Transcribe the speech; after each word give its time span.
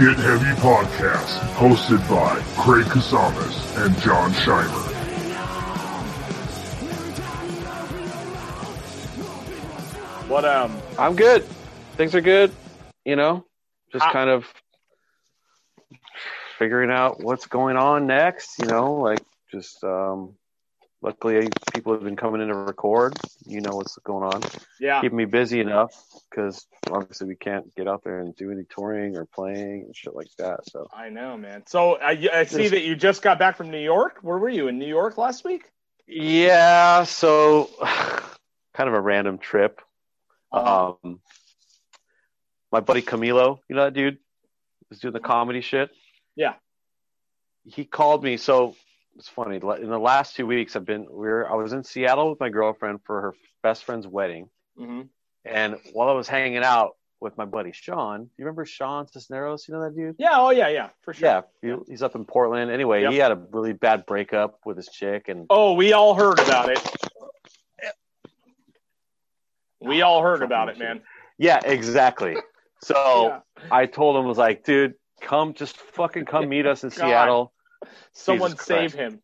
Get 0.00 0.16
Heavy 0.16 0.58
Podcast, 0.62 1.36
hosted 1.56 2.00
by 2.08 2.40
Craig 2.56 2.86
Kasamas 2.86 3.84
and 3.84 3.94
John 4.00 4.30
Scheimer. 4.32 4.86
What 10.28 10.44
um 10.46 10.80
I'm 10.98 11.16
good. 11.16 11.44
Things 11.96 12.14
are 12.14 12.22
good. 12.22 12.50
You 13.04 13.16
know, 13.16 13.44
just 13.92 14.04
How- 14.04 14.12
kind 14.12 14.30
of 14.30 14.46
figuring 16.58 16.90
out 16.90 17.22
what's 17.22 17.46
going 17.46 17.76
on 17.76 18.06
next. 18.06 18.58
You 18.58 18.66
know, 18.68 18.94
like 18.94 19.20
just 19.52 19.82
um, 19.84 20.36
luckily 21.02 21.48
people 21.72 21.92
have 21.92 22.02
been 22.02 22.16
coming 22.16 22.40
in 22.40 22.48
to 22.48 22.54
record. 22.54 23.14
You 23.46 23.60
know 23.60 23.74
what's 23.76 23.96
going 23.98 24.32
on. 24.32 24.42
yeah 24.78 25.00
Keeping 25.00 25.16
me 25.18 25.24
busy 25.24 25.60
enough 25.60 25.92
because 26.28 26.66
obviously 26.90 27.26
we 27.28 27.36
can't 27.36 27.74
get 27.74 27.88
out 27.88 28.04
there 28.04 28.20
and 28.20 28.34
do 28.36 28.50
any 28.50 28.64
touring 28.64 29.16
or 29.16 29.24
playing 29.26 29.84
and 29.86 29.96
shit 29.96 30.14
like 30.14 30.28
that. 30.38 30.68
So 30.68 30.88
I 30.92 31.08
know 31.08 31.36
man. 31.36 31.64
So 31.66 31.96
I, 31.96 32.28
I 32.32 32.44
see 32.44 32.68
that 32.68 32.82
you 32.82 32.96
just 32.96 33.22
got 33.22 33.38
back 33.38 33.56
from 33.56 33.70
New 33.70 33.78
York. 33.80 34.18
Where 34.22 34.38
were 34.38 34.48
you 34.48 34.68
in 34.68 34.78
New 34.78 34.88
York 34.88 35.18
last 35.18 35.44
week? 35.44 35.64
yeah, 36.06 37.04
so 37.04 37.70
kind 38.74 38.88
of 38.88 38.94
a 38.94 39.00
random 39.00 39.38
trip. 39.38 39.80
Uh, 40.52 40.92
Um, 41.04 41.20
my 42.72 42.80
buddy 42.80 43.02
Camilo, 43.02 43.58
you 43.68 43.76
know 43.76 43.84
that 43.84 43.94
dude, 43.94 44.18
was 44.88 44.98
doing 44.98 45.14
the 45.14 45.20
comedy 45.20 45.60
shit. 45.60 45.90
Yeah. 46.36 46.54
He 47.64 47.84
called 47.84 48.22
me. 48.24 48.36
So 48.36 48.74
it's 49.20 49.28
funny. 49.28 49.56
In 49.56 49.90
the 49.90 49.98
last 49.98 50.34
two 50.34 50.46
weeks, 50.46 50.74
I've 50.74 50.84
been. 50.86 51.02
We 51.10 51.28
were. 51.28 51.48
I 51.50 51.54
was 51.54 51.72
in 51.72 51.84
Seattle 51.84 52.30
with 52.30 52.40
my 52.40 52.48
girlfriend 52.48 53.00
for 53.04 53.20
her 53.20 53.34
best 53.62 53.84
friend's 53.84 54.06
wedding, 54.06 54.48
hmm 54.76 55.02
and 55.44 55.76
while 55.94 56.08
I 56.08 56.12
was 56.12 56.28
hanging 56.28 56.58
out 56.64 56.96
with 57.20 57.36
my 57.38 57.44
buddy 57.46 57.72
Sean, 57.72 58.28
you 58.36 58.44
remember 58.44 58.64
Sean 58.66 59.06
Cisneros? 59.06 59.66
You 59.68 59.74
know 59.74 59.82
that 59.84 59.94
dude? 59.96 60.16
Yeah. 60.18 60.32
Oh 60.34 60.50
yeah. 60.50 60.68
Yeah. 60.68 60.88
For 61.02 61.14
sure. 61.14 61.28
Yeah, 61.28 61.40
he, 61.62 61.74
he's 61.88 62.02
up 62.02 62.14
in 62.14 62.24
Portland. 62.24 62.70
Anyway, 62.70 63.02
Yep. 63.02 63.12
he 63.12 63.18
had 63.18 63.32
a 63.32 63.42
really 63.50 63.72
bad 63.72 64.04
breakup 64.06 64.58
with 64.66 64.76
his 64.76 64.88
chick, 64.88 65.28
and 65.28 65.46
Oh, 65.48 65.74
we 65.74 65.92
all 65.92 66.14
heard 66.14 66.40
about 66.40 66.70
it. 66.70 66.80
We 69.80 70.02
all 70.02 70.22
heard 70.22 70.42
about 70.42 70.68
it, 70.68 70.78
man. 70.78 71.00
yeah, 71.38 71.60
exactly. 71.64 72.36
So 72.82 73.40
Yeah. 73.62 73.68
I 73.70 73.86
told 73.86 74.16
him, 74.16 74.24
I 74.24 74.28
was 74.28 74.38
like, 74.38 74.64
dude, 74.64 74.94
come, 75.20 75.54
just 75.54 75.76
fucking 75.78 76.26
come 76.26 76.48
meet 76.48 76.66
us 76.66 76.84
in 76.84 76.90
God. 76.90 76.96
Seattle. 76.96 77.52
Someone 78.12 78.52
Jesus 78.52 78.66
save 78.66 78.94
Christ. 78.94 78.96
him. 78.96 79.22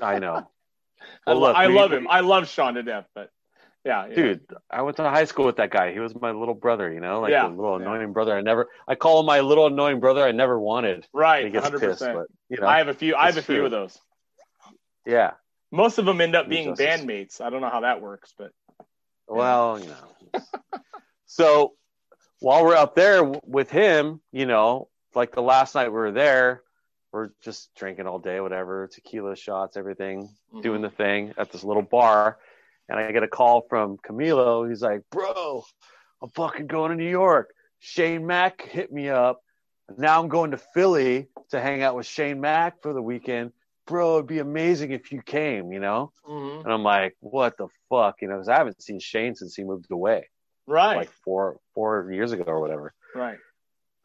I 0.00 0.18
know. 0.18 0.34
I, 1.26 1.30
Well, 1.30 1.36
lo- 1.36 1.48
look, 1.48 1.56
I 1.56 1.68
we- 1.68 1.74
love 1.74 1.92
him. 1.92 2.06
I 2.08 2.20
love 2.20 2.48
Sean 2.48 2.74
to 2.74 2.82
death, 2.82 3.06
but 3.14 3.30
yeah, 3.84 4.06
yeah. 4.06 4.14
Dude, 4.14 4.40
I 4.70 4.80
went 4.82 4.96
to 4.96 5.02
high 5.02 5.24
school 5.26 5.44
with 5.44 5.56
that 5.56 5.70
guy. 5.70 5.92
He 5.92 5.98
was 6.00 6.14
my 6.18 6.30
little 6.30 6.54
brother, 6.54 6.90
you 6.90 7.00
know, 7.00 7.20
like 7.20 7.30
Yeah, 7.32 7.46
a 7.46 7.50
little 7.50 7.78
yeah. 7.78 7.86
annoying 7.86 8.12
brother. 8.14 8.34
I 8.34 8.40
never, 8.40 8.68
I 8.88 8.94
call 8.94 9.20
him 9.20 9.26
my 9.26 9.40
little 9.40 9.66
annoying 9.66 10.00
brother. 10.00 10.22
I 10.24 10.32
never 10.32 10.58
wanted. 10.58 11.06
right, 11.12 11.44
He 11.44 11.50
gets 11.50 11.64
hundred 11.64 11.80
pissed, 11.80 11.98
percent. 11.98 12.16
but 12.16 12.26
you 12.48 12.60
know, 12.60 12.66
I 12.66 12.78
have 12.78 12.88
a 12.88 12.94
few. 12.94 13.14
I 13.14 13.26
have 13.26 13.36
a 13.36 13.38
it's 13.40 13.46
few 13.46 13.56
true. 13.56 13.64
of 13.66 13.70
those. 13.70 13.98
yeah. 15.06 15.32
Most 15.70 15.98
of 15.98 16.06
them 16.06 16.20
end 16.20 16.34
up 16.36 16.48
being 16.48 16.74
bandmates. 16.74 17.40
I 17.40 17.50
don't 17.50 17.60
know 17.60 17.68
how 17.68 17.80
that 17.80 18.00
works, 18.00 18.32
but 18.38 18.52
Well, 19.26 19.80
you 19.80 19.88
know. 19.88 20.40
so 21.26 21.72
while 22.40 22.64
we're 22.64 22.76
up 22.76 22.94
there 22.94 23.24
with 23.24 23.70
him, 23.70 24.20
you 24.32 24.46
know, 24.46 24.88
like 25.14 25.32
the 25.34 25.42
last 25.42 25.74
night 25.74 25.88
we 25.88 25.94
were 25.94 26.12
there, 26.12 26.62
we're 27.14 27.30
just 27.42 27.70
drinking 27.76 28.06
all 28.06 28.18
day, 28.18 28.40
whatever, 28.40 28.88
tequila 28.92 29.36
shots, 29.36 29.76
everything, 29.76 30.28
Mm-hmm. 30.52 30.60
doing 30.62 30.82
the 30.82 30.90
thing 30.90 31.32
at 31.38 31.50
this 31.52 31.64
little 31.64 31.82
bar. 31.82 32.38
And 32.88 32.98
I 32.98 33.10
get 33.12 33.22
a 33.22 33.28
call 33.28 33.64
from 33.70 33.96
Camilo. 34.06 34.68
He's 34.68 34.82
like, 34.82 35.02
Bro, 35.10 35.64
I'm 36.22 36.28
fucking 36.30 36.66
going 36.66 36.90
to 36.90 36.96
New 36.96 37.08
York. 37.08 37.54
Shane 37.78 38.26
Mack 38.26 38.62
hit 38.62 38.92
me 38.92 39.08
up. 39.08 39.40
Now 39.96 40.20
I'm 40.20 40.28
going 40.28 40.50
to 40.52 40.58
Philly 40.74 41.28
to 41.50 41.60
hang 41.60 41.82
out 41.82 41.94
with 41.96 42.06
Shane 42.06 42.40
Mack 42.40 42.82
for 42.82 42.92
the 42.92 43.02
weekend. 43.02 43.52
Bro, 43.86 44.14
it'd 44.16 44.26
be 44.26 44.38
amazing 44.38 44.92
if 44.92 45.12
you 45.12 45.20
came, 45.22 45.72
you 45.72 45.78
know? 45.80 46.10
Mhm. 46.26 46.64
And 46.64 46.72
I'm 46.72 46.82
like, 46.82 47.16
what 47.20 47.56
the 47.58 47.68
fuck? 47.90 48.16
You 48.22 48.28
know, 48.28 48.34
because 48.36 48.48
I 48.48 48.56
haven't 48.56 48.82
seen 48.82 48.98
Shane 48.98 49.34
since 49.34 49.54
he 49.54 49.62
moved 49.64 49.90
away, 49.90 50.28
right, 50.66 50.96
like 50.96 51.10
four 51.24 51.58
four 51.74 52.10
years 52.12 52.32
ago 52.32 52.44
or 52.46 52.60
whatever. 52.60 52.94
right. 53.14 53.38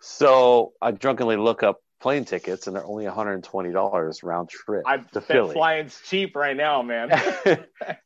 So 0.02 0.74
I 0.82 0.92
drunkenly 0.92 1.38
look 1.38 1.64
up 1.64 1.78
plane 2.00 2.26
tickets, 2.26 2.68
and 2.68 2.76
they're 2.76 2.86
only 2.86 3.06
120 3.06 3.72
dollars 3.72 4.24
round 4.24 4.50
trip 4.50 4.84
I 4.86 4.98
to 4.98 5.22
Philly. 5.22 5.54
flying's 5.54 6.00
cheap 6.06 6.36
right 6.36 6.56
now, 6.56 6.82
man. 6.82 7.10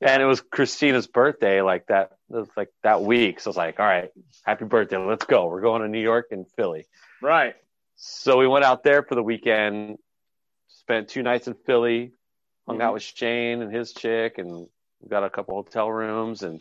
and 0.02 0.22
it 0.22 0.26
was 0.26 0.42
Christina's 0.42 1.08
birthday, 1.08 1.62
like 1.62 1.88
that, 1.88 2.14
like 2.58 2.70
that 2.84 3.02
week. 3.04 3.40
So 3.40 3.50
I 3.50 3.52
was 3.52 3.58
like, 3.58 3.80
all 3.80 3.86
right, 3.86 4.10
happy 4.46 4.66
birthday, 4.66 4.98
let's 4.98 5.26
go. 5.26 5.48
We're 5.48 5.62
going 5.62 5.82
to 5.84 5.88
New 5.88 6.02
York 6.02 6.28
and 6.32 6.46
Philly. 6.56 6.86
right. 7.22 7.56
So 7.96 8.38
we 8.38 8.48
went 8.48 8.66
out 8.66 8.84
there 8.84 9.04
for 9.04 9.16
the 9.16 9.24
weekend, 9.24 9.98
spent 10.68 11.10
two 11.10 11.22
nights 11.24 11.48
in 11.48 11.54
Philly, 11.54 12.12
hung 12.68 12.80
Mhm. 12.80 12.82
out 12.82 12.94
with 12.94 13.04
Shane 13.04 13.62
and 13.62 13.74
his 13.74 13.94
chick, 13.94 14.40
and 14.40 14.68
got 15.08 15.24
a 15.24 15.30
couple 15.30 15.54
hotel 15.56 15.90
rooms, 15.92 16.42
and 16.44 16.60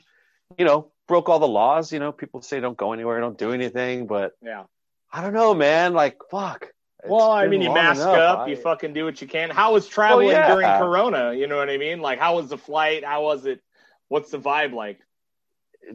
you 0.58 0.66
know, 0.66 0.92
broke 1.08 1.30
all 1.30 1.38
the 1.38 1.48
laws. 1.48 1.90
You 1.92 1.98
know, 1.98 2.12
people 2.12 2.42
say 2.42 2.60
don't 2.60 2.76
go 2.76 2.92
anywhere, 2.92 3.18
don't 3.20 3.38
do 3.38 3.52
anything, 3.52 4.06
but 4.06 4.32
Yeah. 4.42 4.64
I 5.10 5.22
don't 5.22 5.32
know, 5.32 5.54
man. 5.54 5.94
Like, 5.94 6.18
fuck. 6.30 6.68
Well, 7.04 7.30
I 7.30 7.48
mean, 7.48 7.62
you 7.62 7.72
mask 7.72 8.02
enough. 8.02 8.16
up, 8.16 8.38
I- 8.40 8.46
you 8.48 8.56
fucking 8.56 8.92
do 8.92 9.04
what 9.04 9.20
you 9.20 9.26
can. 9.26 9.50
How 9.50 9.72
was 9.72 9.88
traveling 9.88 10.28
yeah. 10.28 10.48
during 10.48 10.68
Corona? 10.68 11.32
You 11.34 11.46
know 11.46 11.56
what 11.56 11.68
I 11.68 11.76
mean? 11.76 12.00
Like, 12.00 12.18
how 12.18 12.36
was 12.36 12.48
the 12.48 12.58
flight? 12.58 13.04
How 13.04 13.24
was 13.24 13.44
it? 13.46 13.60
What's 14.08 14.30
the 14.30 14.38
vibe 14.38 14.72
like? 14.72 15.00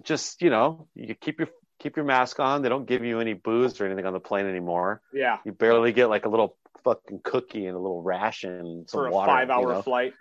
just 0.04 0.42
you 0.42 0.50
know, 0.50 0.88
you 0.96 1.16
keep 1.16 1.40
your 1.40 1.50
keep 1.80 1.96
your 1.96 2.06
mask 2.06 2.40
on. 2.40 2.62
They 2.62 2.70
don't 2.70 2.86
give 2.86 3.04
you 3.04 3.20
any 3.20 3.34
booze 3.34 3.80
or 3.80 3.86
anything 3.86 4.06
on 4.06 4.14
the 4.14 4.20
plane 4.20 4.48
anymore. 4.48 5.02
Yeah, 5.14 5.38
You 5.46 5.52
barely 5.52 5.92
get 5.92 6.08
like 6.08 6.26
a 6.26 6.30
little 6.30 6.58
fucking 6.84 7.22
cookie 7.24 7.66
and 7.66 7.76
a 7.76 7.80
little 7.80 8.02
ration, 8.02 8.86
some 8.88 9.00
for 9.00 9.08
a 9.08 9.12
water. 9.12 9.32
five-hour 9.32 9.68
you 9.68 9.74
know? 9.74 9.82
flight. 9.82 10.14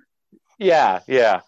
Yeah, 0.58 1.00
yeah. 1.06 1.40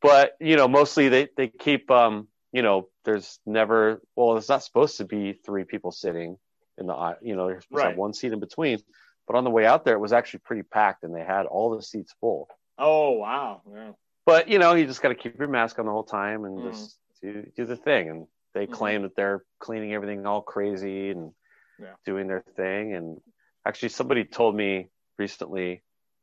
But, 0.00 0.32
you 0.40 0.56
know, 0.56 0.66
mostly 0.66 1.08
they, 1.08 1.28
they 1.36 1.46
keep 1.46 1.90
um, 1.90 2.26
you 2.52 2.62
know, 2.62 2.88
there's 3.04 3.38
never 3.46 4.02
well, 4.16 4.36
it's 4.36 4.48
not 4.48 4.64
supposed 4.64 4.98
to 4.98 5.04
be 5.04 5.32
three 5.32 5.64
people 5.64 5.92
sitting 5.92 6.38
in 6.78 6.86
the 6.86 6.94
aisle, 6.94 7.16
you 7.22 7.36
know, 7.36 7.46
there's 7.48 7.64
supposed 7.64 7.82
to 7.82 7.86
Right. 7.86 7.90
have 7.90 7.98
one 7.98 8.14
seat 8.14 8.32
in 8.32 8.40
between. 8.40 8.78
But 9.26 9.36
on 9.36 9.44
the 9.44 9.50
way 9.50 9.66
out 9.66 9.84
there 9.84 9.94
it 9.94 10.00
was 10.00 10.12
actually 10.12 10.40
pretty 10.40 10.62
packed 10.62 11.04
and 11.04 11.14
they 11.14 11.24
had 11.24 11.46
all 11.46 11.74
the 11.74 11.82
seats 11.82 12.14
full. 12.20 12.48
Oh 12.78 13.12
wow! 13.12 13.62
Yeah. 13.70 13.92
But, 14.24 14.48
you 14.48 14.58
know, 14.58 14.74
you 14.74 14.86
just 14.86 15.02
gotta 15.02 15.14
keep 15.14 15.38
your 15.38 15.48
mask 15.48 15.78
on 15.78 15.86
the 15.86 15.92
whole 15.92 16.04
time 16.04 16.44
and 16.44 16.62
Mhm. 16.62 16.72
just 16.72 16.98
do 17.20 17.42
do 17.56 17.64
the 17.66 17.76
thing. 17.76 18.08
And 18.10 18.26
they 18.54 18.66
Mhm. 18.66 18.70
claim 18.72 19.02
that 19.02 19.14
they're 19.16 19.44
cleaning 19.60 19.92
everything 19.94 20.26
all 20.26 20.42
crazy 20.42 21.10
and 21.10 21.32
Yeah. 21.78 21.94
doing 22.04 22.26
their 22.28 22.44
thing. 22.56 22.94
And 22.94 23.20
actually 23.66 23.90
somebody 23.90 24.24
told 24.24 24.54
me 24.56 24.88
recently 25.18 25.82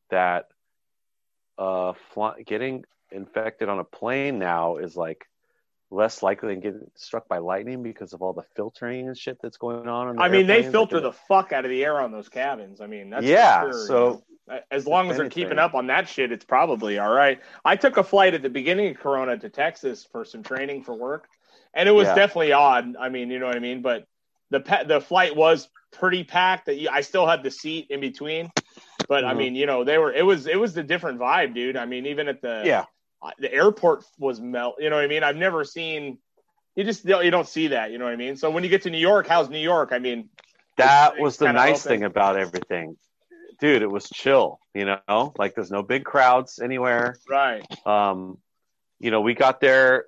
that 0.10 0.48
uh 1.58 1.94
fly, 2.14 2.42
getting 2.44 2.84
infected 3.12 3.70
on 3.70 3.80
a 3.80 3.84
plane 3.84 4.40
now 4.40 4.78
is 4.78 4.96
like 4.96 5.26
less 5.92 6.22
likely 6.22 6.50
than 6.54 6.60
getting 6.60 6.92
struck 6.96 7.28
by 7.28 7.40
lightning 7.40 7.82
because 7.82 8.14
of 8.14 8.22
all 8.22 8.34
the 8.34 8.44
filtering 8.56 9.08
and 9.08 9.18
shit 9.18 9.38
that's 9.42 9.58
going 9.58 9.88
on. 9.88 10.08
on 10.08 10.16
the 10.18 10.22
I 10.22 10.30
mean, 10.30 10.46
they 10.48 10.62
filter 10.64 10.98
Like, 10.98 11.04
the 11.04 11.12
fuck 11.28 11.52
out 11.52 11.66
of 11.66 11.72
the 11.72 11.84
air 11.84 12.00
on 12.00 12.12
those 12.12 12.30
cabins. 12.30 12.80
I 12.82 12.88
mean, 12.88 13.14
yeah. 13.22 13.62
sure, 13.62 13.88
so 13.88 14.24
as 14.72 14.86
long 14.88 15.10
as 15.10 15.16
they're 15.18 15.26
anything. 15.26 15.44
keeping 15.46 15.60
up 15.60 15.74
on 15.74 15.88
that 15.88 16.08
shit, 16.08 16.32
it's 16.32 16.46
probably 16.46 17.00
all 17.00 17.12
right. 17.12 17.40
I 17.66 17.76
took 17.76 17.98
a 17.98 18.04
flight 18.04 18.34
at 18.34 18.42
the 18.44 18.50
beginning 18.50 18.92
of 18.92 18.98
Corona 19.00 19.38
to 19.38 19.50
Texas 19.50 20.08
for 20.12 20.24
some 20.26 20.44
training 20.44 20.84
for 20.84 20.94
work, 20.94 21.28
and 21.74 21.90
it 21.90 21.92
was 21.92 22.08
Yeah. 22.08 22.16
definitely 22.16 22.52
odd. 22.54 22.96
I 23.00 23.10
mean, 23.10 23.30
you 23.32 23.40
know 23.40 23.48
what 23.48 23.56
I 23.56 23.60
mean. 23.60 23.82
But 23.82 24.06
the 24.52 24.60
pa- 24.60 24.84
the 24.84 25.02
flight 25.02 25.36
was 25.36 25.70
pretty 25.92 26.24
packed. 26.24 26.68
That 26.68 26.88
I 26.92 27.02
still 27.02 27.26
had 27.28 27.44
the 27.44 27.52
seat 27.52 27.88
in 27.90 28.00
between, 28.00 28.52
but 29.08 29.24
I 29.26 29.34
Mhm. 29.34 29.38
mean, 29.38 29.56
you 29.56 29.66
know, 29.66 29.84
they 29.84 29.98
were. 29.98 30.12
It 30.14 30.26
was 30.26 30.46
it 30.48 30.60
was 30.60 30.76
a 30.78 30.84
different 30.84 31.20
vibe, 31.20 31.54
dude. 31.56 31.78
I 31.78 31.86
mean, 31.86 32.06
even 32.08 32.28
at 32.28 32.42
the 32.42 32.64
yeah, 32.66 32.86
the 33.40 33.54
airport 33.54 34.04
was 34.18 34.40
melt. 34.40 34.76
You 34.80 34.90
know 34.90 34.96
what 34.96 35.06
I 35.06 35.08
mean? 35.08 35.24
I've 35.24 35.36
never 35.36 35.64
seen. 35.64 36.18
You 36.76 36.84
just 36.84 37.04
you 37.06 37.32
don't 37.32 37.48
see 37.48 37.68
that. 37.70 37.92
You 37.92 37.98
know 37.98 38.06
what 38.06 38.14
I 38.14 38.18
mean? 38.18 38.36
So 38.38 38.50
when 38.52 38.64
you 38.64 38.70
get 38.70 38.84
to 38.84 38.90
New 38.90 38.98
York, 39.00 39.28
how's 39.28 39.50
New 39.50 39.60
York? 39.60 39.90
I 39.92 40.00
mean, 40.00 40.30
that 40.78 41.20
was 41.20 41.38
the 41.38 41.52
nice 41.52 41.86
open. 41.86 41.98
thing 41.98 42.04
about 42.06 42.38
everything. 42.38 42.96
Dude, 43.60 43.82
it 43.82 43.92
was 43.92 44.10
chill, 44.10 44.60
you 44.74 44.86
know? 44.86 45.34
Like 45.38 45.56
there's 45.56 45.72
no 45.72 45.84
big 45.84 46.06
crowds 46.06 46.60
anywhere. 46.60 47.18
right? 47.30 47.66
um 47.86 48.38
you 49.02 49.12
know 49.12 49.22
we 49.22 49.34
got 49.34 49.60
there 49.62 50.06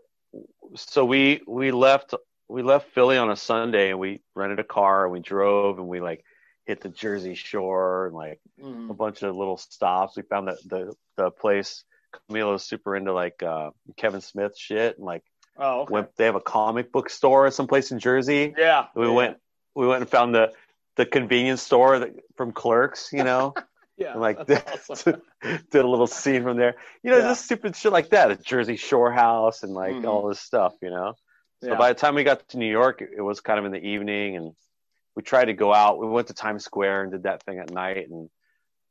so 0.76 1.06
we 1.06 1.42
we 1.48 1.72
left 1.72 2.14
we 2.50 2.62
left 2.62 2.90
philly 2.94 3.18
on 3.18 3.30
a 3.32 3.36
sunday 3.38 3.90
and 3.92 4.00
we 4.00 4.22
rented 4.36 4.60
a 4.60 4.64
car 4.66 5.04
and 5.06 5.14
we 5.14 5.20
drove 5.22 5.80
and 5.80 5.88
we 5.88 6.02
like 6.02 6.24
hit 6.66 6.82
the 6.82 6.90
jersey 6.90 7.34
shore 7.36 8.08
and 8.08 8.16
like 8.16 8.40
Mhm. 8.62 8.90
a 8.90 8.94
bunch 8.94 9.24
of 9.24 9.34
little 9.36 9.56
stops 9.58 10.16
we 10.18 10.24
found 10.24 10.48
that 10.50 10.58
the 10.66 10.94
the 11.18 11.32
place 11.32 11.84
Camilo's 12.28 12.64
super 12.64 12.96
into 12.96 13.14
like 13.14 13.42
uh 13.44 13.72
kevin 13.98 14.22
smith 14.22 14.58
shit 14.58 14.98
and 14.98 15.06
like 15.06 15.24
Oh, 15.58 15.82
okay. 15.82 15.92
went 15.94 16.16
they 16.16 16.26
have 16.26 16.36
a 16.36 16.40
comic 16.42 16.92
book 16.92 17.10
store 17.10 17.52
someplace 17.52 17.92
in 17.92 18.00
jersey 18.00 18.54
yeah. 18.58 18.86
we 18.96 19.06
yeah. 19.06 19.12
went 19.12 19.38
we 19.76 19.86
went 19.88 20.02
and 20.02 20.10
found 20.10 20.34
the 20.34 20.54
the 20.96 21.06
convenience 21.06 21.62
store 21.62 22.00
that, 22.00 22.12
from 22.36 22.52
clerks 22.52 23.10
you 23.12 23.24
know 23.24 23.54
Yeah. 23.98 24.14
and 24.14 24.22
like 24.22 24.48
that's 24.48 24.90
awesome. 24.90 25.22
did 25.44 25.86
a 25.86 25.88
little 25.88 26.08
scene 26.08 26.42
from 26.42 26.58
there. 26.58 26.76
You 27.04 27.12
know, 27.12 27.18
Yeah. 27.18 27.24
just 27.28 27.46
stupid 27.46 27.76
shit 27.76 27.92
like 27.92 28.10
that. 28.10 28.32
A 28.32 28.36
Jersey 28.36 28.76
Shore 28.76 29.12
house 29.12 29.62
and 29.62 29.74
like 29.74 29.94
Mhm. 29.94 30.06
all 30.08 30.28
this 30.28 30.40
stuff, 30.40 30.74
you 30.82 30.90
know. 30.90 31.14
So 31.62 31.72
Yeah. 31.72 31.78
by 31.78 31.90
the 31.90 32.00
time 32.00 32.16
we 32.16 32.24
got 32.24 32.48
to 32.50 32.58
New 32.58 32.72
York, 32.72 33.02
it 33.04 33.22
was 33.22 33.42
kind 33.42 33.60
of 33.60 33.66
in 33.66 33.72
the 33.72 33.86
evening 33.86 34.38
and 34.38 34.56
we 35.16 35.22
tried 35.22 35.46
to 35.46 35.54
go 35.54 35.72
out. 35.72 36.00
We 36.00 36.08
went 36.08 36.28
to 36.30 36.34
Times 36.34 36.64
Square 36.64 37.04
and 37.04 37.12
did 37.12 37.24
that 37.24 37.44
thing 37.44 37.60
at 37.60 37.70
night, 37.70 38.10
and 38.10 38.30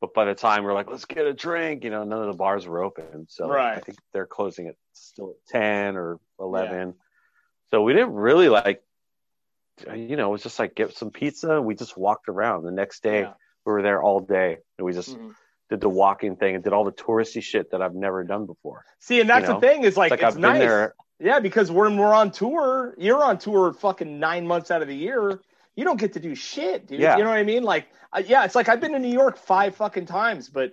but 0.00 0.14
by 0.14 0.25
the 0.25 0.35
time 0.35 0.64
we 0.64 0.70
are 0.70 0.75
like, 0.75 0.91
let's 0.91 1.05
get 1.05 1.26
a 1.26 1.32
drink, 1.32 1.85
you 1.85 1.91
know, 1.91 2.05
none 2.05 2.20
of 2.20 2.26
the 2.26 2.37
bars 2.37 2.67
were 2.67 2.82
open. 2.82 3.26
So 3.29 3.49
Right. 3.49 3.76
I 3.76 3.81
think 3.81 3.99
they're 4.12 4.26
closing 4.26 4.67
at 4.69 4.76
still 4.93 5.31
at 5.31 5.47
ten 5.49 5.97
or 5.97 6.19
eleven. 6.38 6.94
So 7.70 7.82
we 7.82 7.93
didn't 7.93 8.14
really 8.14 8.49
like, 8.49 8.82
you 9.94 10.17
know, 10.17 10.29
it 10.29 10.32
was 10.32 10.43
just 10.43 10.58
like 10.58 10.75
get 10.75 10.94
some 10.94 11.11
pizza. 11.11 11.56
and 11.56 11.64
We 11.67 11.75
just 11.75 11.97
walked 11.97 12.29
around. 12.29 12.64
The 12.64 12.73
next 12.73 13.02
day 13.02 13.20
Yeah. 13.20 13.35
we 13.64 13.73
were 13.73 13.82
there 13.82 14.02
all 14.02 14.20
day, 14.20 14.58
and 14.79 14.85
we 14.85 14.93
just 14.93 15.17
Mhm. 15.17 15.35
did 15.69 15.81
the 15.81 15.88
walking 15.88 16.37
thing 16.37 16.55
and 16.56 16.64
did 16.64 16.73
all 16.73 16.85
the 16.85 16.93
touristy 16.93 17.43
shit 17.43 17.70
that 17.70 17.81
I've 17.82 17.94
never 17.94 18.25
done 18.25 18.46
before. 18.46 18.85
See, 18.99 19.20
and 19.20 19.29
that's 19.31 19.43
You 19.46 19.55
know, 19.55 19.61
the 19.61 19.67
thing 19.67 19.85
is 19.85 19.96
like, 19.96 20.12
It's 20.12 20.23
like 20.23 20.29
it's 20.29 20.37
I've 20.37 20.43
been 20.43 20.53
nice. 20.53 20.61
there. 20.61 20.94
Yeah, 21.20 21.38
because 21.38 21.70
when 21.70 21.99
we're 21.99 22.14
on 22.14 22.31
tour, 22.31 22.94
you're 22.96 23.23
on 23.23 23.38
tour 23.38 23.73
fucking 23.75 24.19
nine 24.19 24.46
months 24.46 24.70
out 24.70 24.81
of 24.82 24.88
the 24.88 24.96
year. 24.96 25.41
You 25.76 25.84
don't 25.84 25.99
get 26.00 26.12
to 26.14 26.20
do 26.20 26.34
shit, 26.34 26.87
dude. 26.87 27.00
Yeah. 27.00 27.17
You 27.17 27.25
know 27.25 27.31
what 27.31 27.38
I 27.38 27.44
mean? 27.44 27.62
Like, 27.62 27.87
uh, 28.12 28.22
yeah, 28.26 28.44
it's 28.44 28.55
like 28.55 28.69
I've 28.69 28.81
been 28.81 28.93
to 28.93 28.99
New 28.99 29.12
York 29.12 29.38
five 29.38 29.75
fucking 29.76 30.06
times, 30.06 30.49
but 30.49 30.72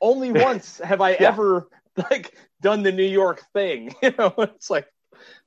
only 0.00 0.32
once 0.48 0.78
have 0.78 1.00
I 1.00 1.10
Yeah. 1.10 1.28
ever 1.28 1.68
like 2.10 2.34
done 2.60 2.82
the 2.82 2.92
New 2.92 3.04
York 3.04 3.42
thing. 3.52 3.94
You 4.02 4.12
know, 4.18 4.34
it's 4.38 4.70
like 4.70 4.86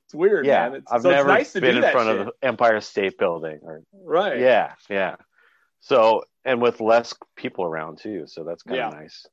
it's 0.04 0.14
weird, 0.14 0.46
Yeah, 0.46 0.68
man. 0.68 0.78
It's, 0.78 0.92
I've 0.92 1.02
so 1.02 1.10
never 1.10 1.28
it's 1.30 1.38
nice 1.38 1.52
to 1.54 1.60
been 1.60 1.76
in 1.82 1.90
front 1.90 2.08
shit. 2.08 2.20
of 2.20 2.26
the 2.26 2.32
Empire 2.46 2.80
State 2.80 3.18
Building 3.18 3.58
or 3.62 3.82
right. 3.92 4.38
Yeah, 4.38 4.74
yeah. 4.88 5.16
So 5.80 6.24
and 6.44 6.62
with 6.62 6.80
less 6.80 7.12
people 7.36 7.64
around 7.64 7.98
too, 7.98 8.24
so 8.28 8.44
that's 8.44 8.62
kind 8.62 8.76
Yeah. 8.76 8.88
of 8.88 8.94
nice. 8.94 9.26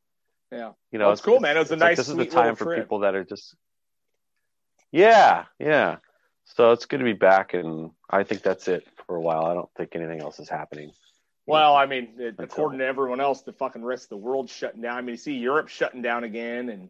Yeah. 0.51 0.71
You 0.91 1.00
know, 1.00 1.05
Well, 1.05 1.13
it's 1.13 1.21
cool, 1.21 1.39
man. 1.39 1.55
It 1.55 1.59
was 1.59 1.69
a 1.71 1.75
it's 1.75 1.81
like 1.81 1.89
nice, 1.91 1.97
this 1.97 2.09
is 2.09 2.15
the 2.15 2.25
time 2.25 2.55
for 2.55 2.65
trip. 2.65 2.79
people 2.79 3.00
that 3.00 3.13
are 3.15 3.23
just. 3.23 3.55
Yeah, 4.91 5.45
yeah. 5.59 5.97
So 6.45 6.71
it's 6.71 6.85
good 6.85 7.00
to 7.00 7.03
be 7.05 7.13
back, 7.13 7.53
and 7.53 7.91
I 8.09 8.23
think 8.23 8.41
that's 8.44 8.67
it 8.67 8.85
for 9.05 9.15
a 9.15 9.21
while. 9.21 9.45
I 9.45 9.53
don't 9.53 9.69
think 9.77 9.91
anything 9.95 10.21
else 10.21 10.39
is 10.39 10.50
happening. 10.50 10.91
Well, 11.45 11.75
I 11.75 11.85
mean, 11.85 12.13
it, 12.19 12.35
according 12.39 12.79
to 12.79 12.85
everyone 12.85 13.19
else, 13.19 13.41
the 13.41 13.51
fucking 13.53 13.83
rest 13.83 14.05
of 14.05 14.09
the 14.09 14.17
world's 14.17 14.51
shutting 14.51 14.81
down. 14.81 14.97
I 14.97 15.01
mean, 15.01 15.11
you 15.13 15.17
see 15.17 15.33
Europe 15.33 15.67
shutting 15.67 16.01
down 16.01 16.23
again, 16.23 16.69
and 16.69 16.89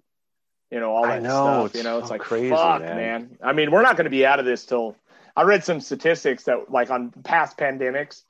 you 0.70 0.80
know 0.80 0.92
all 0.92 1.04
that 1.04 1.24
know, 1.24 1.68
stuff. 1.68 1.76
You 1.76 1.84
know, 1.84 2.00
it's 2.00 2.10
so 2.10 2.14
like 2.14 2.22
crazy, 2.22 2.50
fuck, 2.50 2.82
man. 2.82 2.96
man. 2.96 3.38
I 3.42 3.54
mean, 3.54 3.72
we're 3.72 3.82
not 3.82 3.98
going 3.98 4.06
to 4.06 4.12
be 4.12 4.26
out 4.26 4.40
of 4.40 4.46
this 4.46 4.66
till. 4.66 4.96
I 5.36 5.42
read 5.44 5.64
some 5.64 5.80
statistics 5.80 6.44
that 6.44 6.70
like 6.70 6.92
on 6.92 7.10
past 7.24 7.58
pandemics, 7.58 8.22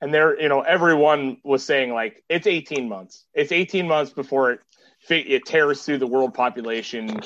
and 0.00 0.12
there, 0.12 0.40
you 0.40 0.48
know, 0.48 0.62
everyone 0.62 1.36
was 1.44 1.62
saying 1.62 1.92
like 1.92 2.24
it's 2.28 2.48
18 2.48 2.88
months. 2.88 3.24
It's 3.32 3.52
18 3.52 3.86
months 3.86 4.12
before 4.12 4.50
it 4.52 4.60
it 5.08 5.46
tears 5.46 5.84
through 5.84 5.98
the 5.98 6.06
world 6.06 6.34
population 6.34 7.20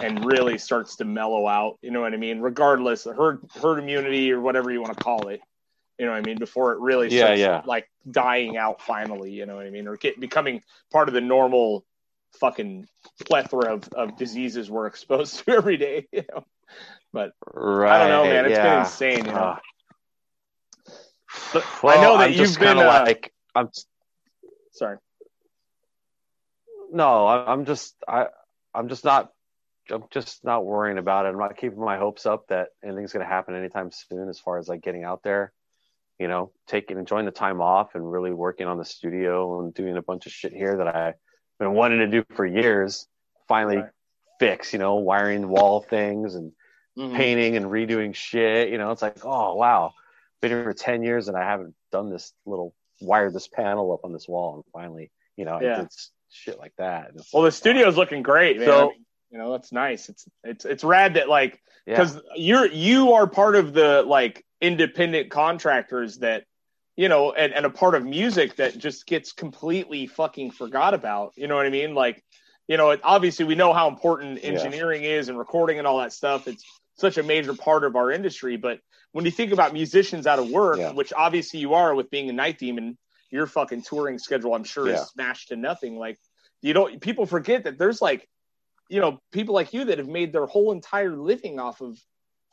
and 0.00 0.24
really 0.24 0.58
starts 0.58 0.96
to 0.96 1.04
mellow 1.04 1.46
out. 1.46 1.78
You 1.82 1.90
know 1.90 2.00
what 2.00 2.14
I 2.14 2.16
mean? 2.16 2.40
Regardless 2.40 3.06
of 3.06 3.16
herd 3.16 3.40
herd 3.60 3.78
immunity 3.78 4.32
or 4.32 4.40
whatever 4.40 4.70
you 4.70 4.80
want 4.80 4.96
to 4.96 5.02
call 5.02 5.28
it. 5.28 5.40
You 5.98 6.06
know 6.06 6.12
what 6.12 6.18
I 6.18 6.22
mean? 6.22 6.38
Before 6.38 6.72
it 6.72 6.80
really 6.80 7.08
Yeah, 7.08 7.24
starts 7.24 7.40
yeah. 7.40 7.62
like 7.66 7.88
dying 8.10 8.56
out 8.56 8.80
finally. 8.82 9.32
You 9.32 9.46
know 9.46 9.56
what 9.56 9.66
I 9.66 9.70
mean? 9.70 9.88
Or 9.88 9.96
get, 9.96 10.20
becoming 10.20 10.62
part 10.92 11.08
of 11.08 11.14
the 11.14 11.20
normal 11.20 11.84
fucking 12.40 12.86
plethora 13.26 13.74
of, 13.74 13.88
of 13.94 14.16
diseases 14.16 14.70
we're 14.70 14.86
exposed 14.92 15.44
to 15.44 15.52
every 15.52 15.76
day. 15.76 16.06
You 16.12 16.24
know, 16.32 16.44
but 17.12 17.32
Right. 17.46 17.94
I 17.94 17.98
don't 17.98 18.08
know, 18.08 18.24
man. 18.24 18.46
It's 18.46 18.58
been 18.58 18.78
insane. 18.80 19.24
You 19.26 19.32
know, 19.32 19.58
well, 21.82 21.98
I 21.98 22.02
know 22.02 22.18
that 22.18 22.30
I'm 22.30 22.32
you've 22.32 22.58
been, 22.58 22.78
uh, 22.78 22.84
like 22.84 23.32
I'm 23.54 23.70
sorry. 24.72 24.98
no, 26.92 27.26
I'm 27.26 27.64
just 27.64 27.94
I 28.06 28.26
I'm 28.74 28.88
just 28.88 29.04
not 29.04 29.32
I'm 29.90 30.04
just 30.10 30.44
not 30.44 30.64
worrying 30.64 30.98
about 30.98 31.26
it. 31.26 31.30
I'm 31.30 31.38
not 31.38 31.56
keeping 31.56 31.80
my 31.80 31.96
hopes 31.96 32.26
up 32.26 32.48
that 32.48 32.68
anything's 32.84 33.12
going 33.12 33.24
to 33.24 33.30
happen 33.30 33.54
anytime 33.54 33.90
soon 33.90 34.28
as 34.28 34.38
far 34.38 34.58
as 34.58 34.68
like 34.68 34.82
getting 34.82 35.04
out 35.04 35.22
there, 35.22 35.52
you 36.18 36.28
know, 36.28 36.50
taking 36.66 36.98
enjoying 36.98 37.26
the 37.26 37.30
time 37.32 37.60
off 37.60 37.94
and 37.94 38.10
really 38.10 38.32
working 38.32 38.66
on 38.66 38.78
the 38.78 38.84
studio 38.84 39.60
and 39.60 39.72
doing 39.74 39.96
a 39.96 40.02
bunch 40.02 40.26
of 40.26 40.32
shit 40.32 40.52
here 40.52 40.76
that 40.78 40.94
I've 40.94 41.14
been 41.58 41.72
wanting 41.74 41.98
to 42.00 42.06
do 42.08 42.24
for 42.34 42.44
years. 42.44 43.06
Finally 43.46 43.78
Right. 43.78 43.90
fix, 44.40 44.72
you 44.72 44.78
know, 44.78 44.96
wiring 44.96 45.48
wall 45.48 45.80
things 45.80 46.34
and 46.34 46.52
Mhm. 46.98 47.16
painting 47.16 47.56
and 47.56 47.66
redoing 47.66 48.14
shit. 48.14 48.68
You 48.70 48.78
know, 48.78 48.90
it's 48.90 49.02
like, 49.02 49.24
oh 49.24 49.54
wow, 49.54 49.92
been 50.40 50.50
here 50.50 50.64
for 50.64 50.74
ten 50.74 51.02
years 51.02 51.28
and 51.28 51.36
I 51.36 51.44
haven't 51.44 51.74
done 51.92 52.10
this 52.10 52.32
little 52.44 52.74
wired 53.00 53.32
this 53.32 53.46
panel 53.48 53.92
up 53.92 54.04
on 54.04 54.12
this 54.12 54.26
wall, 54.28 54.56
and 54.56 54.64
finally, 54.72 55.10
you 55.36 55.44
know, 55.44 55.60
Yeah. 55.60 55.76
I 55.78 55.80
did 55.82 55.88
shit 56.30 56.58
like 56.58 56.72
that. 56.78 57.12
Well, 57.32 57.44
the 57.44 57.52
studio's 57.52 57.96
looking 57.96 58.22
great, 58.22 58.58
man. 58.58 58.66
So- 58.66 58.88
I 58.90 58.92
mean, 58.92 59.04
you 59.30 59.38
know, 59.38 59.52
that's 59.52 59.70
nice. 59.72 60.08
It's 60.08 60.26
it's 60.42 60.64
it's 60.64 60.82
rad 60.84 61.14
that 61.14 61.28
like 61.28 61.60
yeah. 61.86 61.94
because 61.94 62.20
you're 62.34 62.66
you 62.66 63.12
are 63.12 63.26
part 63.28 63.54
of 63.56 63.72
the 63.72 64.02
like 64.02 64.44
independent 64.60 65.30
contractors 65.30 66.18
that 66.18 66.44
you 66.96 67.08
know 67.08 67.32
and, 67.32 67.52
and 67.52 67.64
a 67.64 67.70
part 67.70 67.94
of 67.94 68.04
music 68.04 68.56
that 68.56 68.76
just 68.76 69.06
gets 69.06 69.32
completely 69.32 70.06
fucking 70.06 70.50
forgot 70.50 70.94
about 70.94 71.32
you 71.36 71.46
know 71.46 71.54
what 71.56 71.64
i 71.66 71.70
mean 71.70 71.94
like 71.94 72.22
you 72.66 72.76
know 72.76 72.90
it, 72.90 73.00
obviously 73.04 73.44
we 73.44 73.54
know 73.54 73.72
how 73.72 73.88
important 73.88 74.40
Yeah. 74.42 74.50
engineering 74.50 75.04
is 75.04 75.28
and 75.28 75.38
recording 75.38 75.78
and 75.78 75.86
all 75.86 75.98
that 75.98 76.12
stuff 76.12 76.48
it's 76.48 76.64
such 76.96 77.18
a 77.18 77.22
major 77.22 77.54
part 77.54 77.84
of 77.84 77.94
our 77.94 78.10
industry 78.10 78.56
but 78.56 78.80
when 79.12 79.24
you 79.24 79.30
think 79.30 79.52
about 79.52 79.72
musicians 79.72 80.26
out 80.26 80.40
of 80.40 80.50
work 80.50 80.78
Yeah. 80.78 80.92
which 80.92 81.12
obviously 81.16 81.60
you 81.60 81.74
are 81.74 81.94
with 81.94 82.10
being 82.10 82.28
a 82.28 82.32
night 82.32 82.58
demon 82.58 82.98
your 83.30 83.46
fucking 83.46 83.82
touring 83.82 84.18
schedule 84.18 84.54
i'm 84.54 84.64
sure 84.64 84.88
Yeah. 84.88 84.94
is 84.94 85.08
smashed 85.08 85.48
to 85.48 85.56
nothing 85.56 85.96
like 85.96 86.18
you 86.62 86.72
don't 86.72 87.00
people 87.00 87.26
forget 87.26 87.62
that 87.64 87.78
there's 87.78 88.02
like 88.02 88.26
you 88.88 89.00
know 89.00 89.20
people 89.30 89.54
like 89.54 89.72
you 89.72 89.84
that 89.84 89.98
have 89.98 90.08
made 90.08 90.32
their 90.32 90.46
whole 90.46 90.72
entire 90.72 91.16
living 91.16 91.60
off 91.60 91.80
of 91.80 91.96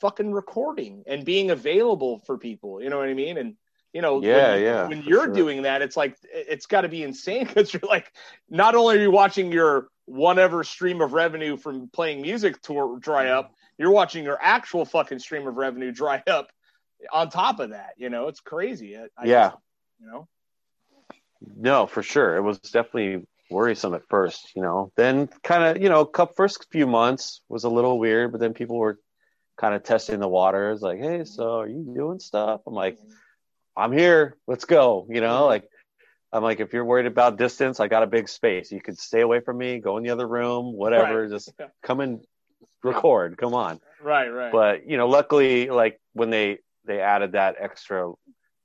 fucking 0.02 0.32
recording 0.32 1.04
and 1.08 1.26
being 1.26 1.52
available 1.52 2.20
for 2.26 2.38
people 2.38 2.82
you 2.82 2.90
know 2.90 2.98
what 2.98 3.08
i 3.10 3.14
mean 3.14 3.38
and 3.38 3.56
you 3.94 4.02
know 4.02 4.20
Yeah, 4.22 4.54
when, 4.54 4.62
yeah, 4.62 4.88
when 4.88 5.04
you're 5.04 5.26
sure. 5.26 5.34
doing 5.34 5.62
that 5.64 5.82
it's 5.82 5.96
like 5.98 6.18
it's 6.24 6.66
got 6.66 6.82
to 6.82 6.90
be 6.90 7.04
insane 7.04 7.46
because 7.48 7.74
you're 7.74 7.82
like 7.88 8.12
not 8.50 8.76
only 8.76 8.98
are 8.98 9.02
you 9.02 9.12
watching 9.12 9.52
your 9.52 9.88
whatever 10.06 10.64
stream 10.64 11.02
of 11.02 11.14
revenue 11.14 11.58
from 11.58 11.90
playing 11.90 12.22
music 12.22 12.62
tour 12.62 13.00
dry 13.00 13.30
up 13.30 13.54
you're 13.78 13.92
watching 13.92 14.24
your 14.24 14.38
actual 14.42 14.86
fucking 14.86 15.20
stream 15.20 15.48
of 15.48 15.56
revenue 15.56 15.92
dry 16.02 16.22
up 16.28 16.50
on 17.12 17.30
top 17.30 17.60
of 17.60 17.70
that 17.72 17.92
you 17.98 18.10
know 18.10 18.28
it's 18.28 18.40
crazy 18.42 18.98
I, 18.98 19.06
I 19.18 19.26
Yeah. 19.26 19.50
just- 19.50 19.62
you 20.00 20.08
know 20.08 20.28
No, 21.56 21.86
for 21.88 22.04
sure. 22.04 22.36
It 22.36 22.42
was 22.42 22.60
definitely 22.60 23.26
worrisome 23.52 23.94
at 23.94 24.02
first, 24.10 24.52
you 24.56 24.62
know. 24.62 24.92
Then 24.96 25.28
kind 25.44 25.64
of, 25.78 25.82
you 25.82 25.90
know, 25.90 26.04
cup 26.06 26.32
first 26.36 26.66
few 26.72 26.88
months 26.88 27.42
was 27.50 27.64
a 27.64 27.70
little 27.70 28.00
weird, 28.00 28.32
but 28.32 28.42
then 28.42 28.54
people 28.54 28.78
were 28.78 29.00
kind 29.58 29.74
of 29.74 29.84
testing 29.84 30.20
the 30.20 30.28
waters, 30.28 30.82
like, 30.82 31.00
"Hey, 31.00 31.24
so 31.26 31.60
are 31.62 31.68
you 31.68 31.84
doing 31.96 32.20
stuff?" 32.20 32.62
I'm 32.68 32.74
like, 32.74 32.98
mm-hmm. 32.98 33.12
"I'm 33.78 33.92
here. 33.92 34.38
Let's 34.48 34.66
go." 34.66 35.08
You 35.10 35.22
know, 35.22 35.42
mm-hmm. 35.42 35.46
like 35.46 35.70
I'm 36.36 36.44
like, 36.44 36.60
if 36.60 36.74
you're 36.74 36.84
worried 36.86 37.06
about 37.06 37.38
distance, 37.38 37.80
I 37.80 37.88
got 37.88 38.04
a 38.04 38.08
big 38.08 38.28
space. 38.28 38.70
You 38.70 38.82
could 38.82 39.00
stay 39.00 39.22
away 39.22 39.40
from 39.40 39.58
me, 39.58 39.80
go 39.80 39.96
in 39.98 40.04
the 40.04 40.10
other 40.10 40.28
room, 40.28 40.74
whatever. 40.74 41.22
Right. 41.22 41.30
Just 41.30 41.54
Yeah. 41.58 41.68
come 41.84 42.02
and 42.02 42.26
record. 42.84 43.38
Come 43.38 43.54
on. 43.54 43.80
right 44.02 44.28
right 44.28 44.52
But 44.52 44.86
you 44.88 44.98
know, 44.98 45.08
luckily, 45.08 45.70
like 45.70 46.00
when 46.14 46.30
they 46.30 46.60
they 46.84 47.00
added 47.00 47.32
that 47.34 47.56
extra, 47.60 48.12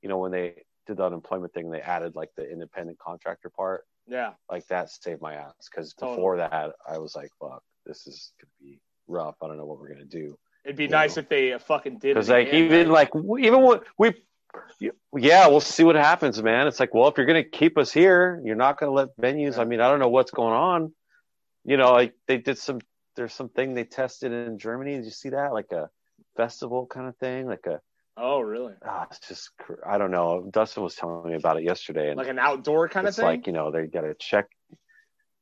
you 0.03 0.09
know, 0.09 0.19
when 0.19 0.33
they 0.33 0.65
did 0.87 0.97
the 0.97 1.05
unemployment 1.05 1.53
thing, 1.55 1.71
they 1.71 1.81
added 1.81 2.17
like 2.17 2.31
the 2.37 2.51
independent 2.51 2.99
contractor 2.99 3.51
part. 3.51 3.85
yeah 4.07 4.33
Like 4.51 4.67
that 4.67 4.91
saved 4.91 5.23
my 5.23 5.35
ass 5.35 5.69
because 5.71 5.95
Totally. 5.95 6.17
before 6.17 6.37
that, 6.39 6.73
I 6.89 6.99
was 6.99 7.15
like, 7.15 7.31
"Fuck, 7.41 7.63
this 7.87 8.07
is 8.09 8.33
gonna 8.41 8.51
be 8.61 8.81
rough. 9.07 9.37
I 9.43 9.47
don't 9.47 9.59
know 9.59 9.67
what 9.67 9.79
we're 9.79 9.93
gonna 9.93 10.05
do." 10.05 10.37
It'd 10.65 10.77
be 10.77 10.89
nice 10.89 11.17
if 11.17 11.29
they 11.29 11.57
fucking 11.59 11.99
did 11.99 12.15
Because 12.15 12.29
it 12.29 12.33
like 12.33 12.49
again, 12.49 12.65
even 12.65 12.89
right? 12.91 13.11
like 13.11 13.11
even 13.41 13.63
what 13.63 13.85
we, 13.99 14.15
yeah, 15.17 15.47
we'll 15.47 15.61
see 15.61 15.85
what 15.85 15.97
happens, 15.97 16.43
man. 16.43 16.67
It's 16.67 16.81
like, 16.81 16.95
well, 16.95 17.09
if 17.09 17.17
you're 17.17 17.27
gonna 17.27 17.45
keep 17.45 17.79
us 17.79 17.93
here, 17.93 18.41
you're 18.45 18.57
not 18.57 18.79
gonna 18.79 18.93
let 18.93 19.17
venues. 19.17 19.59
I 19.59 19.65
mean, 19.65 19.81
I 19.81 19.89
don't 19.89 20.01
know 20.01 20.09
what's 20.09 20.31
going 20.31 20.55
on. 20.55 20.93
You 21.65 21.77
know, 21.77 21.93
like 21.93 22.15
they 22.27 22.39
did 22.39 22.59
some. 22.59 22.81
There's 23.17 23.35
something 23.35 23.75
they 23.75 23.85
tested 23.85 24.33
in 24.33 24.59
Germany. 24.59 24.97
Did 24.97 25.05
you 25.05 25.11
see 25.11 25.31
that? 25.31 25.53
Like 25.53 25.73
a 25.73 25.91
festival 26.37 26.87
kind 26.87 27.09
of 27.09 27.17
thing, 27.17 27.47
like 27.47 27.67
a 27.67 27.81
oh 28.17 28.41
really 28.41 28.75
ah, 28.85 29.07
it's 29.11 29.27
just 29.29 29.51
I 29.87 29.99
don't 29.99 30.11
know. 30.11 30.49
Dustin 30.51 30.83
was 30.83 30.95
telling 30.95 31.31
me 31.31 31.37
about 31.37 31.59
it 31.59 31.65
yesterday, 31.65 32.09
and 32.09 32.17
like 32.17 32.29
an 32.29 32.39
outdoor 32.39 32.89
kind 32.89 33.07
of 33.07 33.11
it's 33.11 33.17
thing 33.19 33.27
like 33.27 33.47
you 33.47 33.53
know 33.53 33.71
they 33.71 33.87
got 33.87 34.03
to 34.03 34.15
check. 34.15 34.47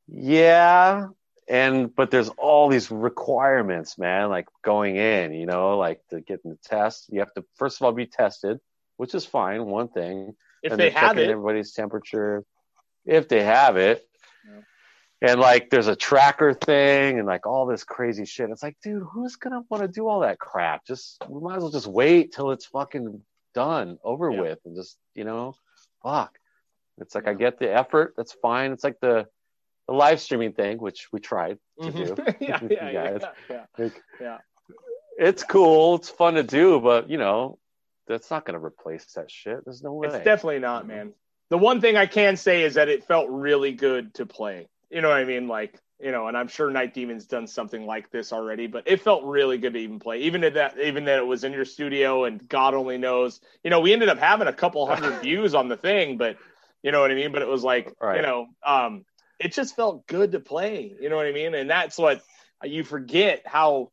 Yeah, 0.07 1.07
and 1.49 1.93
but 1.95 2.11
there's 2.11 2.29
all 2.29 2.69
these 2.69 2.91
requirements, 2.91 3.97
man. 3.97 4.29
Like 4.29 4.47
going 4.63 4.95
in, 4.95 5.33
you 5.33 5.47
know, 5.47 5.77
like 5.77 6.01
to 6.11 6.21
get 6.21 6.41
in 6.45 6.51
the 6.51 6.57
test, 6.63 7.07
you 7.09 7.19
have 7.19 7.33
to 7.33 7.43
first 7.55 7.81
of 7.81 7.85
all 7.85 7.91
be 7.91 8.05
tested, 8.05 8.59
which 8.97 9.15
is 9.15 9.25
fine. 9.25 9.65
One 9.65 9.87
thing, 9.89 10.35
if 10.61 10.71
and 10.71 10.79
they 10.79 10.91
have 10.91 11.17
it 11.17 11.29
everybody's 11.29 11.73
temperature, 11.73 12.45
if 13.05 13.27
they 13.27 13.43
have 13.43 13.77
it. 13.77 14.05
Yeah. 14.47 15.31
And 15.31 15.41
like, 15.41 15.69
there's 15.69 15.87
a 15.87 15.95
tracker 15.95 16.53
thing, 16.53 17.17
and 17.17 17.27
like 17.27 17.45
all 17.45 17.65
this 17.65 17.83
crazy 17.83 18.25
shit. 18.25 18.49
It's 18.51 18.63
like, 18.63 18.77
dude, 18.83 19.03
who's 19.11 19.35
gonna 19.35 19.63
want 19.69 19.81
to 19.81 19.87
do 19.87 20.07
all 20.07 20.19
that 20.21 20.39
crap? 20.39 20.85
Just 20.85 21.23
we 21.27 21.41
might 21.41 21.57
as 21.57 21.63
well 21.63 21.71
just 21.71 21.87
wait 21.87 22.31
till 22.31 22.51
it's 22.51 22.67
fucking 22.67 23.21
done, 23.55 23.97
over 24.03 24.31
Yeah. 24.31 24.41
with, 24.41 24.59
and 24.65 24.75
just 24.75 24.97
you 25.15 25.23
know, 25.23 25.55
fuck. 26.03 26.37
It's 26.99 27.15
like 27.15 27.27
I 27.27 27.33
get 27.33 27.57
the 27.59 27.73
effort. 27.73 28.13
That's 28.17 28.33
fine. 28.33 28.71
It's 28.71 28.83
like 28.83 28.99
the 29.01 29.27
the 29.89 29.95
live 29.95 30.19
streaming 30.21 30.53
thing, 30.53 30.77
which 30.77 31.07
we 31.11 31.19
tried 31.19 31.57
to 31.81 31.91
do. 31.91 32.03
Mhm. 32.15 32.35
yeah, 32.39 32.59
yeah, 32.69 32.89
yeah, 32.91 33.15
it's- 33.15 33.31
yeah. 33.49 33.65
like, 33.77 34.01
Yeah. 34.21 34.37
it's 35.17 35.43
cool. 35.43 35.95
It's 35.95 36.09
fun 36.09 36.35
to 36.35 36.43
do, 36.43 36.79
but 36.79 37.09
you 37.09 37.17
know, 37.17 37.57
that's 38.07 38.29
not 38.29 38.45
going 38.45 38.59
to 38.59 38.63
replace 38.65 39.05
that 39.13 39.29
shit. 39.31 39.63
There's 39.65 39.81
no 39.83 39.93
way. 39.93 40.07
It's 40.07 40.17
definitely 40.23 40.59
not, 40.59 40.87
man. 40.87 41.13
The 41.49 41.57
one 41.57 41.81
thing 41.81 41.97
I 41.97 42.05
can 42.05 42.37
say 42.37 42.63
is 42.63 42.75
that 42.75 42.89
it 42.89 43.03
felt 43.05 43.29
really 43.29 43.71
good 43.71 44.13
to 44.15 44.25
play. 44.25 44.67
You 44.91 45.01
know 45.01 45.09
what 45.09 45.17
I 45.17 45.25
mean? 45.25 45.47
Like, 45.47 45.79
you 45.99 46.11
know, 46.11 46.27
and 46.27 46.37
I'm 46.37 46.47
sure 46.47 46.69
Night 46.69 46.93
Demon's 46.93 47.25
done 47.25 47.47
something 47.47 47.85
like 47.85 48.09
this 48.11 48.31
already, 48.31 48.67
but 48.67 48.83
it 48.87 49.01
felt 49.01 49.23
really 49.23 49.57
good 49.57 49.73
to 49.73 49.79
even 49.79 49.99
play. 49.99 50.19
Even 50.19 50.43
at 50.43 50.53
that 50.53 50.79
even 50.79 51.05
that 51.05 51.17
it 51.17 51.25
was 51.25 51.43
in 51.43 51.51
your 51.53 51.65
studio 51.65 52.25
and 52.25 52.47
God 52.47 52.73
only 52.75 52.97
knows. 52.99 53.41
You 53.63 53.71
know, 53.71 53.79
we 53.79 53.93
ended 53.93 54.09
up 54.09 54.19
having 54.19 54.47
a 54.47 54.53
couple 54.53 54.85
hundred 54.85 55.19
views 55.23 55.55
on 55.55 55.67
the 55.67 55.77
thing, 55.77 56.17
but 56.17 56.37
you 56.83 56.91
know 56.91 57.01
what 57.01 57.11
I 57.11 57.15
mean? 57.15 57.31
But 57.31 57.41
it 57.41 57.47
was 57.47 57.63
like, 57.63 57.93
Right. 57.99 58.17
you 58.17 58.21
know, 58.21 58.47
um, 58.65 59.03
it 59.39 59.53
just 59.53 59.75
felt 59.75 60.05
good 60.07 60.31
to 60.33 60.39
play. 60.39 60.93
You 60.99 61.09
know 61.09 61.15
what 61.15 61.25
I 61.25 61.31
mean? 61.31 61.53
And 61.55 61.69
that's 61.69 61.97
what 61.97 62.21
you 62.63 62.83
forget 62.83 63.43
how, 63.45 63.91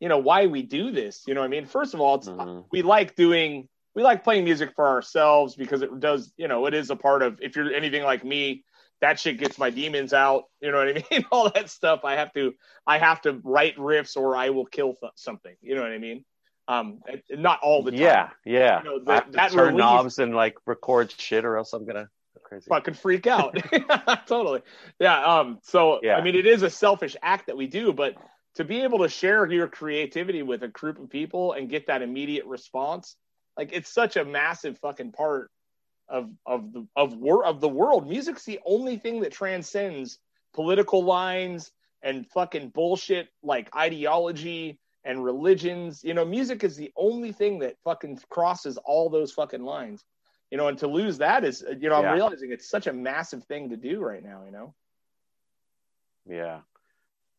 you 0.00 0.08
know, 0.08 0.18
why 0.18 0.46
we 0.46 0.62
do 0.62 0.90
this. 0.90 1.22
You 1.26 1.34
know 1.34 1.40
what 1.40 1.46
I 1.46 1.50
mean? 1.50 1.66
First 1.66 1.94
of 1.94 2.00
all, 2.00 2.16
it's 2.16 2.28
Mhm. 2.28 2.64
we 2.72 2.82
like 2.82 3.14
doing 3.14 3.68
we 3.94 4.02
like 4.02 4.24
playing 4.24 4.44
music 4.44 4.72
for 4.74 4.86
ourselves 4.88 5.54
because 5.54 5.82
it 5.82 6.00
does 6.00 6.32
you 6.38 6.48
know 6.48 6.64
it 6.66 6.72
is 6.72 6.88
a 6.90 6.96
part 6.96 7.22
of 7.22 7.38
if 7.42 7.54
you're 7.56 7.70
anything 7.74 8.02
like 8.02 8.24
me 8.24 8.64
that 9.02 9.20
shit 9.20 9.36
gets 9.38 9.58
my 9.58 9.68
demons 9.68 10.14
out 10.14 10.44
you 10.62 10.72
know 10.72 10.78
what 10.78 10.88
i 10.88 10.92
mean 11.10 11.26
all 11.30 11.50
that 11.50 11.68
stuff 11.68 12.00
i 12.02 12.14
have 12.14 12.32
to 12.32 12.54
i 12.86 12.96
have 12.96 13.20
to 13.20 13.38
write 13.44 13.76
riffs 13.76 14.16
or 14.16 14.34
i 14.34 14.48
will 14.48 14.64
kill 14.64 14.94
th- 14.94 15.12
something 15.16 15.54
you 15.60 15.74
know 15.74 15.82
what 15.82 15.92
i 15.92 15.98
mean 15.98 16.24
um 16.68 17.00
not 17.28 17.60
all 17.62 17.82
the 17.82 17.90
time 17.90 18.00
Yeah, 18.00 18.30
yeah. 18.46 18.78
You 18.82 18.84
know, 18.88 18.96
I 19.12 19.20
that- 19.20 19.34
have 19.36 19.50
to 19.50 19.56
turn 19.56 19.66
release- 19.74 19.78
knobs 19.78 20.18
and 20.18 20.34
like 20.34 20.56
record 20.64 21.12
shit, 21.12 21.44
or 21.44 21.58
else 21.58 21.74
I'm 21.74 21.84
gonna 21.84 22.04
go 22.04 22.08
crazy. 22.42 22.66
fucking 22.68 22.94
freak 22.94 23.26
out. 23.26 23.56
Totally. 24.26 24.62
Yeah 24.98 25.22
um 25.24 25.58
so 25.62 26.00
Yeah. 26.02 26.16
i 26.16 26.22
mean 26.22 26.34
it 26.34 26.46
is 26.46 26.62
a 26.62 26.70
selfish 26.70 27.16
act 27.22 27.46
that 27.46 27.56
we 27.56 27.66
do 27.66 27.92
but 27.92 28.14
to 28.56 28.64
be 28.64 28.82
able 28.82 28.98
to 28.98 29.08
share 29.08 29.50
your 29.50 29.66
creativity 29.68 30.42
with 30.42 30.62
a 30.62 30.68
group 30.68 30.98
of 30.98 31.08
people 31.08 31.52
and 31.54 31.68
get 31.70 31.86
that 31.86 32.02
immediate 32.02 32.44
response 32.46 33.16
like 33.56 33.70
it's 33.72 33.92
such 33.92 34.16
a 34.16 34.24
massive 34.24 34.78
fucking 34.78 35.12
part 35.12 35.50
of 36.08 36.30
of 36.46 36.72
the 36.72 36.86
of 36.96 37.14
wor- 37.16 37.44
of 37.46 37.60
the 37.60 37.68
world. 37.68 38.06
Music's 38.08 38.44
the 38.44 38.60
only 38.66 38.96
thing 38.98 39.20
that 39.20 39.32
transcends 39.32 40.18
political 40.52 41.02
lines 41.04 41.70
and 42.02 42.26
fucking 42.26 42.68
bullshit 42.70 43.28
like 43.42 43.74
ideology 43.74 44.78
and 45.04 45.24
religions. 45.24 46.02
You 46.04 46.12
know 46.14 46.24
music 46.24 46.64
is 46.64 46.76
the 46.76 46.92
only 46.96 47.32
thing 47.32 47.60
that 47.60 47.76
fucking 47.84 48.18
crosses 48.30 48.76
all 48.84 49.08
those 49.08 49.32
fucking 49.32 49.62
lines 49.62 50.04
you 50.52 50.58
know 50.58 50.68
and 50.68 50.78
to 50.78 50.86
lose 50.86 51.18
that 51.18 51.44
is 51.44 51.64
you 51.80 51.88
know 51.88 51.96
i'm 51.96 52.04
Yeah. 52.04 52.14
realizing 52.14 52.52
it's 52.52 52.68
such 52.68 52.86
a 52.86 52.92
massive 52.92 53.42
thing 53.44 53.70
to 53.70 53.76
do 53.76 54.00
right 54.00 54.22
now 54.22 54.44
you 54.44 54.52
know 54.52 54.74
Yeah, 56.26 56.60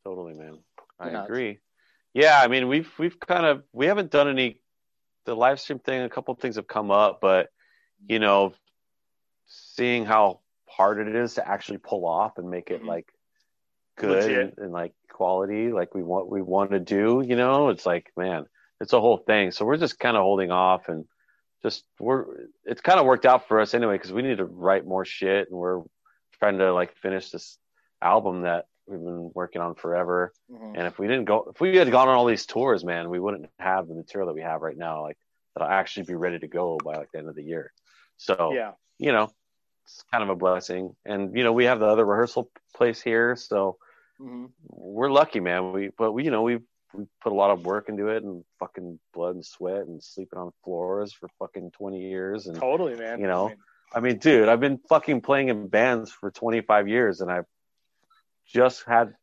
totally, 0.03 0.33
man. 0.33 0.59
I 0.99 1.09
Yeah. 1.09 1.23
agree. 1.23 1.59
Yeah, 2.13 2.41
I 2.43 2.47
mean, 2.47 2.67
we've 2.67 2.91
we've 2.99 3.19
kind 3.19 3.45
of 3.45 3.63
we 3.71 3.85
haven't 3.85 4.11
done 4.11 4.27
any 4.27 4.59
the 5.25 5.35
live 5.35 5.59
stream 5.59 5.79
thing. 5.79 6.01
A 6.01 6.09
couple 6.09 6.33
of 6.33 6.39
things 6.39 6.57
have 6.57 6.67
come 6.67 6.91
up, 6.91 7.21
but 7.21 7.49
you 8.07 8.19
know, 8.19 8.53
seeing 9.47 10.05
how 10.05 10.41
hard 10.67 10.99
it 11.07 11.15
is 11.15 11.35
to 11.35 11.47
actually 11.47 11.77
pull 11.77 12.05
off 12.05 12.37
and 12.37 12.49
make 12.49 12.71
it 12.71 12.81
Mhm. 12.81 12.87
like 12.87 13.13
good 13.95 14.31
and, 14.31 14.57
and 14.57 14.71
like 14.73 14.93
quality, 15.09 15.71
like 15.71 15.95
we 15.95 16.03
want 16.03 16.29
we 16.29 16.41
want 16.41 16.71
to 16.71 16.79
do. 16.79 17.23
You 17.25 17.35
know, 17.35 17.69
it's 17.69 17.85
like 17.85 18.11
man, 18.17 18.49
it's 18.81 18.93
a 18.93 18.99
whole 19.01 19.17
thing. 19.17 19.51
So 19.51 19.65
we're 19.65 19.77
just 19.77 19.99
kind 19.99 20.17
of 20.17 20.23
holding 20.23 20.51
off 20.51 20.89
and 20.89 21.05
just 21.63 21.85
we're 21.99 22.25
it's 22.65 22.81
kind 22.81 22.99
of 22.99 23.05
worked 23.05 23.25
out 23.25 23.47
for 23.47 23.59
us 23.59 23.73
anyway 23.73 23.95
because 23.95 24.11
we 24.11 24.21
need 24.21 24.37
to 24.37 24.45
write 24.45 24.85
more 24.85 25.05
shit 25.05 25.49
and 25.49 25.57
we're 25.57 25.81
trying 26.39 26.57
to 26.57 26.73
like 26.73 26.95
finish 26.97 27.31
this 27.31 27.57
album 28.01 28.41
that 28.41 28.65
we've 28.85 28.99
been 28.99 29.31
working 29.33 29.61
on 29.61 29.75
forever. 29.75 30.33
Mhm. 30.51 30.73
And 30.75 30.87
if 30.87 30.99
we 30.99 31.07
didn't 31.07 31.25
go, 31.25 31.51
if 31.53 31.61
we 31.61 31.77
had 31.77 31.89
gone 31.89 32.09
on 32.09 32.15
all 32.15 32.25
these 32.25 32.45
tours, 32.45 32.83
man, 32.83 33.09
we 33.09 33.19
wouldn't 33.19 33.49
have 33.59 33.87
the 33.87 33.95
material 33.95 34.27
that 34.27 34.33
we 34.35 34.41
have 34.41 34.61
right 34.61 34.77
now. 34.77 35.01
Like 35.01 35.17
that'll 35.55 35.69
actually 35.71 36.05
be 36.05 36.15
ready 36.15 36.39
to 36.39 36.47
go 36.47 36.77
by 36.83 36.95
like 36.95 37.11
the 37.11 37.19
end 37.19 37.29
of 37.29 37.35
the 37.35 37.43
year. 37.43 37.71
So 38.17 38.51
yeah 38.53 38.73
you 38.99 39.11
know, 39.11 39.29
it's 39.85 40.03
kind 40.11 40.23
of 40.23 40.29
a 40.29 40.35
blessing. 40.35 40.95
And 41.05 41.35
you 41.35 41.43
know, 41.43 41.51
we 41.53 41.65
have 41.65 41.79
the 41.79 41.87
other 41.87 42.05
rehearsal 42.05 42.51
place 42.75 43.01
here, 43.01 43.35
so 43.35 43.77
Mhm. 44.19 44.51
we're 44.69 45.09
lucky, 45.11 45.39
man. 45.39 45.71
We 45.73 45.89
but 45.97 46.11
we 46.11 46.23
you 46.25 46.31
know 46.31 46.43
we 46.43 46.59
we 46.93 47.05
put 47.21 47.31
a 47.31 47.35
lot 47.35 47.51
of 47.51 47.65
work 47.65 47.89
into 47.89 48.07
it 48.09 48.23
and 48.23 48.43
fucking 48.59 48.99
blood 49.13 49.35
and 49.35 49.45
sweat 49.45 49.81
and 49.87 50.01
sleeping 50.03 50.39
on 50.39 50.51
floors 50.63 51.13
for 51.13 51.29
fucking 51.39 51.71
twenty 51.71 52.01
years 52.09 52.47
and 52.47 52.55
totally 52.57 52.95
man 52.95 53.19
You 53.19 53.27
know, 53.27 53.45
I 53.45 53.49
mean, 53.49 53.57
I 53.95 53.99
mean, 53.99 54.17
dude, 54.17 54.49
I've 54.49 54.59
been 54.59 54.79
fucking 54.89 55.21
playing 55.21 55.49
in 55.49 55.67
bands 55.67 56.11
for 56.11 56.31
25 56.31 56.87
years 56.87 57.21
and 57.21 57.31
I've 57.31 57.45
just 58.47 58.83
had 58.85 59.13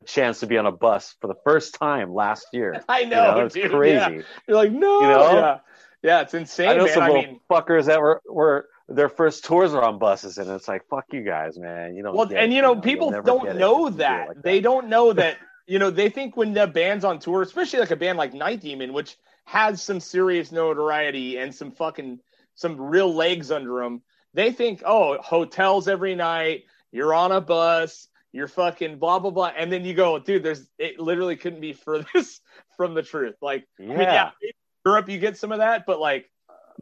a 0.00 0.04
chance 0.06 0.40
to 0.40 0.46
be 0.46 0.56
on 0.58 0.66
a 0.66 0.72
bus 0.72 1.14
for 1.20 1.26
the 1.26 1.36
first 1.44 1.74
time 1.74 2.12
last 2.14 2.46
year. 2.52 2.82
I 2.88 3.00
You 3.00 3.06
know, 3.08 3.34
know, 3.38 3.44
it's 3.46 3.54
dude. 3.54 3.70
crazy. 3.70 3.94
Yeah. 3.94 4.22
You're 4.48 4.56
like, 4.56 4.72
no, 4.72 5.00
You 5.00 5.06
know? 5.06 5.32
yeah, 5.32 5.58
yeah, 6.02 6.20
it's 6.22 6.34
insane, 6.34 6.68
I 6.68 6.74
know 6.74 6.84
man. 6.84 6.94
some 6.94 7.02
I 7.02 7.06
little 7.08 7.22
mean, 7.22 7.40
fuckers 7.50 7.86
that 7.86 8.00
were, 8.00 8.22
were 8.28 8.68
their 8.88 9.08
first 9.08 9.44
tours 9.44 9.74
are 9.74 9.82
on 9.82 9.98
buses 9.98 10.38
and 10.38 10.48
it's 10.50 10.68
like, 10.68 10.86
fuck 10.88 11.06
you 11.12 11.22
guys, 11.22 11.58
man. 11.58 11.94
You 11.96 12.02
don't 12.02 12.14
well, 12.16 12.30
and 12.34 12.52
you 12.52 12.62
know, 12.62 12.76
people 12.76 13.10
don't 13.10 13.58
know 13.58 13.88
do 13.90 13.94
it 13.94 13.98
that. 13.98 14.42
They 14.42 14.60
don't 14.60 14.88
know 14.88 15.12
that. 15.12 15.36
You 15.66 15.78
know, 15.78 15.90
they 15.90 16.08
think 16.08 16.36
when 16.36 16.52
the 16.54 16.66
band's 16.66 17.04
on 17.04 17.18
tour, 17.18 17.42
especially 17.42 17.80
like 17.80 17.90
a 17.90 17.96
band 17.96 18.18
like 18.18 18.32
Night 18.34 18.60
Demon, 18.60 18.92
which 18.92 19.16
has 19.44 19.82
some 19.82 20.00
serious 20.00 20.52
notoriety 20.52 21.38
and 21.38 21.54
some 21.54 21.70
fucking 21.72 22.20
some 22.54 22.80
real 22.80 23.12
legs 23.12 23.50
under 23.50 23.80
them. 23.82 24.02
They 24.34 24.52
think, 24.52 24.82
oh, 24.86 25.18
hotels 25.20 25.88
every 25.88 26.14
night. 26.14 26.64
You're 26.92 27.14
on 27.14 27.32
a 27.32 27.40
bus. 27.40 28.08
You're 28.32 28.48
fucking 28.48 28.98
blah 28.98 29.18
blah 29.18 29.30
blah, 29.30 29.52
and 29.56 29.72
then 29.72 29.84
you 29.84 29.94
go, 29.94 30.18
dude. 30.18 30.42
There's 30.42 30.68
it 30.78 31.00
literally 31.00 31.36
couldn't 31.36 31.60
be 31.60 31.72
furthest 31.84 32.42
from 32.76 32.94
the 32.94 33.02
truth. 33.02 33.36
Like, 33.40 33.66
Yeah. 33.78 33.86
I 33.86 33.88
mean, 33.88 33.98
yeah, 34.00 34.30
in 34.42 34.50
Europe 34.84 35.08
you 35.08 35.18
get 35.18 35.36
some 35.38 35.52
of 35.52 35.58
that, 35.58 35.86
but 35.86 35.98
like, 36.00 36.30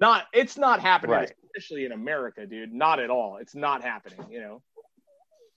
not. 0.01 0.27
It's 0.33 0.57
not 0.59 0.81
happening, 0.81 1.15
Right. 1.17 1.33
especially 1.47 1.85
in 1.85 1.93
America, 1.93 2.45
dude. 2.47 2.73
Not 2.73 2.99
at 2.99 3.09
all. 3.11 3.37
It's 3.41 3.55
not 3.55 3.83
happening. 3.83 4.27
You 4.31 4.41
know. 4.41 4.63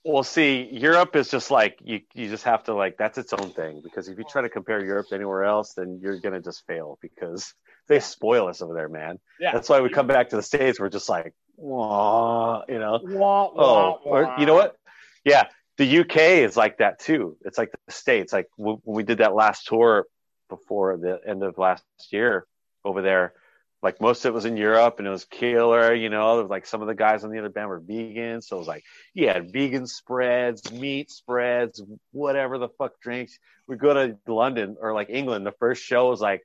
Well, 0.04 0.22
see, 0.22 0.68
Europe 0.72 1.16
is 1.16 1.30
just 1.30 1.50
like 1.50 1.78
you. 1.82 2.00
You 2.14 2.28
just 2.28 2.44
have 2.44 2.64
to 2.64 2.74
like 2.74 2.96
that's 2.96 3.18
its 3.18 3.32
own 3.32 3.50
thing 3.50 3.80
because 3.82 4.08
if 4.08 4.16
you 4.16 4.24
try 4.24 4.42
to 4.42 4.48
compare 4.48 4.84
Europe 4.84 5.08
to 5.08 5.14
anywhere 5.14 5.44
else, 5.44 5.74
then 5.74 5.98
you're 6.02 6.18
gonna 6.18 6.40
just 6.40 6.66
fail 6.66 6.98
because 7.02 7.52
they 7.88 8.00
spoil 8.00 8.48
us 8.48 8.62
over 8.62 8.74
there, 8.74 8.88
man. 8.88 9.18
Yeah. 9.40 9.52
That's 9.52 9.68
why 9.68 9.80
we 9.80 9.90
come 9.90 10.06
back 10.06 10.30
to 10.30 10.36
the 10.36 10.42
states. 10.42 10.78
We're 10.78 10.88
just 10.88 11.08
like, 11.08 11.34
wah, 11.56 12.62
you 12.68 12.78
know. 12.78 13.00
Wah, 13.02 13.46
Oh, 13.46 13.52
wah, 13.56 13.98
or 14.04 14.34
you 14.38 14.46
know 14.46 14.54
what? 14.54 14.76
Yeah, 15.24 15.48
the 15.78 16.00
UK 16.00 16.16
is 16.16 16.56
like 16.56 16.78
that 16.78 16.98
too. 17.00 17.36
It's 17.44 17.58
like 17.58 17.70
the 17.86 17.92
states. 17.92 18.32
Like 18.32 18.48
when 18.56 18.78
we 18.84 19.02
did 19.02 19.18
that 19.18 19.34
last 19.34 19.66
tour 19.66 20.06
before 20.48 20.96
the 20.96 21.20
end 21.26 21.42
of 21.42 21.58
last 21.58 21.84
year 22.10 22.46
over 22.84 23.02
there, 23.02 23.34
like 23.82 24.00
most 24.00 24.24
of 24.24 24.30
it 24.30 24.34
was 24.34 24.44
in 24.44 24.56
Europe 24.56 24.96
and 24.98 25.06
it 25.06 25.10
was 25.10 25.24
killer. 25.24 25.94
You 25.94 26.08
know, 26.08 26.34
there 26.34 26.42
was 26.42 26.50
like 26.50 26.66
some 26.66 26.82
of 26.82 26.88
the 26.88 26.94
guys 26.94 27.22
on 27.22 27.30
the 27.30 27.38
other 27.38 27.48
band 27.48 27.68
were 27.68 27.78
vegan, 27.80 28.42
so 28.42 28.56
it 28.56 28.58
was 28.58 28.68
like 28.68 28.84
had 29.16 29.52
vegan 29.52 29.86
spreads, 29.86 30.72
meat 30.72 31.10
spreads, 31.10 31.82
whatever 32.12 32.58
the 32.58 32.68
fuck 32.70 33.00
drinks. 33.00 33.38
We 33.66 33.76
go 33.76 33.94
to 33.94 34.16
London 34.26 34.76
or 34.80 34.94
like 34.94 35.10
England. 35.10 35.46
The 35.46 35.52
first 35.52 35.82
show 35.82 36.10
was 36.10 36.20
like 36.20 36.42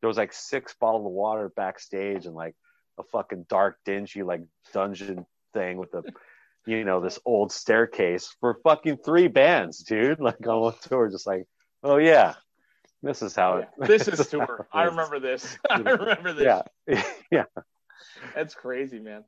there 0.00 0.08
was 0.08 0.16
like 0.16 0.32
six 0.32 0.74
bottles 0.74 1.06
of 1.06 1.12
water 1.12 1.50
backstage 1.54 2.26
and 2.26 2.34
like 2.34 2.54
a 2.98 3.02
fucking 3.02 3.46
dark, 3.48 3.78
dingy 3.84 4.22
like 4.22 4.42
dungeon 4.72 5.26
thing 5.54 5.78
with 5.78 5.92
a 5.94 6.04
you 6.66 6.84
know 6.84 7.00
this 7.00 7.18
old 7.24 7.52
staircase 7.52 8.34
for 8.40 8.58
fucking 8.62 8.98
three 8.98 9.28
bands, 9.28 9.78
dude. 9.82 10.20
Like 10.26 10.46
on 10.46 10.60
one 10.60 10.74
tour, 10.82 11.08
just 11.08 11.26
like, 11.26 11.46
oh 11.82 11.96
yeah, 11.96 12.34
this 13.06 13.22
is 13.22 13.34
how 13.34 13.58
it. 13.58 13.68
Yeah. 13.78 13.86
This 13.86 14.08
is 14.08 14.28
tour. 14.28 14.66
I 14.72 14.84
remember 14.84 15.18
this. 15.20 15.56
I 15.70 15.78
remember 15.78 16.32
this. 16.32 16.62
Yeah, 16.86 17.02
yeah. 17.30 17.44
That's 18.34 18.54
crazy, 18.54 18.98
man. 18.98 19.24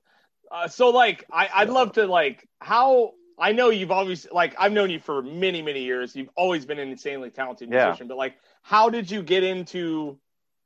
Uh, 0.51 0.69
so 0.69 0.91
like, 0.91 1.25
I, 1.33 1.49
I'd 1.55 1.71
love 1.71 1.93
to 1.93 2.07
like 2.07 2.49
how 2.61 3.13
I 3.39 3.53
know 3.53 3.71
you've 3.71 3.91
always 3.91 4.27
like 4.33 4.55
I've 4.59 4.73
known 4.73 4.91
you 4.91 4.99
for 4.99 5.23
many 5.23 5.63
many 5.63 5.83
years. 5.83 6.17
You've 6.17 6.31
always 6.37 6.67
been 6.67 6.79
an 6.79 6.89
insanely 6.89 7.31
talented 7.31 7.71
Yeah. 7.71 7.87
musician, 7.87 8.09
but 8.09 8.17
like, 8.17 8.35
how 8.63 8.91
did 8.91 9.11
you 9.11 9.23
get 9.23 9.45
into 9.45 10.19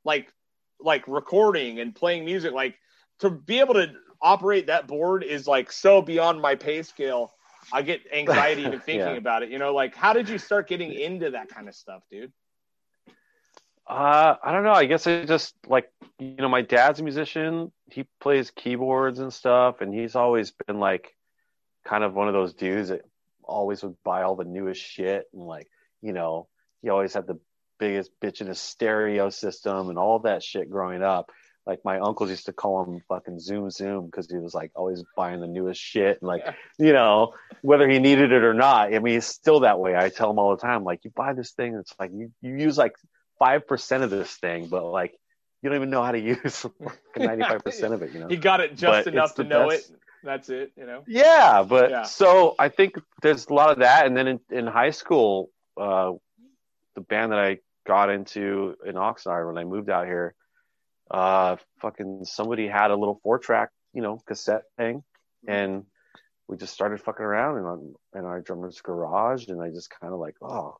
like 0.03 0.31
like 0.79 1.07
recording 1.07 1.79
and 1.79 1.93
playing 1.95 2.25
music? 2.25 2.53
Like 2.53 2.75
to 3.19 3.29
be 3.29 3.59
able 3.59 3.75
to 3.75 3.93
operate 4.21 4.67
that 4.67 4.87
board 4.87 5.23
is 5.23 5.47
like 5.47 5.71
so 5.71 6.01
beyond 6.01 6.41
my 6.41 6.55
pay 6.55 6.81
scale. 6.81 7.31
I 7.71 7.81
get 7.81 8.01
anxiety 8.13 8.63
even 8.63 8.79
thinking 8.79 9.07
Yeah. 9.07 9.17
about 9.17 9.43
it. 9.43 9.49
You 9.49 9.59
know, 9.59 9.73
like 9.73 9.95
how 9.95 10.13
did 10.13 10.27
you 10.29 10.37
start 10.37 10.67
getting 10.67 10.91
into 10.93 11.31
that 11.31 11.49
kind 11.49 11.67
of 11.69 11.75
stuff, 11.75 12.03
dude? 12.09 12.31
Uh, 13.87 14.35
I 14.43 14.51
don't 14.51 14.63
know. 14.63 14.71
I 14.71 14.85
guess 14.85 15.07
I 15.07 15.25
just 15.25 15.55
like 15.67 15.89
you 16.19 16.35
know 16.37 16.49
my 16.49 16.61
dad's 16.61 16.99
a 16.99 17.03
musician. 17.03 17.71
He 17.91 18.05
plays 18.21 18.51
keyboards 18.51 19.19
and 19.19 19.33
stuff, 19.33 19.81
and 19.81 19.93
he's 19.93 20.15
always 20.15 20.53
been 20.65 20.79
like 20.79 21.15
kind 21.85 22.03
of 22.03 22.13
one 22.13 22.27
of 22.27 22.33
those 22.33 22.53
dudes 22.53 22.89
that 22.89 23.01
always 23.43 23.83
would 23.83 23.95
buy 24.03 24.23
all 24.23 24.35
the 24.37 24.45
newest 24.45 24.81
shit 24.81 25.25
and 25.33 25.43
like 25.43 25.67
you 26.01 26.13
know 26.13 26.47
he 26.81 26.89
always 26.89 27.13
had 27.13 27.27
the 27.27 27.37
biggest 27.77 28.11
bitch 28.21 28.39
in 28.39 28.47
his 28.47 28.59
stereo 28.59 29.29
system 29.29 29.89
and 29.89 29.97
all 29.97 30.19
that 30.19 30.41
shit 30.41 30.69
growing 30.69 31.03
up. 31.03 31.29
Like 31.65 31.79
my 31.83 31.99
uncles 31.99 32.29
used 32.29 32.45
to 32.45 32.53
call 32.53 32.83
him 32.83 33.01
fucking 33.07 33.39
Zoom 33.39 33.69
Zoom 33.69 34.05
because 34.05 34.29
he 34.29 34.37
was 34.37 34.53
like 34.53 34.71
always 34.75 35.03
buying 35.15 35.39
the 35.39 35.47
newest 35.47 35.81
shit 35.81 36.19
and 36.21 36.27
like 36.27 36.43
you 36.79 36.93
know 36.93 37.33
whether 37.61 37.89
he 37.89 37.99
needed 37.99 38.31
it 38.31 38.43
or 38.43 38.53
not. 38.53 38.93
I 38.93 38.99
mean, 38.99 39.15
he's 39.15 39.25
still 39.25 39.61
that 39.61 39.79
way. 39.79 39.95
I 39.95 40.09
tell 40.09 40.29
him 40.29 40.39
all 40.39 40.55
the 40.55 40.61
time, 40.61 40.83
like 40.83 41.03
you 41.03 41.11
buy 41.15 41.33
this 41.33 41.51
thing, 41.51 41.75
it's 41.75 41.93
like 41.99 42.11
you 42.13 42.31
you 42.41 42.55
use 42.55 42.77
like 42.77 42.93
five 43.39 43.67
percent 43.67 44.03
of 44.03 44.09
this 44.09 44.31
thing, 44.35 44.67
but 44.67 44.85
like 44.85 45.13
you 45.61 45.69
don't 45.69 45.77
even 45.77 45.89
know 45.89 46.03
how 46.03 46.11
to 46.11 46.19
use 46.33 46.65
ninety 47.17 47.43
five 47.43 47.63
percent 47.63 47.93
of 47.93 48.01
it. 48.01 48.11
You 48.13 48.19
know, 48.21 48.27
He 48.27 48.37
got 48.37 48.59
it 48.61 48.75
just 48.75 49.05
But 49.05 49.13
enough 49.13 49.35
to 49.35 49.43
know 49.43 49.69
best. 49.69 49.89
it. 49.91 49.95
That's 50.23 50.49
it. 50.49 50.71
You 50.77 50.85
know. 50.85 51.03
Yeah, 51.07 51.63
but 51.67 51.89
Yeah. 51.89 52.03
so 52.03 52.55
I 52.57 52.69
think 52.69 52.95
there's 53.21 53.47
a 53.47 53.53
lot 53.53 53.71
of 53.71 53.79
that, 53.79 54.05
and 54.05 54.15
then 54.15 54.27
in, 54.27 54.39
in 54.49 54.67
high 54.67 54.91
school, 54.91 55.49
uh, 55.77 56.13
the 56.95 57.01
band 57.01 57.31
that 57.31 57.39
I 57.39 57.57
got 57.85 58.09
into 58.09 58.75
in 58.85 58.95
Oxnard 58.95 59.47
when 59.47 59.57
I 59.57 59.65
moved 59.65 59.89
out 59.89 60.05
here, 60.05 60.33
uh, 61.11 61.57
fucking 61.81 62.23
somebody 62.23 62.67
had 62.67 62.91
a 62.91 62.95
little 62.95 63.19
four 63.23 63.37
track, 63.39 63.69
you 63.93 64.01
know, 64.01 64.19
cassette 64.25 64.63
thing, 64.77 65.03
and 65.47 65.85
we 66.47 66.55
just 66.57 66.73
started 66.73 67.01
fucking 67.01 67.25
around 67.25 67.57
in, 67.57 68.19
in 68.19 68.25
our 68.25 68.39
drummer's 68.41 68.79
garage, 68.81 69.47
and 69.47 69.61
I 69.61 69.69
just 69.69 69.89
kind 69.89 70.13
of 70.13 70.19
like, 70.19 70.35
oh, 70.41 70.77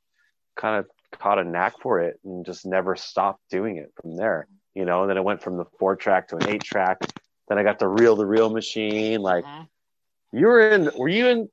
kind 0.55 0.77
of 0.79 0.85
caught 1.19 1.39
a 1.39 1.43
knack 1.43 1.79
for 1.79 2.01
it, 2.01 2.19
and 2.23 2.45
just 2.45 2.65
never 2.65 2.95
stopped 2.95 3.41
doing 3.49 3.77
it 3.77 3.91
from 4.01 4.15
there, 4.17 4.47
you 4.75 4.85
know. 4.85 5.01
And 5.01 5.09
then 5.09 5.17
it 5.17 5.23
went 5.23 5.41
from 5.41 5.57
the 5.57 5.65
four 5.79 5.95
track 5.95 6.29
to 6.29 6.35
an 6.37 6.49
eight 6.49 6.63
track. 6.63 6.97
Then 7.47 7.57
I 7.57 7.63
got 7.63 7.79
the 7.79 7.87
reel 7.87 8.15
to 8.17 8.25
reel 8.25 8.49
machine, 8.49 9.21
like. 9.21 9.45
Mhm. 9.45 9.67
You 10.31 10.47
were 10.47 10.69
in. 10.69 10.89
Were 10.97 11.07
you 11.09 11.27
in 11.27 11.49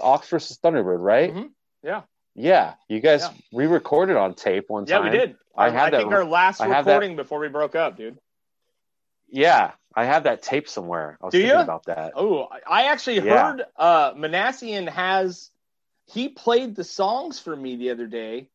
Ox 0.00 0.28
versus 0.28 0.58
Thunderbird, 0.58 0.98
right? 1.00 1.32
Mhm. 1.32 1.50
Yeah. 1.82 2.02
Yeah. 2.34 2.74
You 2.88 2.98
guys 3.00 3.22
Yeah. 3.22 3.32
re-recorded 3.52 4.16
on 4.16 4.34
tape 4.34 4.64
one 4.68 4.86
Yeah, 4.86 4.98
time. 4.98 5.10
we 5.12 5.16
did. 5.18 5.36
I 5.56 5.66
I, 5.66 5.70
had 5.70 5.80
I 5.86 5.90
that- 5.90 5.96
think 5.98 6.12
our 6.12 6.24
last 6.24 6.60
I 6.60 6.66
have 6.68 6.84
that- 6.86 6.92
recording 6.94 7.16
before 7.16 7.38
we 7.40 7.48
broke 7.48 7.74
up, 7.76 7.96
dude. 7.96 8.18
Yeah, 9.30 9.72
I 9.94 10.04
have 10.04 10.24
that 10.24 10.42
tape 10.42 10.68
somewhere. 10.68 11.18
I 11.20 11.26
was 11.26 11.32
Do 11.32 11.38
thinking 11.40 11.56
ya? 11.58 11.62
about 11.62 11.84
that. 11.86 12.12
Oh, 12.16 12.44
I- 12.50 12.60
I 12.66 12.82
actually 12.86 13.20
Yeah. 13.20 13.52
heard 13.52 13.66
uh 13.76 14.14
Manassian 14.14 14.88
has 14.88 15.50
he 16.06 16.28
played 16.28 16.74
the 16.74 16.84
songs 16.84 17.38
for 17.38 17.54
me 17.54 17.76
the 17.76 17.90
other 17.90 18.06
day, 18.06 18.48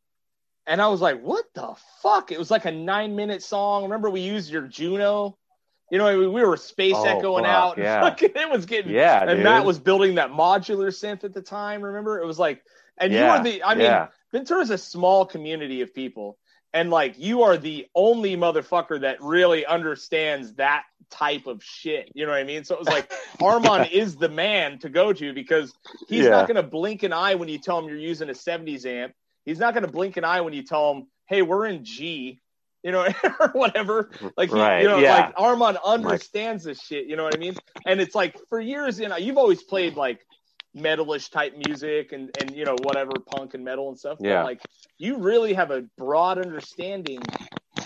and 0.68 0.82
I 0.82 0.88
was 0.88 1.02
like, 1.02 1.22
"What 1.22 1.46
the 1.54 1.76
fuck?" 2.02 2.32
It 2.32 2.40
was 2.40 2.52
like 2.52 2.66
a 2.66 2.72
nine 2.72 3.16
minute 3.16 3.44
song. 3.44 3.84
Remember 3.84 4.10
we 4.10 4.22
used 4.22 4.52
your 4.52 4.64
Juno? 4.68 5.38
You 5.92 5.98
know, 6.00 6.18
we, 6.18 6.28
we 6.28 6.44
were 6.44 6.58
space 6.58 6.96
Oh, 6.98 7.04
echoing 7.06 7.44
fuck, 7.44 7.54
out. 7.54 7.76
and 7.78 7.84
yeah. 7.86 8.02
fucking- 8.02 8.32
it 8.36 8.50
was 8.50 8.66
getting. 8.66 8.92
Yeah, 8.94 9.22
and 9.22 9.30
dude. 9.38 9.44
Matt 9.44 9.66
was 9.66 9.78
building 9.80 10.16
that 10.16 10.32
modular 10.32 10.88
synth 10.88 11.24
at 11.24 11.34
the 11.34 11.42
time. 11.42 11.82
Remember, 11.82 12.20
it 12.20 12.26
was 12.26 12.40
like, 12.40 12.64
and 12.98 13.12
you 13.14 13.20
Yeah, 13.20 13.38
were 13.38 13.44
the. 13.44 13.64
I 13.64 13.76
mean, 13.76 13.86
yeah. 13.86 14.08
Ventura's 14.32 14.72
a 14.72 14.78
small 14.78 15.26
community 15.26 15.82
of 15.82 15.94
people, 15.94 16.38
and 16.74 16.90
like 16.90 17.20
you 17.20 17.44
are 17.44 17.58
the 17.58 17.88
only 17.94 18.36
motherfucker 18.36 19.02
that 19.02 19.22
really 19.22 19.66
understands 19.66 20.54
that 20.56 20.84
type 21.12 21.46
of 21.46 21.64
shit. 21.64 22.10
You 22.16 22.26
know 22.26 22.32
what 22.32 22.40
I 22.40 22.44
mean? 22.44 22.64
So 22.64 22.74
it 22.74 22.80
was 22.80 22.88
like 22.88 23.12
Armand 23.42 23.92
is 23.92 24.16
the 24.16 24.30
man 24.30 24.80
to 24.80 24.90
go 24.90 25.14
to 25.14 25.32
because 25.34 25.72
he's 26.08 26.24
Yeah. 26.26 26.32
not 26.32 26.48
going 26.48 26.56
to 26.56 26.64
blink 26.64 27.04
an 27.04 27.14
eye 27.14 27.36
when 27.36 27.50
you 27.50 27.60
tell 27.60 27.78
him 27.78 27.88
you're 27.88 27.98
using 27.98 28.30
a 28.30 28.34
70s 28.34 28.84
amp. 28.88 29.14
He's 29.46 29.60
not 29.60 29.74
going 29.74 29.86
to 29.86 29.92
blink 29.92 30.18
an 30.18 30.24
eye 30.24 30.42
when 30.42 30.54
you 30.54 30.64
tell 30.64 30.94
him, 30.94 31.08
"Hey, 31.28 31.42
we're 31.42 31.66
in 31.66 31.84
G." 31.84 32.40
You 32.84 32.92
know, 32.92 33.08
or 33.40 33.50
whatever. 33.54 34.10
Like, 34.36 34.50
he, 34.50 34.56
Right, 34.56 34.82
you 34.82 34.90
know, 34.90 35.00
yeah. 35.00 35.16
like 35.16 35.34
Armand 35.38 35.78
understands 35.86 36.66
this 36.66 36.82
shit. 36.82 37.08
You 37.08 37.16
know 37.16 37.24
what 37.24 37.36
I 37.36 37.40
mean? 37.40 37.56
And 37.86 38.02
it's 38.02 38.14
like 38.14 38.38
for 38.50 38.60
years, 38.60 39.00
you 39.00 39.08
know, 39.08 39.16
you've 39.16 39.38
always 39.38 39.64
played 39.64 39.96
like 39.96 40.26
metalish 40.76 41.30
type 41.30 41.54
music 41.68 42.14
and 42.14 42.36
and 42.42 42.56
you 42.56 42.66
know 42.66 42.76
whatever 42.82 43.12
punk 43.28 43.54
and 43.54 43.64
metal 43.64 43.90
and 43.90 43.98
stuff. 43.98 44.18
Yeah. 44.20 44.44
like 44.44 44.60
you 44.98 45.18
really 45.18 45.54
have 45.54 45.72
a 45.72 45.84
broad 45.98 46.40
understanding 46.40 47.20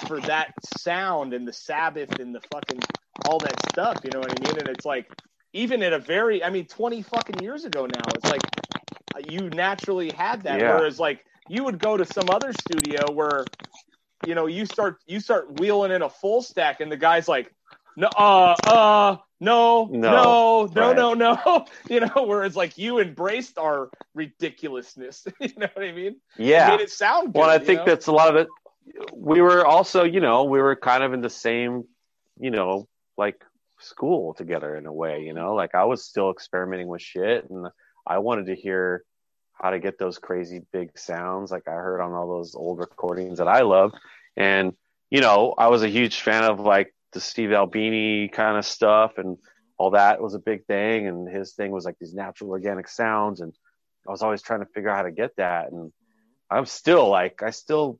for 0.07 0.19
that 0.21 0.53
sound 0.77 1.33
and 1.33 1.47
the 1.47 1.53
Sabbath 1.53 2.19
and 2.19 2.33
the 2.33 2.41
fucking 2.51 2.79
all 3.27 3.39
that 3.39 3.59
stuff. 3.69 3.99
You 4.03 4.11
know 4.13 4.19
what 4.19 4.31
I 4.31 4.49
mean? 4.49 4.59
And 4.59 4.69
it's 4.69 4.85
like 4.85 5.09
even 5.53 5.81
at 5.83 5.93
a 5.93 5.99
very, 5.99 6.43
I 6.43 6.49
mean, 6.49 6.65
twenty 6.65 7.01
fucking 7.01 7.41
years 7.41 7.65
ago 7.65 7.85
now, 7.85 8.03
it's 8.15 8.31
like 8.31 8.41
uh, 9.15 9.19
you 9.29 9.49
naturally 9.49 10.11
had 10.11 10.43
that. 10.43 10.59
Yeah. 10.59 10.75
Whereas 10.75 10.99
like 10.99 11.25
you 11.49 11.63
would 11.63 11.79
go 11.79 11.97
to 11.97 12.05
some 12.05 12.29
other 12.29 12.53
studio 12.53 13.11
where 13.11 13.51
you 14.23 14.35
know 14.35 14.47
you 14.47 14.65
start 14.65 14.97
you 15.07 15.19
start 15.19 15.51
wheeling 15.53 15.91
in 15.91 16.01
a 16.01 16.09
full 16.09 16.41
stack 16.41 16.81
and 16.81 16.91
the 16.91 16.97
guy's 16.97 17.27
like 17.27 17.53
no 17.95 18.07
uh 18.07 18.55
uh 18.65 19.17
no 19.39 19.95
no 20.05 20.41
No, 20.69 20.69
no 20.73 20.93
right. 20.93 20.95
no 20.95 21.13
no 21.13 21.65
you 21.89 21.99
know 22.01 22.25
whereas 22.25 22.55
like 22.55 22.77
you 22.77 22.99
embraced 22.99 23.57
our 23.57 23.91
ridiculousness 24.15 25.27
you 25.39 25.49
know 25.57 25.67
what 25.73 25.85
i 25.85 25.91
mean 25.91 26.15
Yeah. 26.37 26.67
made 26.67 26.79
it 26.81 26.89
sound 26.91 27.33
good 27.33 27.41
Well, 27.41 27.49
I 27.49 27.59
think 27.59 27.79
know? 27.79 27.85
that's 27.85 28.07
a 28.07 28.11
lot 28.11 28.29
of 28.29 28.35
it. 28.35 28.47
We 29.13 29.41
were 29.41 29.65
also, 29.65 30.03
you 30.03 30.21
know, 30.21 30.45
we 30.45 30.59
were 30.61 30.75
kind 30.75 31.03
of 31.03 31.13
in 31.13 31.21
the 31.21 31.29
same, 31.29 31.83
you 32.39 32.51
know, 32.51 32.87
like 33.17 33.43
school 33.79 34.33
together 34.33 34.75
in 34.75 34.85
a 34.85 34.93
way, 34.93 35.21
you 35.21 35.33
know, 35.33 35.53
like 35.53 35.75
I 35.75 35.85
was 35.85 36.03
still 36.05 36.31
experimenting 36.31 36.87
with 36.87 37.01
shit 37.01 37.49
and 37.49 37.67
I 38.07 38.19
wanted 38.19 38.47
to 38.47 38.55
hear 38.55 39.03
how 39.59 39.71
to 39.71 39.79
get 39.79 39.97
those 39.97 40.19
crazy 40.19 40.61
big 40.71 40.97
sounds 40.97 41.51
like 41.51 41.67
I 41.67 41.71
heard 41.71 42.01
on 42.01 42.13
all 42.13 42.27
those 42.27 42.55
old 42.55 42.79
recordings 42.79 43.39
that 43.39 43.47
I 43.47 43.61
love. 43.61 43.91
And, 44.35 44.73
you 45.09 45.21
know, 45.21 45.55
I 45.57 45.67
was 45.67 45.83
a 45.83 45.89
huge 45.89 46.21
fan 46.21 46.43
of 46.43 46.59
like 46.59 46.93
the 47.13 47.19
Steve 47.19 47.51
Albini 47.51 48.27
kind 48.27 48.57
of 48.57 48.65
stuff 48.65 49.17
and 49.17 49.37
all 49.77 49.91
that 49.91 50.21
was 50.21 50.35
a 50.35 50.39
big 50.39 50.65
thing. 50.65 51.07
And 51.07 51.27
his 51.27 51.53
thing 51.53 51.71
was 51.71 51.85
like 51.85 51.95
these 51.99 52.13
natural 52.13 52.51
organic 52.51 52.87
sounds. 52.87 53.41
And 53.41 53.53
I 54.07 54.11
was 54.11 54.21
always 54.21 54.41
trying 54.41 54.59
to 54.59 54.67
figure 54.67 54.89
out 54.89 54.97
how 54.97 55.03
to 55.03 55.11
get 55.11 55.35
that. 55.37 55.71
And 55.71 55.91
I'm 56.51 56.65
still 56.65 57.09
like, 57.09 57.41
I 57.41 57.49
still, 57.49 57.99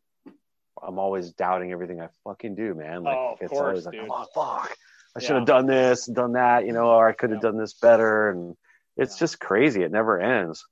I'm 0.82 1.00
always 1.00 1.32
doubting 1.32 1.72
everything 1.72 2.02
I 2.02 2.10
fucking 2.24 2.56
do, 2.56 2.76
man. 2.76 3.04
Like, 3.04 3.18
Oh, 3.18 3.38
it's 3.42 3.50
course, 3.50 3.62
always 3.62 3.86
like, 3.86 3.96
oh, 4.10 4.26
fuck. 4.34 4.78
I 5.16 5.20
should 5.20 5.32
Yeah. 5.32 5.40
have 5.40 5.48
done 5.48 5.66
this 5.66 6.08
and 6.08 6.16
done 6.16 6.34
that, 6.34 6.68
you 6.68 6.74
know, 6.74 6.92
or 6.92 7.10
I 7.10 7.14
could 7.14 7.32
have 7.32 7.42
Yeah. 7.44 7.50
done 7.50 7.58
this 7.58 7.74
better. 7.74 8.30
And 8.30 8.56
it's 8.96 9.16
Yeah. 9.16 9.26
just 9.26 9.40
crazy. 9.40 9.82
It 9.82 9.92
never 9.92 10.20
ends. 10.20 10.64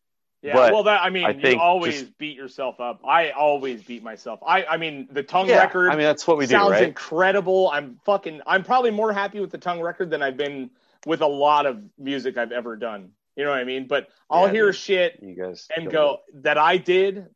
Yeah 0.41 0.53
but 0.53 0.73
well 0.73 0.83
that 0.83 1.01
i 1.01 1.09
mean 1.09 1.25
I 1.25 1.31
you 1.31 1.57
always 1.57 2.01
just- 2.01 2.17
beat 2.17 2.35
yourself 2.35 2.79
up 2.79 3.01
i 3.05 3.31
always 3.31 3.81
beat 3.83 4.03
myself 4.03 4.39
i 4.45 4.63
i 4.65 4.77
mean 4.77 5.07
the 5.11 5.23
tongue 5.23 5.47
Yeah. 5.47 5.59
record 5.59 5.91
I 5.91 5.95
mean, 5.95 6.03
that's 6.05 6.27
what 6.27 6.37
we 6.37 6.45
do, 6.45 6.51
sounds 6.51 6.71
right? 6.71 6.83
incredible 6.83 7.69
i'm 7.73 7.99
fucking 8.05 8.41
i'm 8.45 8.63
probably 8.63 8.91
more 8.91 9.11
happy 9.13 9.39
with 9.39 9.51
the 9.51 9.57
tongue 9.57 9.81
record 9.81 10.09
than 10.09 10.21
i've 10.21 10.37
been 10.37 10.69
with 11.05 11.21
a 11.21 11.27
lot 11.27 11.65
of 11.65 11.81
music 11.97 12.37
i've 12.37 12.51
ever 12.51 12.75
done 12.75 13.11
you 13.35 13.43
know 13.43 13.49
what 13.51 13.59
i 13.59 13.63
mean 13.63 13.87
but 13.87 14.09
i'll 14.29 14.45
Yeah, 14.47 14.51
hear 14.51 14.65
dude. 14.67 14.75
shit 14.75 15.19
you 15.21 15.35
guys 15.35 15.67
and 15.75 15.89
go 15.91 16.19
that 16.35 16.57
I 16.57 16.77
did, 16.77 17.27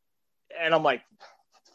and 0.60 0.74
I'm 0.74 0.84
like, 0.84 1.02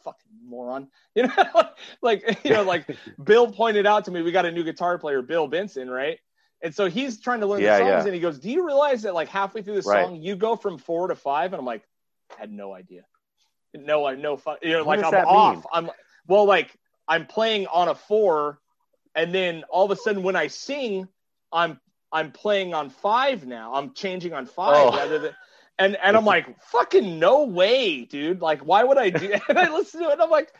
fucking 0.03 0.27
moron, 0.45 0.87
you 1.15 1.23
know, 1.23 1.63
like 2.01 2.39
you 2.43 2.51
know, 2.51 2.63
like 2.63 2.85
Bill 3.23 3.51
pointed 3.51 3.85
out 3.87 4.05
to 4.05 4.11
me, 4.11 4.21
we 4.21 4.31
got 4.31 4.45
a 4.45 4.51
new 4.51 4.63
guitar 4.63 4.97
player, 4.99 5.21
Bill 5.21 5.47
Benson, 5.47 5.89
right? 5.89 6.19
And 6.65 6.73
so 6.73 6.89
he's 6.89 7.19
trying 7.21 7.41
to 7.41 7.45
learn 7.45 7.61
Yeah, 7.61 7.77
the 7.77 7.83
songs, 7.85 7.91
yeah. 7.91 8.05
and 8.05 8.15
he 8.15 8.19
goes, 8.19 8.39
"Do 8.39 8.49
you 8.49 8.65
realize 8.65 9.03
that 9.03 9.13
like 9.13 9.29
halfway 9.29 9.61
through 9.61 9.75
the 9.81 9.87
Right. 9.87 10.05
song, 10.07 10.15
you 10.15 10.35
go 10.35 10.55
from 10.55 10.79
four 10.79 11.07
to 11.09 11.15
five? 11.15 11.53
And 11.53 11.59
I'm 11.59 11.65
like, 11.65 11.83
I 12.35 12.39
had 12.39 12.51
no 12.51 12.73
idea, 12.73 13.05
no, 13.75 14.05
I 14.05 14.15
no, 14.15 14.35
fu- 14.35 14.55
you 14.63 14.71
know, 14.73 14.83
What 14.83 14.99
like 14.99 15.13
I'm 15.13 15.25
off. 15.27 15.55
mean? 15.55 15.63
I'm 15.71 15.91
well, 16.27 16.45
like 16.45 16.75
I'm 17.07 17.27
playing 17.27 17.67
on 17.67 17.87
a 17.87 17.93
four, 17.93 18.59
and 19.13 19.31
then 19.33 19.63
all 19.69 19.85
of 19.85 19.91
a 19.91 19.95
sudden 19.95 20.23
when 20.23 20.35
I 20.35 20.47
sing, 20.47 21.07
I'm 21.51 21.79
I'm 22.11 22.31
playing 22.31 22.73
on 22.73 22.89
five 22.89 23.45
now. 23.45 23.75
I'm 23.75 23.93
changing 23.93 24.33
on 24.33 24.47
five 24.47 24.87
Oh. 24.87 24.97
rather 24.97 25.19
than 25.19 25.35
and 25.77 25.95
and 25.97 26.17
I'm 26.17 26.25
like, 26.25 26.59
fucking 26.63 27.19
no 27.19 27.43
way, 27.43 28.05
dude. 28.05 28.41
Like, 28.41 28.61
why 28.61 28.83
would 28.83 28.97
I 28.97 29.11
do? 29.11 29.33
And 29.49 29.59
I 29.59 29.69
listen 29.71 30.01
to 30.01 30.09
it, 30.09 30.13
and 30.13 30.21
I'm 30.23 30.31
like, 30.31 30.51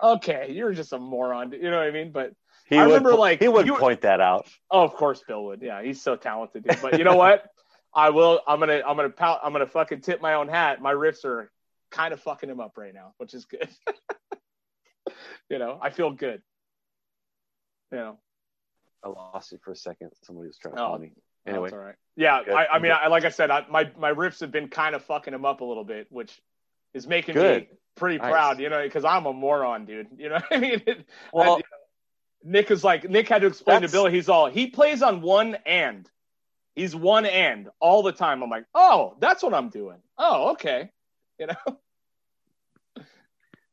okay, 0.00 0.52
you're 0.52 0.74
just 0.74 0.92
a 0.92 0.98
moron. 0.98 1.50
You 1.52 1.70
know 1.70 1.78
what 1.78 1.86
I 1.88 1.90
mean? 1.90 2.12
But 2.12 2.34
He 2.70 2.78
I 2.78 2.86
would 2.86 2.94
remember, 2.94 3.14
like, 3.16 3.40
he 3.40 3.48
would 3.48 3.66
you- 3.66 3.74
point 3.76 4.00
that 4.02 4.20
out. 4.20 4.46
oh, 4.70 4.82
of 4.84 4.94
course, 4.94 5.22
Bill 5.26 5.44
would. 5.46 5.60
Yeah, 5.60 5.82
he's 5.82 6.00
so 6.00 6.16
talented, 6.16 6.62
dude. 6.64 6.80
But 6.80 6.96
you 6.98 7.04
know 7.04 7.16
what? 7.16 7.44
I 7.92 8.10
will. 8.10 8.40
I'm 8.46 8.60
gonna. 8.60 8.80
I'm 8.86 8.96
gonna. 8.96 9.10
Pout, 9.10 9.40
I'm 9.42 9.52
gonna 9.52 9.66
fucking 9.66 10.00
tip 10.02 10.22
my 10.22 10.34
own 10.34 10.48
hat. 10.48 10.80
My 10.80 10.94
riffs 10.94 11.24
are 11.24 11.50
kind 11.90 12.14
of 12.14 12.20
fucking 12.20 12.48
him 12.48 12.60
up 12.60 12.78
right 12.78 12.94
now, 12.94 13.12
which 13.18 13.34
is 13.34 13.44
good. 13.46 13.68
you 15.50 15.58
know, 15.58 15.78
I 15.82 15.90
feel 15.90 16.10
good. 16.10 16.40
You 17.92 17.98
know. 17.98 18.18
I 19.02 19.08
lost 19.08 19.50
you 19.52 19.58
for 19.64 19.72
a 19.72 19.76
second. 19.76 20.10
Somebody 20.24 20.48
was 20.48 20.58
trying 20.58 20.74
to 20.76 20.82
Oh, 20.82 20.86
call 20.88 20.98
me. 20.98 21.12
Anyway, 21.46 21.70
all 21.72 21.78
right. 21.78 21.94
Yeah, 22.16 22.42
Good. 22.44 22.52
I, 22.52 22.66
I 22.66 22.78
mean, 22.80 22.92
I, 22.92 23.06
like 23.06 23.24
I 23.24 23.30
said, 23.30 23.50
I, 23.50 23.64
my 23.70 23.90
my 23.98 24.12
riffs 24.12 24.40
have 24.40 24.52
been 24.52 24.68
kind 24.68 24.94
of 24.94 25.02
fucking 25.04 25.32
him 25.32 25.44
up 25.46 25.62
a 25.62 25.64
little 25.64 25.84
bit, 25.84 26.06
which 26.10 26.38
is 26.92 27.06
making 27.08 27.34
Good. 27.34 27.62
me 27.62 27.68
pretty 27.96 28.18
Nice. 28.18 28.30
proud. 28.30 28.60
You 28.60 28.68
know, 28.68 28.82
because 28.82 29.04
I'm 29.06 29.24
a 29.26 29.32
moron, 29.32 29.86
dude. 29.86 30.08
You 30.18 30.28
know, 30.28 30.34
what 30.34 30.44
I 30.52 30.58
mean, 30.58 30.82
It- 30.86 31.06
well, 31.32 31.42
I- 31.54 31.56
you 31.56 31.56
know, 31.56 31.59
Nick 32.42 32.70
is 32.70 32.82
like 32.82 33.08
Nick 33.08 33.28
had 33.28 33.42
to 33.42 33.48
explain 33.48 33.82
to 33.82 33.86
That's- 33.86 33.92
Bill. 33.92 34.06
He's 34.06 34.28
all 34.28 34.46
he 34.46 34.68
plays 34.68 35.02
on 35.02 35.20
one 35.20 35.56
and. 35.66 36.08
He's 36.74 36.94
one 36.94 37.26
and 37.26 37.68
all 37.80 38.02
the 38.02 38.12
time. 38.12 38.42
I'm 38.42 38.48
like, 38.48 38.64
oh, 38.74 39.16
that's 39.18 39.42
what 39.42 39.52
I'm 39.52 39.70
doing. 39.70 39.98
Oh, 40.16 40.52
okay. 40.52 40.90
You 41.38 41.48
know, 41.48 41.78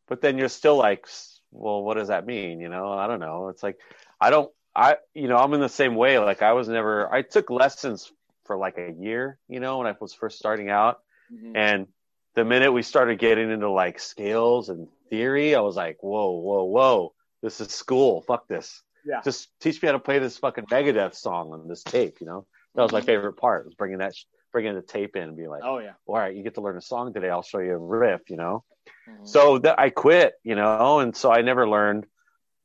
but 0.07 0.21
then 0.21 0.37
you're 0.37 0.49
still 0.49 0.77
like, 0.77 1.07
well, 1.51 1.83
what 1.83 1.95
does 1.95 2.07
that 2.07 2.25
mean? 2.25 2.59
You 2.59 2.69
know, 2.69 2.91
I 2.91 3.07
don't 3.07 3.19
know. 3.19 3.49
It's 3.49 3.61
like, 3.61 3.77
I 4.19 4.29
don't, 4.29 4.51
I, 4.75 4.97
you 5.13 5.27
know, 5.27 5.37
I'm 5.37 5.53
in 5.53 5.59
the 5.59 5.69
same 5.69 5.95
way. 5.95 6.17
Like, 6.19 6.41
I 6.41 6.53
was 6.53 6.67
never, 6.67 7.11
I 7.13 7.21
took 7.21 7.49
lessons 7.49 8.11
for 8.45 8.57
like 8.57 8.77
a 8.77 8.91
year, 8.91 9.37
you 9.47 9.59
know, 9.59 9.77
when 9.77 9.87
I 9.87 9.95
was 9.99 10.13
first 10.13 10.39
starting 10.39 10.69
out. 10.69 10.99
Mm-hmm. 11.31 11.55
And 11.55 11.87
the 12.35 12.45
minute 12.45 12.71
we 12.71 12.83
started 12.83 13.19
getting 13.19 13.51
into 13.51 13.69
like 13.69 13.99
scales 13.99 14.69
and 14.69 14.87
theory, 15.09 15.55
I 15.55 15.61
was 15.61 15.75
like, 15.75 15.97
whoa, 16.01 16.31
whoa, 16.31 16.63
whoa, 16.63 17.13
this 17.41 17.61
is 17.61 17.69
school. 17.69 18.21
Fuck 18.21 18.47
this. 18.47 18.81
Yeah. 19.05 19.21
Just 19.23 19.49
teach 19.59 19.81
me 19.81 19.87
how 19.87 19.93
to 19.93 19.99
play 19.99 20.19
this 20.19 20.37
fucking 20.37 20.65
Megadeth 20.65 21.15
song 21.15 21.51
on 21.53 21.67
this 21.67 21.83
tape, 21.83 22.17
you 22.19 22.27
know? 22.27 22.45
That 22.75 22.83
was 22.83 22.91
my 22.91 23.01
favorite 23.01 23.33
part, 23.33 23.65
was 23.65 23.73
bringing 23.73 23.99
that, 23.99 24.13
bringing 24.51 24.75
the 24.75 24.81
tape 24.81 25.15
in 25.15 25.23
and 25.23 25.37
be 25.37 25.47
like, 25.47 25.63
oh 25.63 25.79
yeah. 25.79 25.93
all 26.05 26.17
right, 26.17 26.35
you 26.35 26.43
get 26.43 26.55
to 26.55 26.61
learn 26.61 26.77
a 26.77 26.81
song 26.81 27.13
today. 27.13 27.29
I'll 27.29 27.41
show 27.41 27.59
you 27.59 27.71
a 27.73 27.77
riff, 27.77 28.29
you 28.29 28.37
know? 28.37 28.63
Mhm. 29.09 29.27
So 29.27 29.59
that 29.59 29.79
I 29.79 29.89
quit, 29.89 30.33
you 30.43 30.55
know, 30.55 30.99
and 30.99 31.15
so 31.15 31.31
I 31.31 31.41
never 31.41 31.67
learned 31.67 32.05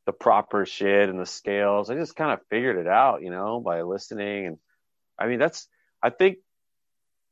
the 0.04 0.12
proper 0.12 0.66
shit 0.66 1.08
and 1.08 1.18
the 1.18 1.26
scales. 1.26 1.88
I 1.88 1.94
just 1.94 2.16
kind 2.16 2.32
of 2.32 2.40
figured 2.50 2.76
it 2.76 2.88
out, 2.88 3.22
you 3.22 3.30
know, 3.30 3.61
by 3.61 3.82
listening. 3.82 4.46
And 4.46 4.58
I 5.18 5.28
mean, 5.28 5.38
that's, 5.38 5.68
I 6.02 6.11
think 6.11 6.38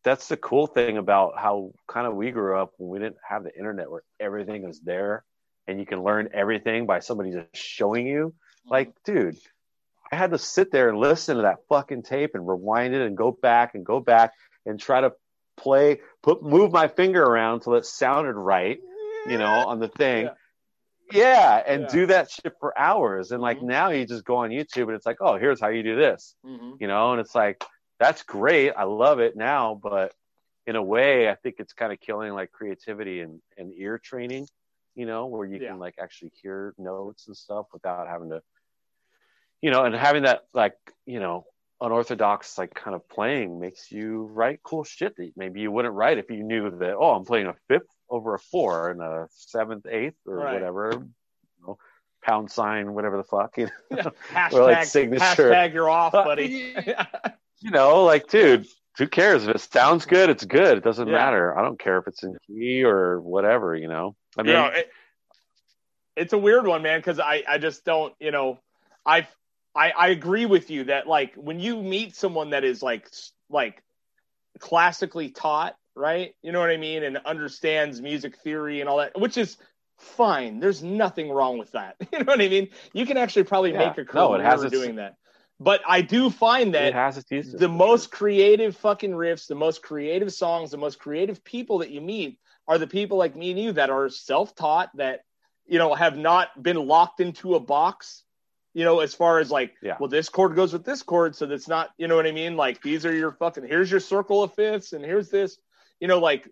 that's 0.05 0.29
the 0.29 0.37
cool 0.37 0.67
thing 0.67 0.97
about 0.97 1.37
how 1.37 1.73
kind 1.89 2.07
of 2.07 2.15
we 2.15 2.31
grew 2.31 2.57
up 2.57 2.73
when 2.79 2.89
we 2.89 2.99
didn't 2.99 3.19
have 3.29 3.43
the 3.43 3.55
internet 3.55 3.91
where 3.91 4.05
everything 4.19 4.63
was 4.63 4.81
there 4.81 5.25
and 5.67 5.79
you 5.79 5.87
can 5.87 6.03
learn 6.03 6.31
everything 6.33 6.87
by 6.87 7.01
somebody 7.01 7.33
just 7.33 7.57
showing 7.57 8.07
you. 8.07 8.35
Like, 8.67 8.93
dude, 9.05 9.37
I 10.13 10.17
had 10.17 10.31
to 10.33 10.39
sit 10.39 10.71
there 10.71 10.89
and 10.89 10.99
listen 10.99 11.37
to 11.37 11.43
that 11.43 11.59
fucking 11.69 12.03
tape 12.03 12.35
and 12.35 12.47
rewind 12.47 12.95
it 12.95 13.03
and 13.03 13.17
go 13.17 13.31
back 13.31 13.75
and 13.75 13.85
go 13.85 14.01
back 14.01 14.33
and 14.67 14.79
try 14.79 15.01
to 15.01 15.13
play, 15.57 16.01
put, 16.23 16.43
move 16.43 16.73
my 16.73 16.89
finger 16.89 17.23
around 17.23 17.55
until 17.55 17.75
it 17.75 17.85
sounded 17.87 18.35
right, 18.35 18.79
you 19.27 19.39
know, 19.39 19.53
on 19.67 19.79
the 19.79 19.89
thing. 19.89 20.27
Yeah. 20.27 20.35
Yeah, 21.13 21.63
and 21.67 21.83
Yeah. 21.83 21.89
do 21.89 22.07
that 22.07 22.31
shit 22.31 22.53
for 22.61 22.77
hours. 22.79 23.33
And 23.33 23.43
like 23.43 23.59
Mhm. 23.59 23.65
now 23.65 23.91
you 23.91 24.07
just 24.07 24.25
go 24.25 24.37
on 24.37 24.51
YouTube 24.51 24.85
and 24.85 24.93
it's 24.93 25.07
like, 25.07 25.17
oh, 25.21 25.37
here's 25.37 25.61
how 25.61 25.69
you 25.69 25.83
do 25.83 25.97
this, 25.97 26.37
Mhm. 26.45 26.81
you 26.81 26.87
know, 26.87 27.11
and 27.13 27.21
it's 27.21 27.35
like, 27.35 27.65
that's 27.99 28.23
great. 28.23 28.73
I 28.77 28.85
love 28.85 29.19
it 29.19 29.37
now, 29.37 29.75
but 29.75 30.15
in 30.67 30.77
a 30.77 30.83
way, 30.83 31.29
I 31.29 31.35
think 31.35 31.57
it's 31.59 31.73
kind 31.73 31.93
of 31.93 31.99
killing 31.99 32.33
like 32.33 32.53
creativity 32.53 33.23
and, 33.23 33.43
and 33.57 33.73
ear 33.75 33.99
training, 33.99 34.47
you 34.95 35.07
know, 35.07 35.27
where 35.27 35.47
you 35.47 35.59
Yeah. 35.61 35.71
can 35.71 35.79
like 35.79 35.95
actually 35.99 36.33
hear 36.43 36.75
notes 36.79 37.27
and 37.29 37.37
stuff 37.37 37.67
without 37.73 38.07
having 38.09 38.31
to, 38.31 38.43
you 39.63 39.71
know, 39.71 39.85
and 39.85 39.95
having 39.95 40.23
that 40.25 40.47
like, 40.53 40.75
you 41.07 41.21
know, 41.21 41.47
unorthodox 41.81 42.59
like 42.59 42.75
kind 42.75 42.95
of 42.95 43.09
playing 43.09 43.59
makes 43.59 43.91
you 43.91 44.25
write 44.33 44.61
cool 44.63 44.85
shit 44.85 45.17
that 45.17 45.33
maybe 45.37 45.61
you 45.61 45.71
wouldn't 45.73 45.95
write 45.95 46.19
if 46.19 46.31
you 46.31 46.43
knew 46.43 46.71
that, 46.71 46.95
oh, 46.95 47.13
I'm 47.13 47.25
playing 47.25 47.47
a 47.47 47.55
fifth 47.69 47.89
over 48.09 48.35
a 48.35 48.39
four 48.39 48.91
and 48.91 49.01
a 49.01 49.29
seventh, 49.31 49.87
eighth, 49.87 50.17
or 50.27 50.37
Right. 50.41 50.55
whatever, 50.55 50.91
you 50.93 51.67
know, 51.67 51.79
pound 52.23 52.51
sign, 52.51 52.93
whatever 52.93 53.17
the 53.17 53.25
fuck, 53.25 53.57
you 53.57 53.69
know, 53.91 54.11
Hashtag, 54.31 54.53
Or, 54.53 54.63
like, 54.63 54.85
signature. 54.85 55.25
hashtag 55.25 55.73
you're 55.73 55.89
off, 55.89 56.13
buddy. 56.13 56.75
you 57.61 57.71
know, 57.71 58.05
like, 58.05 58.29
dude, 58.29 58.67
who 58.99 59.07
cares 59.07 59.47
if 59.47 59.55
it 59.55 59.61
sounds 59.61 60.05
good? 60.05 60.29
It's 60.29 60.45
good. 60.45 60.77
It 60.79 60.85
doesn't 60.85 61.09
Yeah. 61.09 61.15
matter. 61.15 61.57
I 61.57 61.63
don't 61.63 61.79
care 61.79 61.97
if 61.99 62.07
it's 62.09 62.23
in 62.23 62.37
key 62.47 62.85
or 62.85 63.21
whatever. 63.21 63.75
You 63.75 63.89
know, 63.89 64.17
I 64.37 64.43
mean, 64.43 64.53
you 64.53 64.59
know, 64.59 64.67
it, 64.67 64.91
it's 66.17 66.33
a 66.33 66.39
weird 66.39 66.67
one, 66.67 66.83
man, 66.83 66.99
because 66.99 67.19
I, 67.19 67.43
I 67.49 67.59
just 67.59 67.85
don't, 67.85 68.15
you 68.21 68.31
know, 68.31 68.59
I, 69.07 69.27
I 69.75 69.91
I 69.91 70.09
agree 70.09 70.47
with 70.47 70.71
you 70.71 70.85
that 70.85 71.07
like 71.07 71.35
when 71.35 71.61
you 71.61 71.83
meet 71.83 72.17
someone 72.17 72.51
that 72.51 72.65
is 72.65 72.83
like 72.83 73.09
like 73.49 73.83
classically 74.59 75.31
taught, 75.31 75.77
right? 75.95 76.35
You 76.43 76.53
know 76.53 76.61
what 76.61 76.71
I 76.71 76.77
mean, 76.77 77.03
and 77.05 77.17
understands 77.19 78.01
music 78.01 78.37
theory 78.39 78.81
and 78.81 78.89
all 78.89 78.99
that, 78.99 79.19
which 79.19 79.39
is 79.39 79.57
fine. 79.99 80.61
There's 80.61 80.83
nothing 80.83 81.31
wrong 81.31 81.59
with 81.59 81.73
that. 81.73 81.97
You 82.13 82.19
know 82.21 82.33
what 82.33 82.41
I 82.41 82.49
mean? 82.49 82.69
You 82.93 83.07
can 83.07 83.17
actually 83.17 83.45
probably 83.45 83.73
Yeah. 83.73 83.79
make 83.91 83.99
a 83.99 84.05
No, 84.13 84.35
career 84.35 84.41
it 84.41 84.45
has 84.45 84.65
its- 84.65 84.75
doing 84.75 84.97
that. 84.97 85.17
But 85.63 85.83
I 85.87 86.01
do 86.01 86.31
find 86.31 86.75
that 86.75 86.89
it 86.89 86.95
has 86.95 87.19
its 87.19 87.31
uses. 87.31 87.61
the 87.61 87.69
most 87.69 88.11
creative 88.11 88.75
fucking 88.77 89.11
riffs, 89.13 89.47
the 89.47 89.55
most 89.55 89.83
creative 89.83 90.33
songs, 90.33 90.71
the 90.71 90.79
most 90.79 90.99
creative 90.99 91.45
people 91.45 91.79
that 91.79 91.91
you 91.91 92.01
meet 92.01 92.39
are 92.71 92.79
the 92.79 92.87
people 92.87 93.19
like 93.19 93.35
me 93.35 93.51
and 93.51 93.59
you 93.59 93.73
that 93.73 93.91
are 93.91 94.09
self-taught 94.09 94.97
that 94.97 95.25
you 95.67 95.79
know 95.79 95.93
have 95.95 96.17
not 96.17 96.63
been 96.63 96.77
locked 96.77 97.21
into 97.21 97.57
a 97.57 97.61
box. 97.61 98.23
You 98.73 98.85
know, 98.85 99.01
as 99.01 99.13
far 99.13 99.41
as 99.41 99.51
like, 99.51 99.75
Yeah. 99.83 99.97
well, 99.99 100.09
this 100.09 100.29
chord 100.29 100.55
goes 100.55 100.73
with 100.73 100.85
this 100.85 101.03
chord, 101.03 101.35
so 101.35 101.45
that's 101.47 101.67
not, 101.67 101.91
you 101.99 102.07
know 102.07 102.15
what 102.15 102.29
I 102.29 102.31
mean? 102.31 102.57
Like, 102.57 102.81
these 102.81 103.05
are 103.05 103.13
your 103.13 103.33
fucking. 103.33 103.67
Here's 103.67 103.91
your 103.91 103.99
circle 103.99 104.45
of 104.45 104.55
fifths, 104.55 104.93
and 104.93 105.05
here's 105.05 105.29
this. 105.29 105.59
You 105.99 106.07
know, 106.07 106.21
like 106.21 106.49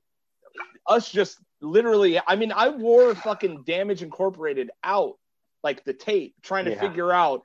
us 0.89 1.09
just 1.13 1.39
literally. 1.61 2.21
I 2.27 2.35
mean, 2.35 2.51
I 2.51 2.71
wore 2.71 3.15
fucking 3.15 3.63
Damage 3.63 4.03
Incorporated 4.03 4.73
out, 4.83 5.15
like 5.63 5.85
the 5.85 5.93
tape, 5.95 6.35
trying 6.43 6.65
to 6.65 6.73
Yeah. 6.73 6.81
figure 6.81 7.13
out 7.13 7.43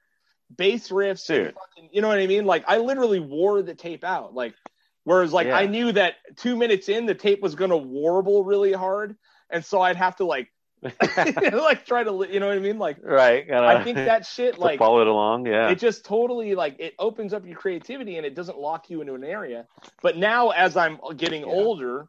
bass 0.58 0.90
riffs. 0.90 1.30
and 1.30 1.54
fucking- 1.54 1.90
you 1.92 2.02
know 2.02 2.08
what 2.08 2.18
I 2.18 2.26
mean? 2.26 2.46
Like, 2.48 2.64
I 2.68 2.78
literally 2.78 3.20
wore 3.20 3.62
the 3.62 3.76
tape 3.76 4.04
out. 4.04 4.34
Like, 4.34 4.56
whereas, 5.04 5.34
like, 5.34 5.48
Yeah. 5.48 5.58
I 5.58 5.66
knew 5.68 5.92
that 5.92 6.16
two 6.38 6.56
minutes 6.56 6.90
in, 6.90 7.06
the 7.06 7.16
tape 7.16 7.42
was 7.42 7.56
going 7.56 7.72
to 7.72 7.78
warble 7.78 8.44
really 8.44 8.74
hard, 8.74 9.16
and 9.50 9.64
so 9.64 9.82
I'd 9.82 9.96
have 9.98 10.16
to 10.18 10.26
like, 10.26 10.50
like 11.02 11.86
try 11.86 12.04
to, 12.04 12.28
you 12.30 12.40
know 12.42 12.48
what 12.48 12.58
I 12.58 12.60
mean? 12.60 12.78
Like, 12.78 12.98
right. 13.02 13.48
Gotta, 13.48 13.68
I 13.68 13.84
think 13.84 13.96
that 13.96 14.26
shit, 14.26 14.58
like, 14.60 14.80
follow 14.80 15.00
it 15.02 15.08
along. 15.08 15.46
Yeah. 15.46 15.70
it 15.70 15.80
just 15.80 16.04
totally 16.04 16.56
like 16.56 16.76
it 16.80 16.94
opens 17.00 17.34
up 17.34 17.46
your 17.46 17.56
creativity 17.56 18.18
and 18.18 18.26
it 18.26 18.36
doesn't 18.36 18.58
lock 18.60 18.90
you 18.90 19.00
into 19.00 19.14
an 19.14 19.24
area 19.24 19.66
but 20.02 20.18
now 20.18 20.50
as 20.50 20.76
i'm 20.76 21.00
getting 21.16 21.42
Yeah. 21.42 21.48
older 21.54 22.08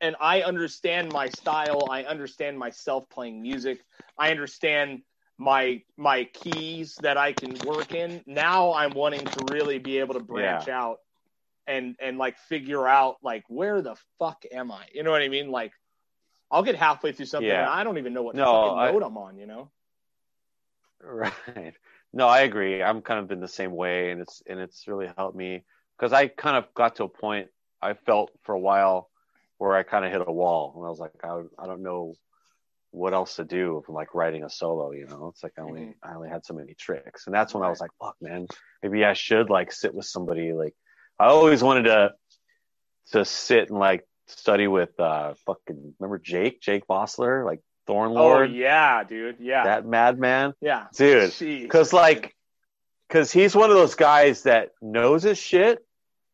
and 0.00 0.16
i 0.20 0.40
understand 0.42 1.10
my 1.12 1.28
style 1.28 1.86
i 1.90 2.04
understand 2.04 2.58
myself 2.58 3.08
playing 3.10 3.42
music 3.42 3.84
i 4.18 4.30
understand 4.30 5.02
my 5.36 5.82
my 5.98 6.24
keys 6.24 6.96
that 7.02 7.16
i 7.18 7.32
can 7.32 7.52
work 7.66 7.92
in 7.92 8.22
now 8.26 8.72
i'm 8.72 8.94
wanting 8.94 9.24
to 9.26 9.44
really 9.52 9.78
be 9.78 9.98
able 9.98 10.14
to 10.14 10.20
branch 10.20 10.68
out 10.68 11.00
and 11.66 11.96
and 12.00 12.18
like 12.18 12.38
figure 12.38 12.86
out 12.86 13.16
like 13.22 13.44
where 13.48 13.80
the 13.82 13.96
fuck 14.18 14.44
am 14.52 14.70
i 14.70 14.86
you 14.92 15.02
know 15.02 15.10
what 15.10 15.22
i 15.22 15.28
mean 15.28 15.50
like 15.50 15.72
i'll 16.50 16.62
get 16.62 16.74
halfway 16.76 17.12
through 17.12 17.26
something 17.26 17.48
Yeah. 17.48 17.62
and 17.62 17.70
i 17.70 17.84
don't 17.84 17.98
even 17.98 18.12
know 18.12 18.22
what 18.22 18.34
No, 18.36 18.44
fucking 18.44 18.78
I- 18.78 18.90
note 18.92 19.02
i'm 19.02 19.16
on 19.18 19.38
you 19.38 19.46
know 19.46 19.70
Right. 21.02 21.74
No, 22.12 22.28
I 22.28 22.40
agree. 22.40 22.82
I'm 22.82 23.02
kind 23.02 23.20
of 23.20 23.28
been 23.28 23.40
the 23.40 23.48
same 23.48 23.72
way, 23.72 24.10
and 24.10 24.20
it's 24.20 24.42
and 24.46 24.58
it's 24.60 24.86
really 24.86 25.10
helped 25.16 25.36
me 25.36 25.64
because 25.98 26.12
I 26.12 26.28
kind 26.28 26.56
of 26.56 26.72
got 26.72 26.96
to 26.96 27.04
a 27.04 27.08
point 27.08 27.48
I 27.82 27.94
felt 27.94 28.30
for 28.44 28.54
a 28.54 28.58
while 28.60 29.10
where 29.58 29.74
I 29.74 29.82
kind 29.82 30.04
of 30.04 30.12
hit 30.12 30.22
a 30.26 30.32
wall, 30.32 30.72
and 30.76 30.86
I 30.86 30.88
was 30.88 30.98
like, 31.00 31.12
I, 31.24 31.42
I 31.58 31.66
don't 31.66 31.82
know 31.82 32.14
what 32.92 33.12
else 33.12 33.36
to 33.36 33.44
do 33.44 33.82
from 33.84 33.96
like 33.96 34.14
writing 34.14 34.44
a 34.44 34.48
solo. 34.50 34.92
You 34.92 35.06
know, 35.06 35.28
it's 35.34 35.42
like 35.42 35.52
I 35.58 35.62
only 35.62 35.80
Mhm. 35.82 35.94
I 36.02 36.14
only 36.14 36.28
had 36.30 36.46
so 36.46 36.54
many 36.54 36.74
tricks, 36.74 37.26
and 37.26 37.34
that's 37.34 37.52
when 37.52 37.64
I 37.64 37.68
was 37.68 37.80
like, 37.80 37.90
fuck, 38.00 38.16
man, 38.22 38.46
maybe 38.82 39.04
I 39.04 39.12
should 39.14 39.50
like 39.50 39.72
sit 39.72 39.92
with 39.94 40.06
somebody. 40.06 40.52
Like 40.52 40.74
I 41.18 41.26
always 41.26 41.62
wanted 41.62 41.84
to 41.84 42.12
to 43.12 43.24
sit 43.24 43.70
and 43.70 43.78
like 43.78 44.06
study 44.26 44.66
with 44.66 44.98
uh 44.98 45.34
fucking 45.46 45.94
remember 45.98 46.18
Jake? 46.18 46.60
Jake 46.60 46.86
Bossler? 46.88 47.44
Like 47.44 47.60
Thorn 47.86 48.12
oh 48.16 48.42
yeah 48.42 49.04
dude. 49.04 49.36
Yeah. 49.40 49.64
That 49.64 49.86
madman? 49.86 50.54
Yeah. 50.60 50.86
Dude 50.96 51.32
because 51.38 51.92
like 51.92 52.34
because 53.08 53.30
he's 53.30 53.54
one 53.54 53.70
of 53.70 53.76
those 53.76 53.94
guys 53.94 54.44
that 54.44 54.70
knows 54.80 55.22
his 55.22 55.38
shit 55.38 55.84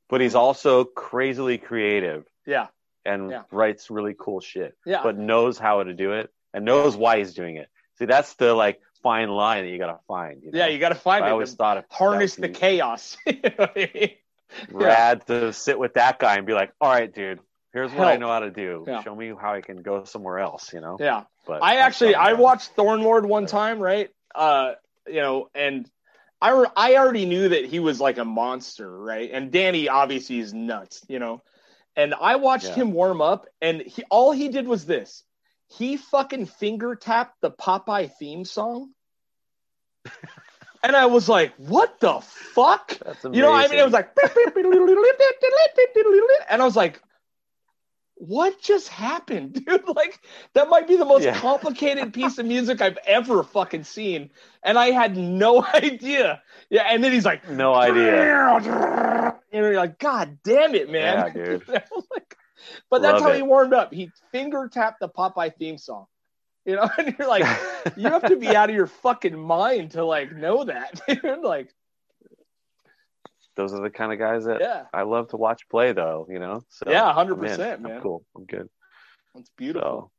but 0.09 0.21
he's 0.21 0.35
also 0.35 0.85
crazily 0.85 1.59
creative. 1.59 2.25
Yeah. 2.47 2.69
And 3.05 3.31
Yeah. 3.31 3.43
writes 3.51 3.91
really 3.91 4.15
cool 4.19 4.41
shit 4.41 4.77
yeah. 4.87 5.03
but 5.03 5.19
knows 5.19 5.59
how 5.59 5.83
to 5.83 5.93
do 5.95 6.13
it 6.13 6.31
and 6.55 6.65
knows 6.65 6.97
why 6.97 7.19
he's 7.19 7.35
doing 7.35 7.57
it. 7.57 7.69
See 7.99 8.05
that's 8.07 8.35
the 8.35 8.55
like 8.55 8.81
fine 9.03 9.29
line 9.31 9.65
that 9.65 9.71
you 9.71 9.79
gotta 9.79 9.99
find 10.07 10.43
you 10.43 10.53
know? 10.53 10.59
yeah 10.59 10.67
you 10.67 10.79
got 10.79 10.91
to 10.91 10.95
find 10.95 11.25
I 11.25 11.29
it. 11.29 11.31
always 11.33 11.55
thought 11.55 11.79
if 11.79 11.87
harness 11.91 12.37
the 12.37 12.49
chaos. 12.49 13.17
You 13.27 13.35
know 13.43 13.51
what 13.57 13.73
I 13.77 13.91
mean? 13.95 14.11
Rad 14.71 15.27
to 15.27 15.53
sit 15.53 15.79
with 15.79 15.95
that 15.95 16.19
guy 16.19 16.37
and 16.37 16.47
be 16.47 16.53
like 16.53 16.73
all 16.81 16.91
right 16.91 17.13
dude 17.15 17.41
here's 17.73 17.93
what 17.95 18.09
i 18.09 18.17
know 18.17 18.29
how 18.29 18.41
to 18.41 18.51
do 18.51 18.85
Yeah. 18.87 19.03
show 19.03 19.15
me 19.15 19.33
how 19.41 19.55
i 19.55 19.61
can 19.61 19.83
go 19.83 20.05
somewhere 20.05 20.39
else 20.39 20.73
you 20.73 20.81
know 20.81 20.97
yeah 20.99 21.25
but 21.47 21.63
I 21.63 21.77
actually 21.77 22.15
I 22.15 22.33
watched 22.35 22.75
Thornlord 22.77 23.27
one 23.27 23.47
time, 23.47 23.79
right? 23.81 24.11
Uh, 24.35 24.73
you 25.07 25.21
know, 25.21 25.49
and 25.55 25.89
I 26.41 26.51
re- 26.53 26.73
I 26.77 26.97
already 26.97 27.27
knew 27.27 27.49
that 27.51 27.65
he 27.67 27.81
was 27.81 28.01
like 28.01 28.19
a 28.19 28.25
monster, 28.25 28.91
right? 28.91 29.31
And 29.33 29.51
Danny 29.51 29.89
obviously 29.89 30.39
is 30.39 30.53
nuts, 30.55 31.05
you 31.09 31.19
know. 31.19 31.43
And 31.97 32.15
I 32.15 32.37
watched 32.37 32.75
Yeah. 32.75 32.75
him 32.75 32.93
warm 32.93 33.21
up, 33.21 33.47
and 33.61 33.81
he 33.83 34.05
all 34.11 34.33
he 34.33 34.49
did 34.49 34.67
was 34.67 34.87
this: 34.87 35.25
he 35.69 35.97
fucking 35.97 36.47
finger 36.47 36.95
tapped 36.95 37.41
the 37.41 37.51
Popeye 37.51 38.11
theme 38.19 38.45
song, 38.45 38.91
and 40.83 40.97
I 40.97 41.07
was 41.07 41.29
like, 41.29 41.55
"What 41.57 42.01
the 42.01 42.21
fuck?" 42.21 42.99
You 43.33 43.43
know, 43.43 43.53
I 43.53 43.69
mean, 43.69 43.79
it 43.79 43.85
was 43.85 43.93
like, 43.93 44.11
and 46.51 46.63
I 46.63 46.65
was 46.65 46.77
like, 46.77 47.01
what 48.15 48.61
just 48.61 48.89
happened, 48.89 49.55
dude? 49.67 49.89
Like, 49.97 50.21
that 50.55 50.69
might 50.69 50.87
be 50.87 50.97
the 50.97 51.05
most 51.07 51.25
Yeah. 51.25 51.39
complicated 51.39 52.13
piece 52.13 52.37
of 52.39 52.45
music 52.47 52.83
I've 52.83 52.99
ever 53.07 53.43
fucking 53.43 53.85
seen. 53.85 54.31
And 54.63 54.79
I 54.79 54.91
had 54.91 55.17
no 55.17 55.65
idea. 55.75 56.43
Yeah. 56.69 56.83
And 56.83 57.03
then 57.03 57.13
he's 57.13 57.25
like, 57.25 57.49
no 57.49 57.75
idea 57.75 58.47
and 59.53 59.65
you're 59.65 59.75
like, 59.77 59.99
God 59.99 60.39
damn 60.45 60.75
it, 60.75 60.91
man. 60.91 61.33
Yeah, 61.35 61.45
dude. 61.45 61.69
Like, 61.69 62.37
but 62.91 63.01
that's 63.01 63.15
Love 63.15 63.23
how 63.23 63.31
it. 63.31 63.37
he 63.37 63.43
warmed 63.43 63.73
up. 63.73 63.93
He 63.93 64.13
finger 64.33 64.69
tapped 64.71 65.01
the 65.01 65.09
Popeye 65.09 65.57
theme 65.57 65.79
song. 65.79 66.07
You 66.71 66.77
know, 66.77 66.89
and 66.99 67.17
you're 67.19 67.29
like, 67.29 67.45
you 67.97 68.09
have 68.09 68.27
to 68.27 68.37
be 68.37 68.49
out 68.57 68.71
of 68.71 68.77
your 68.77 68.87
fucking 68.87 69.37
mind 69.39 69.91
to 69.93 70.05
like 70.05 70.33
know 70.33 70.65
that. 70.65 71.01
Dude. 71.09 71.41
like, 71.43 71.75
those 73.57 73.75
are 73.75 73.83
the 73.83 73.91
kind 73.91 74.13
of 74.13 74.19
guys 74.19 74.45
that 74.45 74.61
yeah, 74.61 74.85
I 74.95 75.03
love 75.03 75.29
to 75.29 75.37
watch 75.37 75.69
play, 75.69 75.93
though. 75.93 76.27
You 76.31 76.39
know, 76.39 76.63
so 76.69 76.91
Yeah, 76.91 77.13
100%, 77.13 77.59
in. 77.59 77.61
I'm 77.61 77.83
man. 77.83 78.01
cool. 78.01 78.25
I'm 78.37 78.45
good. 78.45 78.69
it's 79.35 79.51
beautiful. 79.57 80.13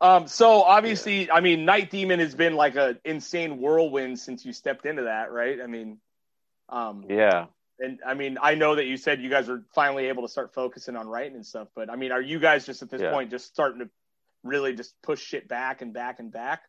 So 0.00 0.06
Um, 0.06 0.26
so 0.26 0.62
obviously, 0.62 1.30
I 1.30 1.40
mean, 1.40 1.64
Night 1.64 1.90
Demon 1.90 2.18
has 2.18 2.34
been 2.34 2.56
like 2.56 2.74
a 2.74 2.98
insane 3.04 3.58
whirlwind 3.58 4.18
since 4.18 4.44
you 4.44 4.52
stepped 4.52 4.84
into 4.84 5.02
that, 5.04 5.30
right? 5.30 5.60
I 5.62 5.68
mean, 5.68 5.98
um, 6.68 7.04
yeah, 7.08 7.46
and 7.78 8.00
I 8.04 8.14
mean, 8.14 8.36
I 8.42 8.56
know 8.56 8.74
that 8.74 8.86
you 8.86 8.96
said 8.96 9.20
you 9.20 9.30
guys 9.30 9.48
are 9.48 9.62
finally 9.74 10.06
able 10.06 10.22
to 10.22 10.28
start 10.28 10.52
focusing 10.54 10.96
on 10.96 11.06
writing 11.06 11.36
and 11.36 11.46
stuff, 11.46 11.68
but 11.76 11.88
I 11.90 11.94
mean, 11.96 12.10
are 12.10 12.20
you 12.20 12.40
guys 12.40 12.66
just 12.66 12.82
at 12.82 12.90
this 12.90 13.00
Yeah. 13.00 13.12
point 13.12 13.30
just 13.30 13.46
starting 13.46 13.78
to 13.80 13.90
really 14.42 14.74
just 14.74 14.94
push 15.02 15.20
shit 15.20 15.48
back 15.48 15.82
and 15.82 15.92
back 15.92 16.18
and 16.20 16.32
back? 16.32 16.62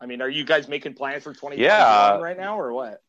I 0.00 0.06
mean, 0.06 0.22
are 0.22 0.28
you 0.28 0.44
guys 0.44 0.68
making 0.68 0.94
plans 0.94 1.24
for 1.24 1.32
2021 1.32 1.64
Yeah. 1.64 2.18
right 2.18 2.36
now 2.36 2.60
or 2.60 2.72
what? 2.72 3.02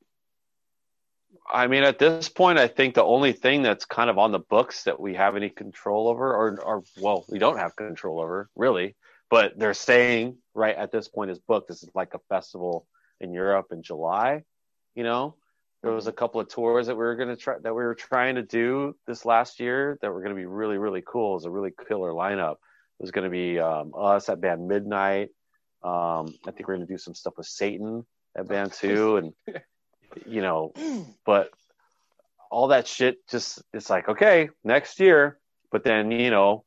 I 1.52 1.68
mean, 1.68 1.84
at 1.84 2.00
this 2.00 2.30
point, 2.30 2.58
I 2.58 2.68
think 2.68 2.96
the 2.96 3.04
only 3.04 3.34
thing 3.34 3.62
that's 3.62 3.86
kind 3.86 4.10
of 4.10 4.18
on 4.18 4.32
the 4.32 4.40
books 4.40 4.84
that 4.84 5.00
we 5.00 5.16
have 5.16 5.36
any 5.36 5.50
control 5.50 6.08
over, 6.08 6.34
or, 6.34 6.60
or 6.62 6.84
well, 7.00 7.26
we 7.30 7.40
don't 7.40 7.58
have 7.58 7.76
control 7.76 8.20
over, 8.20 8.50
really, 8.56 8.96
but 9.30 9.58
they're 9.58 9.74
saying 9.74 10.38
right 10.54 10.76
at 10.76 10.92
this 10.92 11.08
point 11.08 11.32
is 11.32 11.40
booked. 11.40 11.68
This 11.68 11.84
is 11.84 11.90
like 11.94 12.14
a 12.14 12.20
festival 12.30 12.88
in 13.20 13.34
Europe 13.34 13.68
in 13.72 13.84
July. 13.84 14.44
You 14.96 15.04
know, 15.04 15.36
there 15.84 15.92
was 15.92 16.08
a 16.08 16.12
couple 16.12 16.42
of 16.42 16.50
tours 16.50 16.88
that 16.88 16.96
we 16.96 17.04
were 17.04 17.16
going 17.16 17.30
to 17.30 17.36
try 17.38 17.58
that 17.60 17.74
we 17.74 17.84
were 17.84 17.96
trying 17.96 18.36
to 18.36 18.44
do 18.44 18.96
this 19.08 19.24
last 19.26 19.60
year 19.60 19.98
that 20.02 20.12
were 20.12 20.22
going 20.22 20.36
to 20.36 20.40
be 20.40 20.46
really, 20.46 20.78
really 20.78 21.04
cool. 21.06 21.34
Was 21.34 21.46
a 21.46 21.52
really 21.52 21.74
killer 21.88 22.12
lineup. 22.12 22.56
It 23.00 23.04
was 23.04 23.12
going 23.12 23.24
to 23.24 23.30
be 23.30 23.60
um, 23.60 23.94
us 23.98 24.28
at 24.30 24.42
band 24.42 24.68
Midnight. 24.68 25.30
Um, 25.84 26.28
I 26.46 26.52
think 26.52 26.68
we're 26.68 26.76
going 26.76 26.86
to 26.88 26.94
do 26.94 26.98
some 26.98 27.16
stuff 27.16 27.36
with 27.38 27.48
Satan 27.48 28.06
at 28.38 28.48
band 28.48 28.74
too, 28.74 29.18
and 29.18 29.34
you 30.26 30.42
know, 30.42 30.74
but 31.26 31.50
all 32.52 32.68
that 32.70 32.88
shit 32.88 33.26
just 33.30 33.62
it's 33.74 33.92
like 33.92 34.10
okay 34.10 34.50
next 34.64 35.00
year 35.00 35.38
but 35.72 35.84
then 35.84 36.10
you 36.10 36.32
know 36.32 36.64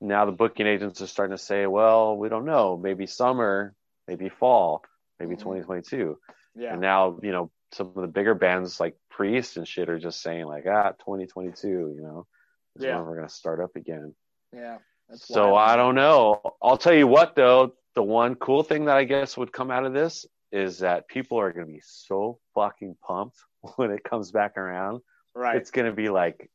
now 0.00 0.24
the 0.24 0.30
booking 0.30 0.64
agents 0.68 1.00
are 1.02 1.08
starting 1.08 1.36
to 1.36 1.42
say 1.42 1.66
well 1.66 2.16
we 2.16 2.28
don't 2.28 2.44
know 2.44 2.76
maybe 2.76 3.04
summer 3.04 3.74
maybe 4.06 4.28
fall 4.28 4.80
maybe 5.18 5.34
Mhm. 5.34 5.38
2022 5.40 6.16
Yeah. 6.54 6.74
and 6.74 6.80
now 6.80 7.18
you 7.20 7.32
know 7.32 7.50
some 7.72 7.88
of 7.88 8.00
the 8.02 8.06
bigger 8.06 8.34
bands 8.36 8.78
like 8.78 8.96
priest 9.10 9.56
and 9.56 9.66
shit 9.66 9.88
are 9.88 9.98
just 9.98 10.22
saying 10.22 10.46
like 10.46 10.66
ah 10.68 10.92
2022 11.00 11.68
you 11.68 12.00
know 12.00 12.24
is 12.76 12.84
Yeah. 12.84 12.96
when 12.96 13.06
we're 13.06 13.16
going 13.16 13.26
to 13.28 13.34
start 13.34 13.58
up 13.60 13.74
again 13.74 14.14
Yeah. 14.52 14.78
That's 15.12 15.28
so. 15.28 15.54
I 15.54 15.76
don't 15.76 15.94
know. 15.94 16.40
I'll 16.62 16.78
tell 16.78 16.94
you 16.94 17.06
what 17.06 17.36
though, 17.36 17.74
the 17.94 18.02
one 18.02 18.34
cool 18.34 18.62
thing 18.62 18.86
that 18.86 18.96
I 18.96 19.04
guess 19.04 19.36
would 19.36 19.52
come 19.52 19.70
out 19.70 19.84
of 19.84 19.92
this 19.92 20.26
is 20.50 20.78
that 20.78 21.06
people 21.06 21.38
are 21.38 21.52
going 21.52 21.66
to 21.66 21.72
be 21.72 21.82
so 21.84 22.38
fucking 22.54 22.96
pumped 23.06 23.36
when 23.76 23.90
it 23.90 24.02
comes 24.02 24.30
back 24.30 24.56
around. 24.56 25.02
Right. 25.34 25.56
It's 25.56 25.70
going 25.70 25.86
to 25.86 25.92
be 25.92 26.08
like 26.08 26.50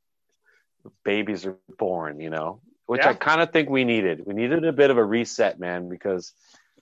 babies 1.03 1.45
are 1.45 1.57
born, 1.77 2.19
you 2.19 2.29
know, 2.29 2.61
which 2.85 3.01
Yeah. 3.01 3.09
I 3.09 3.13
kind 3.13 3.41
of 3.41 3.51
think 3.51 3.69
we 3.69 3.83
needed. 3.83 4.23
We 4.25 4.33
needed 4.33 4.65
a 4.65 4.73
bit 4.73 4.89
of 4.89 4.97
a 4.97 5.03
reset, 5.03 5.59
man, 5.59 5.89
because 5.89 6.33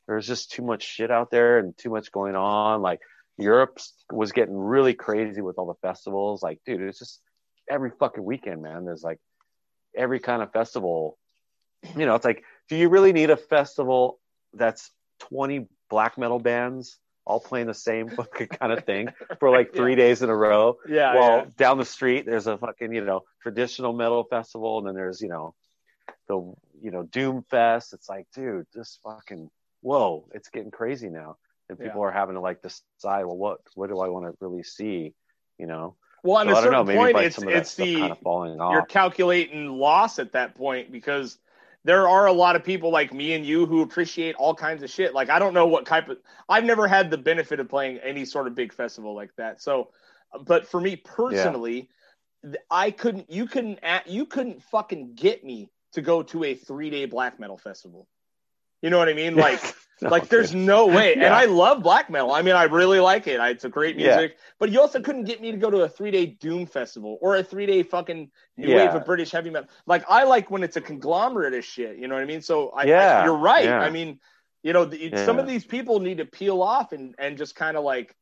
there's 0.08 0.28
just 0.28 0.52
too 0.52 0.62
much 0.62 0.84
shit 0.84 1.12
out 1.12 1.32
there 1.32 1.60
and 1.60 1.78
too 1.78 1.90
much 1.90 2.12
going 2.12 2.36
on. 2.36 2.82
Like 2.82 3.02
Europe 3.38 3.80
was 4.12 4.32
getting 4.32 4.56
really 4.56 4.94
crazy 4.94 5.42
with 5.42 5.58
all 5.58 5.68
the 5.68 5.88
festivals. 5.88 6.42
Like, 6.42 6.60
dude, 6.66 6.82
it's 6.82 7.00
just 7.00 7.22
every 7.70 7.92
fucking 8.00 8.24
weekend, 8.24 8.62
man. 8.62 8.86
There's 8.86 9.04
like 9.04 9.20
every 9.96 10.20
kind 10.20 10.42
of 10.42 10.52
festival. 10.52 11.18
You 11.96 12.06
know, 12.06 12.16
it's 12.16 12.26
like, 12.26 12.44
do 12.70 12.76
you 12.76 12.90
really 12.90 13.14
need 13.14 13.30
a 13.30 13.38
festival 13.38 14.20
that's 14.54 14.92
20 15.30 15.68
black 15.90 16.18
metal 16.18 16.40
bands 16.40 16.98
all 17.26 17.40
playing 17.40 17.68
the 17.68 17.74
same 17.74 18.10
fucking 18.10 18.48
kind 18.48 18.72
of 18.72 18.86
thing 18.86 19.10
for 19.40 19.50
like 19.50 19.74
three 19.74 19.96
days 19.96 20.22
in 20.22 20.30
a 20.30 20.36
row? 20.36 20.78
yeah. 20.88 21.16
well, 21.16 21.38
yeah. 21.38 21.46
down 21.58 21.78
the 21.78 21.86
street, 21.86 22.26
there's 22.26 22.48
a 22.48 22.58
fucking, 22.58 22.94
you 22.94 23.04
know, 23.04 23.24
traditional 23.42 23.94
metal 23.94 24.24
festival, 24.24 24.80
and 24.80 24.88
then 24.88 24.96
there's, 24.96 25.22
you 25.22 25.30
know, 25.30 25.54
the, 26.28 26.36
you 26.82 26.92
know, 26.92 27.04
Doom 27.04 27.44
Fest. 27.50 27.94
It's 27.94 28.10
like, 28.10 28.28
dude, 28.34 28.66
this 28.74 29.00
fucking, 29.04 29.50
whoa, 29.82 30.28
it's 30.34 30.50
getting 30.50 30.72
crazy 30.72 31.10
now. 31.10 31.38
And 31.68 31.80
people 31.80 32.04
are 32.04 32.12
having 32.12 32.36
to 32.36 32.42
like 32.42 32.62
decide, 32.62 33.26
well, 33.26 33.38
what, 33.38 33.58
what 33.74 33.90
do 33.90 34.00
I 34.00 34.10
want 34.10 34.26
to 34.26 34.38
really 34.40 34.62
see? 34.62 35.16
You 35.58 35.66
know, 35.66 35.96
Well, 36.22 36.38
at 36.38 36.46
so 36.46 36.52
a 36.52 36.62
don't 36.62 36.72
know, 36.72 36.86
certain 36.86 37.14
point, 37.14 37.18
it's 37.26 37.36
some 37.38 37.48
of 37.48 37.54
that 37.54 37.60
it's 37.62 37.76
the 37.76 38.00
kind 38.00 38.12
of 38.12 38.72
you're 38.72 38.86
calculating 38.86 39.70
loss 39.70 40.20
at 40.20 40.34
that 40.34 40.56
point 40.56 40.92
because 40.92 41.40
there 41.86 42.08
are 42.08 42.26
a 42.26 42.34
lot 42.34 42.56
of 42.56 42.64
people 42.64 42.90
like 42.90 43.14
me 43.14 43.34
and 43.34 43.46
you 43.46 43.68
who 43.68 43.84
appreciate 43.84 44.36
all 44.36 44.56
kinds 44.56 44.82
of 44.82 44.90
shit. 44.90 45.14
Like 45.14 45.30
I 45.30 45.38
don't 45.38 45.54
know 45.54 45.68
what 45.68 45.86
type 45.86 46.10
of 46.10 46.18
I've 46.50 46.66
never 46.66 46.88
had 46.88 47.12
the 47.12 47.18
benefit 47.18 47.60
of 47.60 47.70
playing 47.70 48.00
any 48.00 48.26
sort 48.26 48.48
of 48.48 48.56
big 48.56 48.74
festival 48.74 49.16
like 49.16 49.30
that. 49.38 49.62
So, 49.62 49.92
but 50.42 50.68
for 50.68 50.82
me 50.82 50.96
personally, 50.96 51.90
th 52.44 52.56
I 52.72 52.90
couldn't 52.92 53.30
you 53.30 53.46
couldn't 53.46 53.80
you 54.08 54.26
couldn't 54.26 54.64
fucking 54.64 55.14
get 55.14 55.44
me 55.46 55.70
to 55.94 56.02
go 56.02 56.24
to 56.24 56.44
a 56.44 56.56
3-day 56.56 57.06
black 57.06 57.40
metal 57.40 57.58
festival. 57.58 58.08
You 58.82 58.90
know 58.90 58.98
what 58.98 59.10
I 59.10 59.14
mean? 59.14 59.36
Like 59.36 59.62
No, 60.02 60.10
like 60.10 60.28
there's 60.28 60.54
no 60.54 60.88
way. 60.88 61.14
And 61.14 61.34
I 61.34 61.46
love 61.46 61.82
black 61.82 62.10
metal. 62.10 62.34
I 62.34 62.42
mean, 62.42 62.54
I 62.56 62.64
really 62.64 63.00
like 63.00 63.28
it. 63.28 63.40
I, 63.40 63.50
it's 63.52 63.64
a 63.64 63.70
great 63.70 63.98
Yeah. 63.98 64.18
music. 64.18 64.38
But 64.60 64.70
you 64.70 64.82
also 64.82 65.00
couldn't 65.00 65.24
get 65.24 65.42
me 65.42 65.52
to 65.52 65.58
go 65.58 65.70
to 65.70 65.84
a 65.84 65.90
three 65.90 66.12
day 66.12 66.26
Doom 66.26 66.66
festival 66.66 67.18
or 67.22 67.38
a 67.38 67.44
three 67.44 67.66
day 67.66 67.82
fucking 67.82 68.30
new 68.58 68.68
Yeah. 68.68 68.76
wave 68.88 68.94
of 68.96 69.06
British 69.06 69.32
heavy 69.32 69.50
metal. 69.52 69.70
Like 69.86 70.04
I 70.10 70.26
like 70.26 70.52
when 70.52 70.64
it's 70.64 70.76
a 70.76 70.82
conglomerate 70.82 71.54
of 71.54 71.64
shit. 71.64 71.98
You 71.98 72.10
know 72.10 72.16
what 72.16 72.24
I 72.24 72.28
mean? 72.28 72.42
So 72.42 72.72
I, 72.72 72.82
I- 72.82 72.86
Yeah. 72.86 73.24
you're 73.24 73.38
right. 73.38 73.64
Yeah. 73.66 73.80
I 73.80 73.90
mean, 73.90 74.20
you 74.64 74.74
know, 74.74 74.84
the, 74.84 75.16
some 75.26 75.40
of 75.40 75.48
these 75.48 75.64
people 75.64 76.02
need 76.02 76.18
to 76.18 76.26
peel 76.26 76.62
off 76.62 76.92
and 76.92 77.16
and 77.18 77.38
just 77.38 77.56
kind 77.56 77.78
of 77.78 77.86
like, 77.86 78.14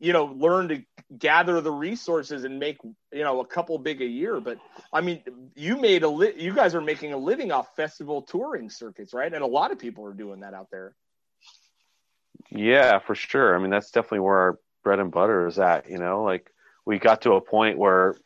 you 0.00 0.12
know, 0.12 0.26
learn 0.26 0.68
to 0.68 0.82
gather 1.16 1.60
the 1.60 1.70
resources 1.70 2.44
and 2.44 2.58
make 2.58 2.78
you 3.12 3.22
know 3.22 3.40
a 3.40 3.46
couple 3.46 3.78
big 3.78 4.00
a 4.00 4.06
year. 4.06 4.40
But 4.40 4.58
I 4.92 5.00
mean, 5.00 5.22
you 5.54 5.76
made 5.80 6.02
a 6.02 6.08
li- 6.08 6.34
you 6.36 6.54
guys 6.54 6.74
are 6.74 6.80
making 6.80 7.12
a 7.12 7.16
living 7.16 7.50
off 7.52 7.74
festival 7.76 8.22
touring 8.22 8.68
circuits, 8.70 9.14
right? 9.14 9.32
And 9.32 9.42
a 9.42 9.46
lot 9.46 9.70
of 9.72 9.78
people 9.78 10.04
are 10.06 10.14
doing 10.14 10.40
that 10.40 10.54
out 10.54 10.68
there. 10.70 10.94
Yeah, 12.50 12.98
for 13.00 13.14
sure. 13.14 13.54
I 13.54 13.58
mean, 13.58 13.70
that's 13.70 13.90
definitely 13.90 14.20
where 14.20 14.38
our 14.38 14.58
bread 14.82 14.98
and 15.00 15.10
butter 15.10 15.46
is 15.46 15.58
at. 15.58 15.88
You 15.88 15.98
know, 15.98 16.22
like 16.24 16.50
we 16.84 16.98
got 16.98 17.22
to 17.22 17.32
a 17.32 17.40
point 17.40 17.78
where 17.78 18.16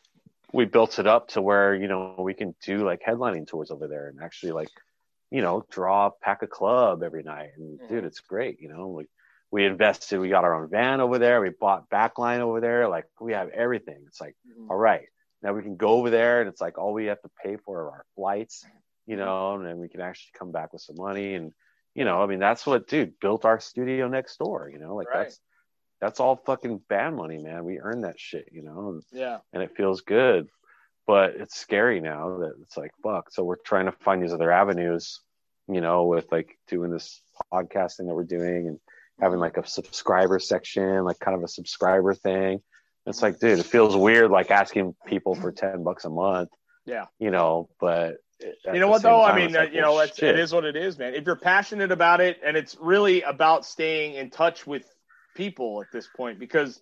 we 0.53 0.65
built 0.65 0.99
it 0.99 1.07
up 1.07 1.29
to 1.29 1.41
where 1.41 1.75
you 1.75 1.87
know 1.87 2.01
we 2.01 2.17
can 2.17 2.37
do 2.45 2.67
like 2.69 2.87
headlining 2.87 3.31
tours 3.31 3.55
over 3.55 3.71
there 3.71 3.95
and 3.95 4.05
actually 4.07 4.39
like 4.41 4.59
you 5.29 5.41
know 5.41 5.63
draw 5.69 6.09
pack 6.21 6.41
a 6.41 6.47
club 6.47 7.03
every 7.03 7.23
night. 7.23 7.49
And 7.57 7.79
Mhm. 7.79 7.87
dude, 7.87 8.05
it's 8.05 8.19
great. 8.21 8.59
You 8.61 8.69
know, 8.69 8.87
we 8.87 9.05
we 9.53 9.65
invested. 9.65 10.19
We 10.19 10.29
got 10.29 10.45
our 10.45 10.55
own 10.55 10.67
van 10.67 10.99
over 10.99 11.19
there. 11.19 11.39
We 11.39 11.51
bought 11.51 11.87
backline 11.87 12.39
over 12.39 12.59
there. 12.59 12.89
Like 12.89 13.05
we 13.21 13.33
have 13.33 13.49
everything. 13.49 14.03
It's 14.07 14.19
like 14.19 14.35
mm-hmm. 14.49 14.71
all 14.71 14.77
right, 14.77 15.05
now 15.43 15.53
we 15.53 15.61
can 15.61 15.77
go 15.77 15.89
over 15.89 16.09
there, 16.09 16.41
and 16.41 16.49
it's 16.49 16.59
like 16.59 16.79
all 16.79 16.91
we 16.91 17.05
have 17.05 17.21
to 17.21 17.29
pay 17.43 17.57
for 17.57 17.81
are 17.81 17.91
our 17.91 18.05
flights. 18.15 18.65
You 19.05 19.15
know, 19.15 19.53
and 19.55 19.65
then 19.65 19.77
we 19.77 19.89
can 19.89 20.01
actually 20.01 20.31
come 20.39 20.51
back 20.51 20.73
with 20.73 20.81
some 20.81 20.95
money 20.97 21.35
and 21.35 21.51
you 21.93 22.05
know, 22.05 22.23
I 22.23 22.25
mean, 22.25 22.39
that's 22.39 22.65
what, 22.65 22.87
dude, 22.87 23.19
built 23.19 23.45
our 23.45 23.59
studio 23.59 24.07
next 24.07 24.37
door. 24.37 24.67
You 24.71 24.79
know, 24.79 24.95
like 24.95 25.07
Right. 25.09 25.25
that's 25.25 25.39
that's 26.01 26.19
all 26.19 26.35
fucking 26.35 26.79
band 26.89 27.15
money, 27.15 27.37
man. 27.37 27.63
We 27.63 27.79
earned 27.79 28.05
that 28.05 28.19
shit, 28.19 28.49
you 28.51 28.63
know, 28.63 28.89
and, 28.89 29.03
Yeah. 29.11 29.39
and 29.53 29.61
it 29.61 29.75
feels 29.77 30.01
good. 30.01 30.49
But 31.05 31.35
it's 31.35 31.55
scary 31.55 32.01
now 32.01 32.39
that 32.39 32.55
it's 32.61 32.75
like 32.75 32.91
fuck. 33.03 33.31
So 33.31 33.43
we're 33.43 33.57
trying 33.57 33.85
to 33.85 33.91
find 33.91 34.23
these 34.23 34.33
other 34.33 34.51
avenues, 34.51 35.21
you 35.67 35.81
know, 35.81 36.05
with 36.05 36.31
like 36.31 36.57
doing 36.67 36.89
this 36.89 37.21
podcasting 37.53 38.07
that 38.07 38.15
we're 38.15 38.23
doing 38.23 38.67
and 38.67 38.79
having 39.19 39.39
like 39.39 39.57
a 39.57 39.67
subscriber 39.67 40.39
section, 40.39 41.03
like 41.03 41.19
kind 41.19 41.37
of 41.37 41.43
a 41.43 41.47
subscriber 41.47 42.13
thing. 42.13 42.61
It's 43.05 43.21
like, 43.21 43.39
dude, 43.39 43.59
it 43.59 43.65
feels 43.65 43.95
weird 43.95 44.31
like 44.31 44.49
asking 44.51 44.95
people 45.05 45.35
for 45.35 45.51
ten 45.51 45.83
bucks 45.83 46.05
a 46.05 46.09
month. 46.09 46.49
Yeah. 46.85 47.05
You 47.19 47.31
know, 47.31 47.69
but 47.79 48.15
you 48.41 48.79
know 48.79 48.87
what 48.87 49.01
though? 49.01 49.21
I 49.21 49.35
mean, 49.35 49.53
like, 49.53 49.73
you 49.73 49.81
well, 49.81 49.95
know, 49.95 49.99
it's, 50.01 50.21
it 50.21 50.37
is 50.37 50.53
what 50.53 50.65
it 50.65 50.75
is, 50.75 50.97
man. 50.97 51.13
If 51.13 51.25
you're 51.25 51.35
passionate 51.35 51.91
about 51.91 52.21
it, 52.21 52.39
and 52.43 52.57
it's 52.57 52.75
really 52.79 53.21
about 53.21 53.65
staying 53.65 54.15
in 54.15 54.29
touch 54.29 54.67
with 54.67 54.85
people 55.35 55.81
at 55.81 55.87
this 55.91 56.07
point, 56.15 56.39
because 56.39 56.81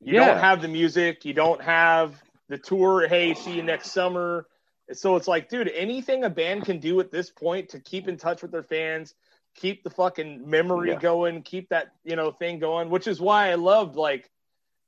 you 0.00 0.14
Yeah. 0.14 0.26
don't 0.26 0.38
have 0.38 0.62
the 0.62 0.68
music, 0.68 1.24
you 1.24 1.34
don't 1.34 1.60
have 1.62 2.14
the 2.48 2.58
tour. 2.58 3.06
Hey, 3.08 3.34
see 3.34 3.52
you 3.56 3.62
next 3.62 3.90
summer. 3.90 4.46
So 4.92 5.16
it's 5.16 5.28
like, 5.28 5.48
dude, 5.48 5.68
anything 5.68 6.24
a 6.24 6.30
band 6.30 6.64
can 6.64 6.78
do 6.78 7.00
at 7.00 7.10
this 7.10 7.30
point 7.30 7.70
to 7.70 7.80
keep 7.80 8.08
in 8.08 8.16
touch 8.16 8.42
with 8.42 8.50
their 8.50 8.62
fans, 8.62 9.14
keep 9.54 9.84
the 9.84 9.90
fucking 9.90 10.48
memory 10.48 10.90
Yeah. 10.90 10.98
going, 10.98 11.42
keep 11.42 11.68
that 11.70 11.92
you 12.04 12.16
know 12.16 12.30
thing 12.32 12.58
going, 12.58 12.90
which 12.90 13.06
is 13.06 13.20
why 13.20 13.50
I 13.50 13.54
loved 13.56 13.96
like 13.96 14.30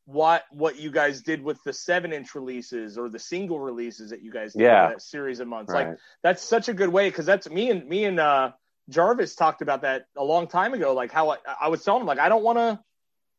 what 0.06 0.44
what 0.50 0.78
you 0.78 0.90
guys 0.90 1.22
did 1.22 1.42
with 1.42 1.62
the 1.64 1.72
seven 1.72 2.12
inch 2.12 2.34
releases 2.34 2.98
or 2.98 3.08
the 3.08 3.18
single 3.18 3.58
releases 3.58 4.10
that 4.10 4.20
you 4.22 4.30
guys 4.30 4.52
did 4.52 4.62
Yeah. 4.62 4.88
that 4.88 5.02
series 5.02 5.40
of 5.40 5.48
months. 5.48 5.72
Like 5.72 5.96
that's 6.22 6.42
such 6.42 6.68
a 6.68 6.74
good 6.74 6.90
way 6.90 7.08
because 7.08 7.24
that's 7.26 7.48
me 7.48 7.70
and 7.70 7.88
me 7.88 8.04
and 8.04 8.20
uh 8.20 8.52
Jarvis 8.90 9.34
talked 9.34 9.62
about 9.62 9.82
that 9.82 10.06
a 10.14 10.22
long 10.24 10.46
time 10.46 10.74
ago. 10.74 10.92
Like 10.92 11.10
how 11.10 11.30
I, 11.30 11.36
I 11.58 11.68
was 11.68 11.82
telling 11.82 12.02
him, 12.02 12.06
like 12.06 12.18
I 12.18 12.28
don't 12.28 12.42
want 12.44 12.58
to, 12.58 12.78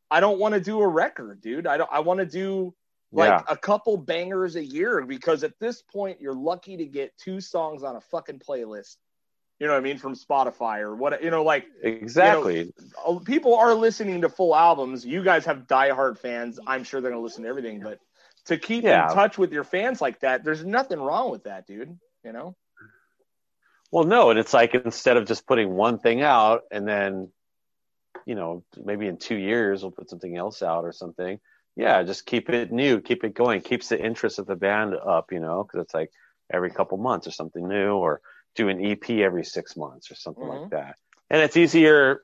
I 0.10 0.20
don't 0.20 0.40
want 0.40 0.56
to 0.56 0.60
do 0.60 0.80
a 0.82 0.88
record, 0.88 1.40
dude. 1.42 1.68
I 1.68 1.78
don't. 1.78 1.90
I 1.92 2.00
want 2.00 2.20
to 2.20 2.26
do 2.26 2.74
like 3.12 3.30
Yeah. 3.30 3.42
a 3.48 3.56
couple 3.56 3.96
bangers 3.98 4.56
a 4.56 4.66
year 4.66 5.06
because 5.06 5.44
at 5.44 5.54
this 5.60 5.84
point 5.84 6.20
you're 6.20 6.34
lucky 6.34 6.78
to 6.78 6.86
get 6.86 7.16
two 7.18 7.40
songs 7.42 7.84
on 7.84 7.96
a 7.96 8.02
fucking 8.02 8.40
playlist. 8.40 8.98
You 9.60 9.68
know 9.68 9.74
what 9.74 9.80
I 9.80 9.84
mean 9.84 9.98
from 9.98 10.16
Spotify 10.16 10.80
or 10.80 10.96
what? 10.96 11.24
You 11.24 11.32
know, 11.32 11.44
like 11.44 11.66
exactly. 11.82 12.74
uh, 13.06 13.20
people 13.20 13.56
are 13.56 13.74
listening 13.74 14.22
to 14.22 14.30
full 14.30 14.54
albums. 14.54 15.06
You 15.06 15.24
guys 15.24 15.46
have 15.46 15.60
diehard 15.60 16.18
fans. 16.18 16.60
I'm 16.68 16.84
sure 16.84 17.00
they're 17.00 17.12
gonna 17.12 17.24
listen 17.24 17.44
to 17.44 17.50
everything, 17.50 17.80
but 17.80 18.00
to 18.46 18.58
keep 18.58 18.84
Yeah. 18.84 19.10
in 19.10 19.16
touch 19.16 19.38
with 19.38 19.54
your 19.54 19.64
fans 19.64 20.02
like 20.02 20.20
that, 20.20 20.44
there's 20.44 20.66
nothing 20.66 21.00
wrong 21.00 21.32
with 21.32 21.46
that, 21.46 21.66
dude. 21.66 21.98
You 22.24 22.34
know? 22.34 22.56
Well, 23.92 24.04
no, 24.04 24.30
and 24.30 24.38
it's 24.40 24.54
like 24.54 24.76
instead 24.76 25.16
of 25.16 25.26
just 25.26 25.48
putting 25.48 25.72
one 25.74 26.00
thing 26.00 26.22
out 26.22 26.64
and 26.70 26.86
then, 26.86 27.32
you 28.26 28.36
know, 28.36 28.64
maybe 28.84 29.08
in 29.08 29.18
two 29.18 29.36
years 29.38 29.82
we'll 29.84 29.92
put 29.92 30.10
something 30.10 30.36
else 30.36 30.62
out 30.62 30.84
or 30.84 30.92
something. 30.92 31.40
Yeah, 31.78 32.04
just 32.04 32.26
keep 32.26 32.50
it 32.50 32.72
new, 32.72 33.00
keep 33.00 33.24
it 33.24 33.34
going, 33.34 33.62
keeps 33.62 33.88
the 33.90 34.04
interest 34.04 34.40
of 34.40 34.48
the 34.48 34.56
band 34.56 34.96
up, 34.96 35.32
you 35.32 35.40
know, 35.40 35.64
because 35.64 35.84
it's 35.86 35.94
like 35.94 36.12
every 36.52 36.72
couple 36.72 36.98
months 36.98 37.28
or 37.28 37.32
something 37.32 37.68
new, 37.68 37.96
or 37.96 38.22
do 38.56 38.70
an 38.70 38.84
EP 38.84 39.10
every 39.22 39.44
six 39.44 39.76
months 39.76 40.10
or 40.12 40.16
something 40.16 40.44
Mhm. 40.44 40.62
like 40.62 40.70
that. 40.72 40.96
And 41.30 41.42
it's 41.42 41.58
easier 41.58 42.24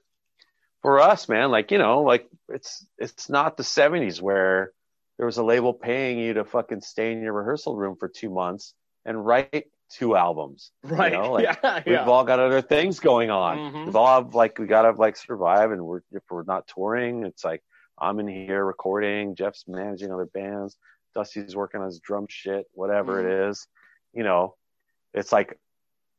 for 0.81 0.99
us, 0.99 1.27
man, 1.29 1.51
like 1.51 1.71
you 1.71 1.77
know, 1.77 2.01
like 2.01 2.27
it's 2.49 2.85
it's 2.97 3.29
not 3.29 3.57
the 3.57 3.63
'70s 3.63 4.21
where 4.21 4.71
there 5.17 5.25
was 5.25 5.37
a 5.37 5.43
label 5.43 5.73
paying 5.73 6.17
you 6.19 6.33
to 6.35 6.43
fucking 6.45 6.81
stay 6.81 7.11
in 7.11 7.21
your 7.21 7.33
rehearsal 7.33 7.75
room 7.75 7.95
for 7.97 8.07
two 8.07 8.29
months 8.29 8.73
and 9.05 9.23
write 9.25 9.65
two 9.89 10.15
albums. 10.15 10.71
Right. 10.83 11.11
You 11.11 11.17
know? 11.19 11.31
like, 11.33 11.59
yeah. 11.63 11.83
We've 11.85 12.07
all 12.07 12.23
got 12.23 12.39
other 12.39 12.61
things 12.61 12.99
going 12.99 13.29
on. 13.29 13.57
Mhm. 13.57 13.85
We've 13.87 13.95
all 13.95 14.23
have, 14.23 14.33
like 14.33 14.57
we 14.57 14.65
gotta 14.67 14.91
like 14.91 15.17
survive, 15.17 15.71
and 15.71 15.85
we're 15.85 16.01
if 16.11 16.23
we're 16.29 16.43
not 16.43 16.67
touring, 16.67 17.25
it's 17.25 17.43
like 17.43 17.61
I'm 17.99 18.19
in 18.19 18.27
here 18.27 18.63
recording, 18.65 19.35
Jeff's 19.35 19.65
managing 19.67 20.11
other 20.11 20.25
bands, 20.25 20.75
Dusty's 21.13 21.55
working 21.55 21.81
on 21.81 21.87
his 21.87 21.99
drum 21.99 22.25
shit, 22.29 22.65
whatever 22.73 23.17
Mm-hmm. 23.21 23.29
it 23.29 23.49
is. 23.49 23.67
You 24.13 24.23
know, 24.23 24.55
it's 25.13 25.31
like 25.31 25.59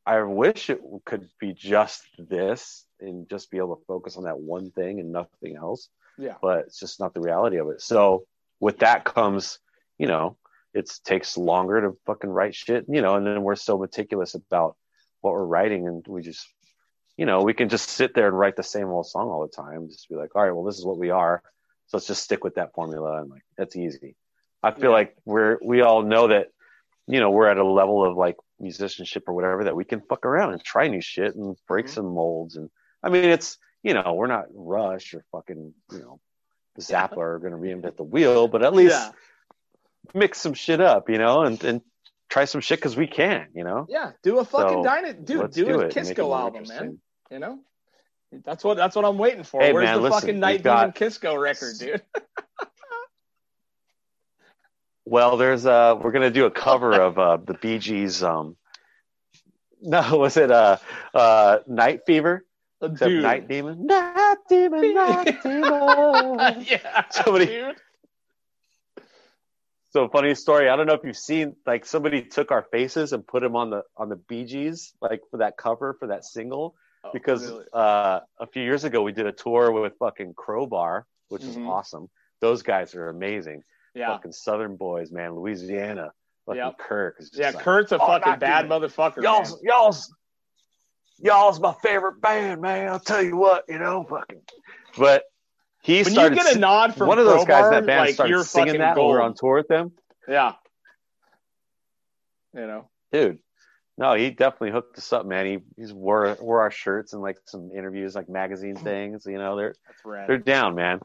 I 0.04 0.22
wish 0.22 0.70
it 0.70 0.80
could 1.04 1.28
be 1.38 1.52
just 1.52 2.02
this 2.18 2.84
and 3.00 3.28
just 3.28 3.50
be 3.50 3.58
able 3.58 3.76
to 3.76 3.84
focus 3.86 4.16
on 4.16 4.24
that 4.24 4.38
one 4.38 4.70
thing 4.70 5.00
and 5.00 5.12
nothing 5.12 5.56
else. 5.56 5.88
Yeah. 6.18 6.34
But 6.42 6.60
it's 6.66 6.78
just 6.78 7.00
not 7.00 7.14
the 7.14 7.20
reality 7.20 7.58
of 7.58 7.68
it. 7.68 7.80
So 7.80 8.26
with 8.60 8.80
that 8.80 9.04
comes, 9.04 9.58
you 9.98 10.06
know, 10.06 10.36
it 10.74 10.90
takes 11.04 11.36
longer 11.36 11.80
to 11.82 11.96
fucking 12.06 12.30
write 12.30 12.54
shit, 12.54 12.86
you 12.88 13.02
know, 13.02 13.14
and 13.16 13.26
then 13.26 13.42
we're 13.42 13.56
so 13.56 13.78
meticulous 13.78 14.34
about 14.34 14.76
what 15.20 15.34
we're 15.34 15.44
writing 15.44 15.86
and 15.86 16.04
we 16.08 16.22
just 16.22 16.46
you 17.16 17.26
know, 17.26 17.42
we 17.42 17.54
can 17.54 17.68
just 17.68 17.90
sit 17.90 18.14
there 18.14 18.26
and 18.26 18.38
write 18.38 18.56
the 18.56 18.62
same 18.62 18.88
old 18.88 19.06
song 19.06 19.28
all 19.28 19.42
the 19.42 19.52
time. 19.54 19.88
Just 19.88 20.08
be 20.08 20.16
like, 20.16 20.34
all 20.34 20.42
right, 20.42 20.52
well, 20.52 20.64
this 20.64 20.78
is 20.78 20.84
what 20.84 20.98
we 20.98 21.10
are. 21.10 21.42
So 21.86 21.96
let's 21.96 22.06
just 22.06 22.22
stick 22.22 22.42
with 22.42 22.54
that 22.54 22.72
formula. 22.74 23.20
And 23.20 23.30
like, 23.30 23.44
that's 23.56 23.76
easy. 23.76 24.16
I 24.62 24.70
feel 24.70 24.84
Yeah. 24.84 24.96
like 24.96 25.16
we're, 25.24 25.58
we 25.62 25.82
all 25.82 26.02
know 26.02 26.28
that, 26.28 26.48
you 27.06 27.20
know, 27.20 27.30
we're 27.30 27.48
at 27.48 27.58
a 27.58 27.64
level 27.64 28.04
of 28.04 28.16
like 28.16 28.36
musicianship 28.62 29.24
or 29.26 29.34
whatever 29.34 29.64
that 29.64 29.76
we 29.76 29.84
can 29.84 30.00
fuck 30.00 30.24
around 30.24 30.52
and 30.52 30.62
try 30.64 30.88
new 30.88 31.00
shit 31.02 31.34
and 31.34 31.56
break 31.68 31.86
Mhm. 31.86 31.90
some 31.90 32.06
molds. 32.14 32.56
And 32.56 32.70
I 33.02 33.10
mean, 33.10 33.24
it's, 33.24 33.58
you 33.82 33.92
know, 33.94 34.14
we're 34.14 34.28
not 34.28 34.46
Rush 34.54 35.12
or 35.14 35.24
fucking, 35.32 35.74
you 35.92 35.98
know, 35.98 36.20
Zappa 36.80 37.18
are 37.18 37.38
going 37.38 37.52
to 37.52 37.58
reinvent 37.58 37.96
the 37.96 38.04
wheel, 38.04 38.48
but 38.48 38.62
at 38.62 38.72
least 38.72 38.94
yeah. 38.96 39.12
mix 40.14 40.40
some 40.40 40.54
shit 40.54 40.80
up, 40.80 41.10
you 41.10 41.18
know, 41.18 41.42
and, 41.42 41.62
and 41.64 41.82
try 42.30 42.44
some 42.46 42.60
shit 42.62 42.78
because 42.78 42.96
we 42.96 43.06
can, 43.06 43.48
you 43.54 43.64
know. 43.64 43.86
Yeah. 43.90 44.12
Do 44.22 44.38
a 44.38 44.44
fucking 44.44 44.84
So, 44.84 45.12
dude. 45.12 45.24
Do, 45.26 45.34
do 45.34 45.40
a 45.40 45.40
it 45.40 45.48
and 45.48 45.78
make 45.82 45.84
it 45.84 45.94
disco 45.94 46.34
album, 46.34 46.64
man. 46.68 46.98
You 47.30 47.38
know, 47.40 47.58
that's 48.44 48.62
what 48.64 48.76
that's 48.76 48.94
what 48.96 49.04
I'm 49.04 49.18
waiting 49.18 49.42
for. 49.44 49.60
Hey, 49.60 49.72
Where's 49.72 49.84
man, 49.84 49.96
the 49.96 50.02
listen, 50.02 50.20
fucking 50.20 50.40
Night 50.40 50.62
got- 50.62 50.94
disco 50.94 51.34
record, 51.36 51.74
dude? 51.78 52.02
Well, 55.04 55.36
there's 55.36 55.66
uh 55.66 55.96
we're 56.00 56.12
gonna 56.12 56.30
do 56.30 56.46
a 56.46 56.50
cover 56.50 56.92
of 57.00 57.18
uh 57.18 57.36
the 57.38 57.54
Bee 57.54 57.78
Gees 57.78 58.22
um 58.22 58.56
no, 59.82 60.16
was 60.18 60.36
it 60.36 60.50
uh 60.50 60.76
uh 61.14 61.58
Night 61.66 62.00
Fever? 62.06 62.44
Except 62.80 63.08
dude. 63.08 63.22
Night 63.22 63.48
Demon? 63.48 63.86
Night 63.86 64.36
Demon, 64.48 64.94
Night 64.94 65.40
Demon. 65.42 66.64
yeah. 66.68 67.04
Somebody- 67.10 67.46
dude. 67.46 67.76
so 69.90 70.08
funny 70.08 70.34
story. 70.34 70.68
I 70.68 70.76
don't 70.76 70.86
know 70.86 70.94
if 70.94 71.04
you've 71.04 71.16
seen 71.16 71.54
like 71.66 71.84
somebody 71.84 72.22
took 72.22 72.50
our 72.50 72.62
faces 72.72 73.12
and 73.12 73.26
put 73.26 73.42
them 73.42 73.56
on 73.56 73.70
the 73.70 73.82
on 73.96 74.08
the 74.08 74.16
Bee 74.16 74.44
Gees, 74.44 74.94
like 75.00 75.20
for 75.30 75.38
that 75.38 75.56
cover 75.56 75.94
for 75.98 76.08
that 76.08 76.24
single. 76.24 76.74
Oh, 77.04 77.10
Because 77.12 77.44
really? 77.50 77.64
uh 77.72 78.20
a 78.38 78.46
few 78.46 78.62
years 78.62 78.84
ago 78.84 79.02
we 79.02 79.12
did 79.12 79.26
a 79.26 79.32
tour 79.32 79.70
with 79.72 79.94
fucking 79.98 80.34
Crowbar, 80.34 81.06
which 81.28 81.42
is 81.44 81.56
Mhm. 81.56 81.68
awesome. 81.68 82.08
Those 82.40 82.62
guys 82.62 82.94
are 82.94 83.08
amazing. 83.08 83.62
Yeah. 83.94 84.08
Fucking 84.08 84.32
Southern 84.32 84.76
boys, 84.76 85.10
man, 85.12 85.34
Louisiana. 85.34 86.12
Fucking 86.46 86.60
Yep. 86.62 86.78
Kirk 86.78 87.20
Yeah, 87.34 87.50
like, 87.50 87.64
Kurt's 87.64 87.92
a 87.92 87.98
"Oh, 88.00 88.06
fucking 88.06 88.38
bad 88.40 88.62
Demon." 88.68 88.80
motherfucker. 88.82 89.22
y'all's 89.22 89.60
y'all's 89.62 90.12
y'all's 91.18 91.60
my 91.60 91.72
favorite 91.82 92.20
band, 92.20 92.60
man. 92.60 92.88
I'll 92.88 92.98
tell 92.98 93.22
you 93.22 93.36
what, 93.36 93.64
you 93.68 93.78
know, 93.78 94.04
fucking. 94.08 94.40
But 94.98 95.22
he 95.82 95.98
When 96.02 96.06
you 96.06 96.10
started. 96.12 96.34
get 96.36 96.56
a 96.56 96.58
nod 96.58 96.94
from 96.96 97.08
one 97.08 97.18
of 97.18 97.26
those 97.26 97.44
guys 97.44 97.66
in 97.66 97.70
that 97.72 97.86
band 97.86 98.00
like, 98.06 98.14
started 98.14 98.30
you're 98.30 98.44
singing 98.44 98.78
that 98.78 98.96
when 98.96 99.06
we 99.06 99.12
were 99.12 99.22
on 99.22 99.34
tour 99.34 99.56
with 99.56 99.68
them, 99.68 99.92
Yeah. 100.28 100.54
You 102.54 102.66
know. 102.66 102.90
dude. 103.12 103.38
No, 103.98 104.14
he 104.14 104.30
definitely 104.30 104.70
hooked 104.72 104.96
us 104.98 105.12
up, 105.12 105.26
man. 105.26 105.44
He 105.46 105.58
he's 105.76 105.92
wore 105.92 106.36
wore 106.40 106.62
our 106.62 106.70
shirts 106.70 107.12
and 107.12 107.20
like 107.22 107.36
some 107.44 107.70
interviews, 107.76 108.14
like 108.14 108.28
magazine 108.28 108.74
things. 108.74 109.26
You 109.26 109.36
know, 109.38 109.54
they're 109.56 109.74
That's 110.04 110.26
they're 110.26 110.38
down, 110.38 110.74
man. 110.74 111.00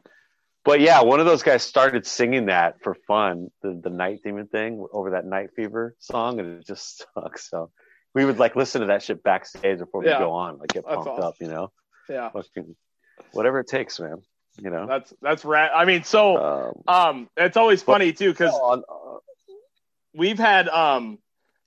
But 0.64 0.80
yeah, 0.80 1.02
one 1.02 1.20
of 1.20 1.26
those 1.26 1.42
guys 1.42 1.62
started 1.62 2.06
singing 2.06 2.46
that 2.46 2.82
for 2.82 2.94
fun, 3.06 3.48
the 3.62 3.80
the 3.82 3.90
Night 3.90 4.20
Demon 4.22 4.46
thing 4.48 4.86
over 4.92 5.10
that 5.10 5.24
Night 5.24 5.50
Fever 5.56 5.94
song, 5.98 6.40
and 6.40 6.60
it 6.60 6.66
just 6.66 7.06
sucks. 7.14 7.48
So 7.48 7.70
we 8.14 8.24
would 8.24 8.38
like 8.38 8.56
listen 8.56 8.80
to 8.82 8.88
that 8.88 9.02
shit 9.02 9.22
backstage 9.22 9.78
before 9.78 10.00
we 10.02 10.08
go 10.08 10.32
on, 10.32 10.58
like 10.58 10.68
get 10.68 10.84
That's 10.84 10.96
pumped 10.96 11.10
awesome. 11.10 11.24
up, 11.24 11.34
you 11.40 11.48
know. 11.48 11.70
Yeah. 12.08 12.30
Fucking 12.30 12.74
whatever 13.32 13.60
it 13.60 13.68
takes, 13.68 14.00
man. 14.00 14.16
You 14.60 14.70
know. 14.70 14.86
That's 14.86 15.14
that's 15.22 15.44
rad. 15.44 15.70
I 15.74 15.84
mean, 15.84 16.02
so 16.04 16.72
Um, 16.86 16.94
um 16.94 17.30
it's 17.36 17.56
always 17.56 17.82
funny 17.82 18.12
too 18.12 18.30
because 18.30 18.54
uh, 18.54 18.78
we've 20.14 20.38
had 20.38 20.68
um 20.68 21.18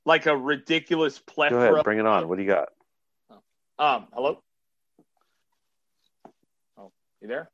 like 0.06 0.26
a 0.26 0.36
ridiculous 0.36 1.20
go 1.20 1.34
plethora 1.34 1.74
ahead, 1.74 1.84
bring 1.84 2.00
it 2.00 2.06
on. 2.06 2.28
What 2.28 2.38
do 2.38 2.44
you 2.44 2.50
got? 2.50 2.70
um 3.80 4.06
hello 4.14 4.38
oh 6.78 6.92
you 7.20 7.28
there 7.28 7.50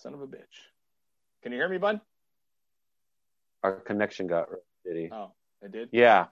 son 0.00 0.14
of 0.14 0.22
a 0.22 0.26
bitch. 0.26 0.66
Can 1.42 1.52
you 1.52 1.58
hear 1.58 1.68
me 1.68 1.78
bud? 1.78 2.00
Our 3.62 3.72
connection 3.72 4.26
got 4.26 4.48
shitty. 4.86 5.12
oh 5.12 5.32
it 5.62 5.72
did? 5.72 5.90
Yeah, 5.92 6.26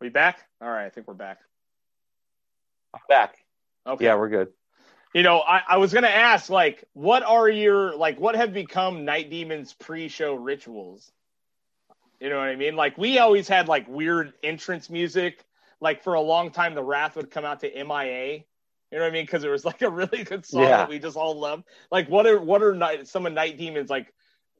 we 0.00 0.10
back? 0.10 0.40
All 0.60 0.68
right 0.68 0.84
i 0.84 0.90
think 0.90 1.08
we're 1.08 1.14
back. 1.14 1.38
I'm 2.92 3.00
back. 3.08 3.36
okay. 3.86 4.04
Yeah, 4.04 4.16
we're 4.16 4.28
good. 4.28 4.48
you 5.14 5.22
know 5.22 5.40
I, 5.40 5.62
I 5.66 5.76
was 5.78 5.94
gonna 5.94 6.08
ask 6.08 6.50
like 6.50 6.84
what 6.92 7.22
are 7.22 7.48
your 7.48 7.96
like 7.96 8.20
what 8.20 8.36
have 8.36 8.52
become 8.52 9.04
night 9.04 9.30
demons 9.30 9.72
pre-show 9.72 10.34
rituals? 10.34 11.10
You 12.20 12.28
know 12.28 12.38
what 12.38 12.48
i 12.48 12.56
mean? 12.56 12.76
Like 12.76 12.98
we 12.98 13.18
always 13.18 13.48
had 13.48 13.66
like 13.66 13.88
weird 13.88 14.34
entrance 14.42 14.90
music. 14.90 15.42
Like 15.80 16.02
for 16.02 16.14
a 16.14 16.20
long 16.20 16.50
time 16.50 16.74
the 16.74 16.82
wrath 16.84 17.16
would 17.16 17.30
come 17.30 17.44
out 17.46 17.60
to 17.60 17.84
mia 17.84 18.44
you 18.94 19.00
know 19.00 19.06
what 19.06 19.10
i 19.10 19.12
mean 19.12 19.24
because 19.26 19.42
it 19.42 19.50
was 19.50 19.64
like 19.64 19.82
a 19.82 19.90
really 19.90 20.22
good 20.22 20.46
song 20.46 20.62
Yeah. 20.62 20.76
that 20.78 20.88
we 20.88 21.00
just 21.00 21.16
all 21.16 21.38
loved 21.40 21.64
like 21.90 22.08
what 22.08 22.26
are 22.26 22.40
what 22.40 22.62
are 22.62 22.74
night, 22.74 23.08
some 23.08 23.26
of 23.26 23.32
night 23.32 23.58
demons 23.58 23.90
like 23.90 24.12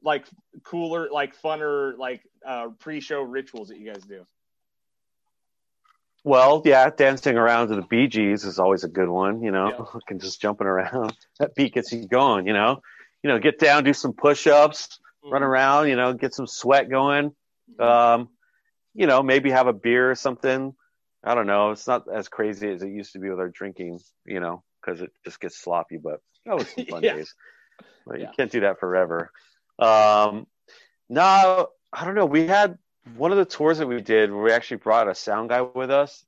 like 0.03 0.25
cooler 0.63 1.09
like 1.09 1.41
funner 1.41 1.97
like 1.97 2.21
uh 2.45 2.67
pre-show 2.79 3.21
rituals 3.21 3.69
that 3.69 3.79
you 3.79 3.91
guys 3.91 4.03
do 4.03 4.25
Well, 6.23 6.63
yeah, 6.65 6.89
dancing 6.89 7.37
around 7.37 7.67
to 7.69 7.75
the 7.75 7.83
Bee 7.83 8.07
Gees 8.07 8.45
is 8.45 8.57
always 8.57 8.83
a 8.83 8.87
good 8.87 9.09
one. 9.09 9.43
You 9.43 9.51
know, 9.51 9.67
Yeah. 9.69 9.85
fucking 9.93 10.19
just 10.19 10.41
jumping 10.41 10.67
around. 10.67 11.15
That 11.39 11.53
beat 11.55 11.73
gets 11.75 11.91
you 11.91 12.07
going. 12.07 12.47
You 12.47 12.53
know, 12.53 12.81
you 13.23 13.29
know, 13.29 13.37
get 13.39 13.59
down, 13.59 13.83
do 13.83 13.93
some 13.93 14.13
push-ups, 14.13 14.99
run 15.23 15.43
around. 15.43 15.87
You 15.87 15.95
know, 15.95 16.13
get 16.13 16.33
some 16.33 16.47
sweat 16.47 16.89
going. 16.89 17.35
Um, 17.79 18.29
you 18.95 19.05
know, 19.05 19.21
maybe 19.21 19.51
have 19.51 19.67
a 19.67 19.73
beer 19.73 20.09
or 20.09 20.15
something. 20.15 20.73
I 21.25 21.35
don't 21.35 21.47
know. 21.47 21.71
It's 21.71 21.87
not 21.87 22.07
as 22.07 22.29
crazy 22.29 22.69
as 22.71 22.83
it 22.83 22.89
used 22.89 23.13
to 23.13 23.19
be 23.19 23.29
with 23.29 23.39
our 23.39 23.49
drinking. 23.49 23.99
You 24.25 24.39
know, 24.39 24.63
because 24.81 25.01
it 25.01 25.11
just 25.25 25.39
gets 25.39 25.57
sloppy. 25.57 25.97
But 25.97 26.21
that 26.45 26.55
was 26.55 26.69
some 26.69 26.85
fun 26.89 27.01
Yeah. 27.03 27.15
days. 27.15 27.33
But 28.05 28.19
Yeah. 28.19 28.27
you 28.27 28.29
can't 28.35 28.51
do 28.51 28.61
that 28.61 28.79
forever. 28.79 29.31
Um, 29.79 30.47
no, 31.09 31.69
I 31.91 32.05
don't 32.05 32.15
know. 32.15 32.25
We 32.25 32.47
had 32.47 32.77
one 33.17 33.31
of 33.31 33.37
the 33.37 33.45
tours 33.45 33.79
that 33.79 33.87
we 33.87 34.01
did 34.01 34.31
where 34.31 34.43
we 34.43 34.51
actually 34.51 34.77
brought 34.77 35.07
a 35.07 35.15
sound 35.15 35.49
guy 35.49 35.61
with 35.61 35.91
us. 35.91 36.25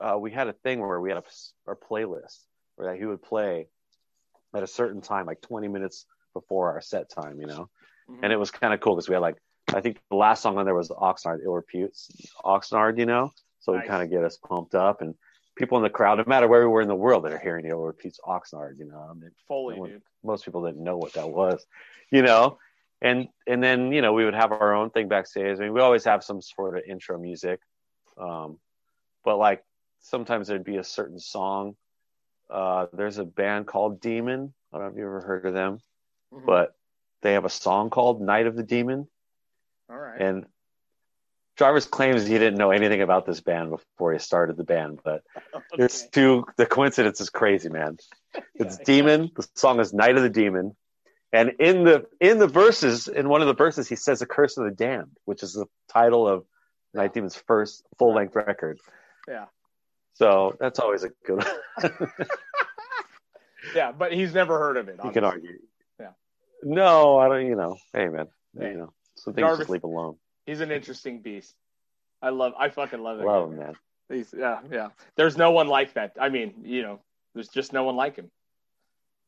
Uh, 0.00 0.16
we 0.18 0.30
had 0.30 0.48
a 0.48 0.52
thing 0.52 0.80
where 0.80 1.00
we 1.00 1.10
had 1.10 1.18
a, 1.18 1.24
our 1.66 1.76
playlist 1.76 2.44
where 2.76 2.94
he 2.94 3.04
would 3.04 3.22
play 3.22 3.68
at 4.54 4.62
a 4.62 4.66
certain 4.66 5.00
time, 5.00 5.26
like 5.26 5.40
20 5.40 5.68
minutes 5.68 6.06
before 6.34 6.72
our 6.72 6.80
set 6.80 7.10
time, 7.10 7.40
you 7.40 7.46
know? 7.46 7.68
Mhm. 8.10 8.20
And 8.22 8.32
it 8.32 8.36
was 8.38 8.50
kind 8.50 8.72
of 8.72 8.80
cool 8.80 8.94
because 8.94 9.08
we 9.08 9.14
had 9.14 9.20
like, 9.22 9.36
I 9.74 9.80
think 9.80 10.00
the 10.10 10.16
last 10.16 10.42
song 10.42 10.56
on 10.58 10.64
there 10.64 10.74
was 10.74 10.88
Oxnard, 10.90 11.40
Ill 11.44 11.52
Reputes, 11.52 12.10
Oxnard, 12.44 12.98
you 12.98 13.06
know? 13.06 13.32
So 13.60 13.72
Nice. 13.72 13.86
kind 13.86 14.02
of 14.02 14.10
get 14.10 14.24
us 14.24 14.36
pumped 14.36 14.74
up. 14.74 15.00
And 15.02 15.14
people 15.56 15.76
in 15.78 15.82
the 15.82 15.90
crowd, 15.90 16.18
no 16.18 16.24
matter 16.26 16.46
where 16.48 16.60
we 16.60 16.72
were 16.72 16.80
in 16.80 16.88
the 16.88 16.94
world, 16.94 17.24
they're 17.24 17.38
hearing 17.38 17.64
the 17.64 17.72
old 17.72 17.86
Reputes, 17.86 18.20
Oxnard, 18.24 18.78
you 18.78 18.84
know? 18.86 19.06
I 19.10 19.12
mean, 19.14 19.30
Foley, 19.46 19.78
one- 19.78 20.02
most 20.22 20.44
people 20.44 20.64
didn't 20.64 20.82
know 20.82 20.96
what 20.96 21.12
that 21.14 21.28
was, 21.28 21.66
you 22.10 22.22
know. 22.22 22.58
And 23.00 23.28
and 23.46 23.62
then 23.62 23.92
you 23.92 24.02
know 24.02 24.12
we 24.12 24.24
would 24.24 24.34
have 24.34 24.50
our 24.50 24.74
own 24.74 24.90
thing 24.90 25.06
backstage. 25.06 25.56
I 25.58 25.60
mean, 25.60 25.72
we 25.72 25.80
always 25.80 26.04
have 26.04 26.24
some 26.24 26.42
sort 26.42 26.76
of 26.76 26.82
intro 26.84 27.16
music, 27.16 27.60
um, 28.16 28.58
but 29.24 29.36
like 29.36 29.64
sometimes 30.00 30.48
there'd 30.48 30.64
be 30.64 30.78
a 30.78 30.84
certain 30.84 31.20
song. 31.20 31.76
Uh, 32.50 32.86
there's 32.92 33.18
a 33.18 33.24
band 33.24 33.68
called 33.68 34.00
Demon. 34.00 34.52
I 34.72 34.78
don't 34.78 34.86
know 34.86 34.90
if 34.92 34.96
you 34.98 35.04
ever 35.06 35.20
heard 35.20 35.46
of 35.46 35.54
them, 35.54 35.78
Mhm. 36.32 36.44
but 36.46 36.74
they 37.22 37.34
have 37.34 37.44
a 37.44 37.48
song 37.50 37.88
called 37.90 38.20
Night 38.20 38.46
of 38.48 38.56
the 38.56 38.62
Demon. 38.64 39.08
all 39.88 39.96
right. 39.96 40.20
And 40.20 40.46
Jarvis 41.58 41.86
claims 41.86 42.26
he 42.26 42.38
didn't 42.38 42.56
know 42.58 42.70
anything 42.70 43.02
about 43.02 43.26
this 43.26 43.40
band 43.40 43.70
before 43.70 44.12
he 44.12 44.18
started 44.18 44.56
the 44.56 44.64
band, 44.64 45.00
but 45.04 45.22
it's 45.72 46.02
Okay. 46.02 46.10
too 46.12 46.44
the 46.56 46.66
coincidence 46.66 47.20
is 47.20 47.30
crazy, 47.30 47.68
man. 47.68 47.98
It's 48.54 48.78
Yeah, 48.78 48.84
Demon. 48.84 49.30
The 49.34 49.48
song 49.54 49.80
is 49.80 49.92
Night 49.92 50.16
of 50.16 50.22
the 50.22 50.28
Demon. 50.30 50.76
And 51.32 51.50
in 51.58 51.84
the 51.84 52.06
in 52.20 52.38
the 52.38 52.46
verses, 52.46 53.08
in 53.08 53.28
one 53.28 53.40
of 53.42 53.48
the 53.48 53.54
verses, 53.54 53.88
he 53.88 53.96
says 53.96 54.20
the 54.20 54.26
curse 54.26 54.56
of 54.56 54.64
the 54.64 54.70
damned, 54.70 55.16
which 55.24 55.42
is 55.42 55.52
the 55.54 55.66
title 55.88 56.26
of 56.28 56.44
Night 56.94 57.12
Demon's 57.14 57.36
first 57.36 57.82
full 57.98 58.14
length 58.14 58.34
record. 58.36 58.78
Yeah. 59.26 59.46
So 60.14 60.56
that's 60.60 60.78
always 60.78 61.04
a 61.04 61.10
good 61.26 61.44
one. 61.44 62.16
Yeah, 63.74 63.92
but 63.92 64.12
he's 64.12 64.32
never 64.32 64.58
heard 64.58 64.76
of 64.76 64.88
it. 64.88 64.98
You 65.04 65.10
can 65.10 65.24
argue. 65.24 65.58
Yeah. 66.00 66.12
No, 66.62 67.18
I 67.18 67.28
don't. 67.28 67.46
You 67.46 67.56
know, 67.56 67.76
hey 67.92 68.08
man, 68.08 68.28
you 68.54 68.74
know, 68.74 68.92
some 69.16 69.34
things 69.34 69.44
Jarvis- 69.44 69.58
just 69.58 69.70
leave 69.70 69.84
alone. 69.84 70.16
He's 70.48 70.60
an 70.60 70.70
interesting 70.70 71.20
beast. 71.20 71.54
I 72.22 72.30
love. 72.30 72.54
I 72.58 72.70
fucking 72.70 73.02
love 73.02 73.18
that. 73.18 73.26
Love 73.26 73.52
him, 73.52 73.58
man. 73.58 73.74
He's, 74.08 74.34
yeah, 74.34 74.60
yeah. 74.72 74.88
There's 75.14 75.36
no 75.36 75.50
one 75.50 75.68
like 75.68 75.92
that. 75.92 76.12
I 76.18 76.30
mean, 76.30 76.54
you 76.64 76.80
know, 76.80 77.00
there's 77.34 77.48
just 77.48 77.74
no 77.74 77.84
one 77.84 77.96
like 77.96 78.16
him. 78.16 78.30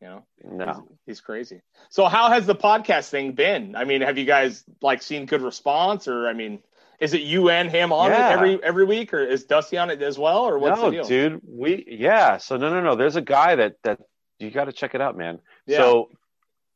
You 0.00 0.08
know, 0.08 0.24
No, 0.42 0.64
he's, 0.72 0.98
he's 1.06 1.20
crazy. 1.20 1.60
So, 1.90 2.06
how 2.06 2.30
has 2.30 2.46
the 2.46 2.54
podcast 2.54 3.10
thing 3.10 3.32
been? 3.32 3.76
I 3.76 3.84
mean, 3.84 4.00
have 4.00 4.16
you 4.16 4.24
guys 4.24 4.64
like 4.80 5.02
seen 5.02 5.26
good 5.26 5.42
response, 5.42 6.08
or 6.08 6.26
I 6.26 6.32
mean, 6.32 6.60
is 6.98 7.12
it 7.12 7.20
you 7.20 7.50
and 7.50 7.70
him 7.70 7.92
on 7.92 8.10
Yeah. 8.10 8.30
it 8.30 8.32
every 8.32 8.64
every 8.64 8.84
week, 8.86 9.12
or 9.12 9.22
is 9.22 9.44
Dusty 9.44 9.76
on 9.76 9.90
it 9.90 10.00
as 10.00 10.18
well, 10.18 10.48
or 10.48 10.58
what's 10.58 10.80
no, 10.80 10.86
the 10.86 10.96
deal? 10.96 11.04
dude. 11.04 11.40
We 11.46 11.84
yeah. 11.86 12.38
So 12.38 12.56
no, 12.56 12.70
no, 12.70 12.80
no. 12.80 12.94
There's 12.94 13.16
a 13.16 13.20
guy 13.20 13.56
that 13.56 13.76
that 13.84 14.00
you 14.38 14.50
got 14.50 14.64
to 14.64 14.72
check 14.72 14.94
it 14.94 15.02
out, 15.02 15.18
man. 15.18 15.38
Yeah. 15.66 15.76
So 15.76 16.08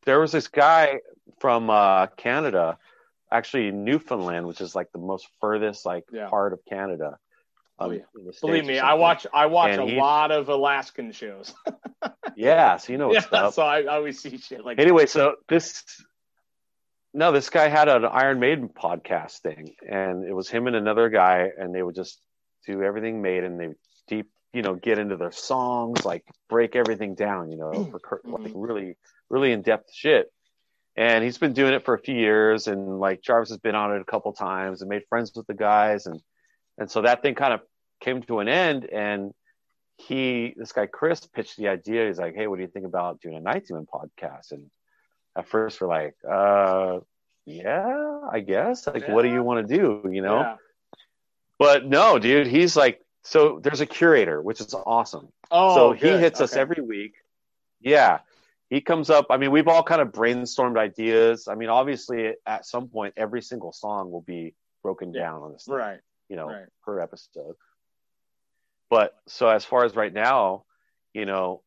there 0.04 0.20
was 0.20 0.32
this 0.32 0.48
guy 0.48 1.00
from 1.38 1.70
uh, 1.70 2.08
Canada, 2.08 2.76
actually 3.34 3.70
Newfoundland, 3.72 4.46
which 4.46 4.60
is 4.60 4.74
like 4.74 4.90
the 4.92 4.98
most 4.98 5.26
furthest 5.40 5.84
like 5.84 6.04
Yeah. 6.12 6.28
part 6.28 6.52
of 6.52 6.60
Canada. 6.68 7.18
Oh, 7.78 7.86
um, 7.86 7.92
yeah. 7.94 7.98
the 8.14 8.32
States 8.32 8.40
Believe 8.40 8.64
me, 8.64 8.78
I 8.78 8.94
watch 8.94 9.26
I 9.34 9.46
watch 9.46 9.72
And 9.72 9.82
a 9.82 9.86
he- 9.86 9.96
lot 9.96 10.30
of 10.30 10.48
Alaskan 10.48 11.12
shows. 11.12 11.52
Yeah, 12.36 12.78
so 12.78 12.92
you 12.92 12.98
know 12.98 13.12
yeah, 13.12 13.22
up. 13.30 13.54
so 13.54 13.62
I, 13.62 13.82
I 13.82 13.94
always 13.94 14.18
see 14.20 14.36
shit 14.38 14.64
like 14.64 14.80
anyway, 14.80 15.06
so 15.06 15.36
this 15.48 15.84
no, 17.12 17.30
this 17.30 17.48
guy 17.48 17.68
had 17.68 17.88
an 17.88 18.04
Iron 18.04 18.40
Maiden 18.40 18.68
podcast 18.68 19.38
thing, 19.38 19.76
and 19.88 20.24
it 20.24 20.32
was 20.34 20.48
him 20.48 20.66
and 20.66 20.74
another 20.74 21.08
guy, 21.10 21.50
and 21.56 21.72
they 21.72 21.80
would 21.80 21.94
just 21.94 22.20
do 22.66 22.82
everything 22.82 23.22
Maiden. 23.22 23.56
They 23.56 23.68
deep, 24.08 24.30
you 24.52 24.62
know, 24.62 24.74
get 24.74 24.98
into 24.98 25.16
their 25.16 25.30
songs, 25.30 26.04
like 26.04 26.24
break 26.48 26.74
everything 26.74 27.14
down, 27.14 27.52
you 27.52 27.56
know, 27.58 27.84
for 28.08 28.20
like 28.24 28.50
really, 28.52 28.96
really 29.30 29.52
in 29.52 29.62
depth 29.62 29.94
shit. 29.94 30.26
And 30.96 31.24
he's 31.24 31.38
been 31.38 31.54
doing 31.54 31.74
it 31.74 31.84
for 31.84 31.94
a 31.94 31.98
few 31.98 32.14
years, 32.14 32.68
and 32.68 33.00
like 33.00 33.22
Jarvis 33.22 33.48
has 33.50 33.58
been 33.58 33.74
on 33.74 33.94
it 33.94 34.00
a 34.00 34.04
couple 34.04 34.32
times 34.32 34.80
and 34.80 34.88
made 34.88 35.02
friends 35.08 35.32
with 35.34 35.46
the 35.46 35.54
guys, 35.54 36.06
and 36.06 36.20
and 36.78 36.90
so 36.90 37.02
that 37.02 37.22
thing 37.22 37.34
kind 37.34 37.52
of 37.52 37.60
came 38.00 38.22
to 38.22 38.38
an 38.38 38.48
end, 38.48 38.84
and 38.84 39.32
he, 39.96 40.54
this 40.56 40.72
guy 40.72 40.86
Chris, 40.86 41.26
pitched 41.26 41.56
the 41.56 41.68
idea. 41.68 42.06
He's 42.06 42.18
like, 42.18 42.34
"Hey, 42.34 42.46
what 42.46 42.56
do 42.56 42.62
you 42.62 42.68
think 42.68 42.86
about 42.86 43.20
doing 43.20 43.36
a 43.36 43.40
Night 43.40 43.66
Demon 43.66 43.86
podcast?" 43.92 44.52
And 44.52 44.70
at 45.36 45.48
first, 45.48 45.80
we're 45.80 45.88
like, 45.88 46.14
"Uh, 46.28 47.00
yeah, 47.44 48.20
I 48.30 48.40
guess. 48.40 48.86
Like, 48.86 49.08
what 49.08 49.22
do 49.22 49.30
you 49.30 49.42
want 49.42 49.66
to 49.66 49.76
do? 49.76 50.08
You 50.12 50.22
know?" 50.22 50.40
Yeah. 50.40 50.56
But 51.58 51.86
no, 51.86 52.18
dude, 52.18 52.46
he's 52.46 52.76
like, 52.76 53.00
so 53.22 53.58
there's 53.62 53.80
a 53.80 53.86
curator, 53.86 54.40
which 54.42 54.60
is 54.60 54.74
awesome. 54.74 55.28
Oh, 55.50 55.74
so 55.74 55.92
he 55.92 56.00
good. 56.00 56.20
hits 56.20 56.40
us 56.40 56.54
every 56.54 56.82
week. 56.82 57.14
Yeah. 57.80 58.18
He 58.70 58.80
comes 58.80 59.10
up. 59.10 59.26
I 59.30 59.36
mean, 59.36 59.50
we've 59.50 59.68
all 59.68 59.82
kind 59.82 60.00
of 60.00 60.08
brainstormed 60.08 60.78
ideas. 60.78 61.48
I 61.48 61.54
mean, 61.54 61.68
obviously, 61.68 62.34
at 62.46 62.66
some 62.66 62.88
point, 62.88 63.14
every 63.16 63.42
single 63.42 63.72
song 63.72 64.10
will 64.10 64.22
be 64.22 64.54
broken 64.82 65.12
down 65.12 65.42
on 65.42 65.52
this, 65.52 65.64
thing, 65.64 65.74
right. 65.74 66.00
you 66.28 66.36
know, 66.36 66.46
right. 66.46 66.66
per 66.82 67.00
episode. 67.00 67.56
But 68.90 69.14
so 69.26 69.48
as 69.48 69.64
far 69.64 69.84
as 69.84 69.96
right 69.96 70.12
now, 70.12 70.64
you 71.12 71.26
know, 71.26 71.62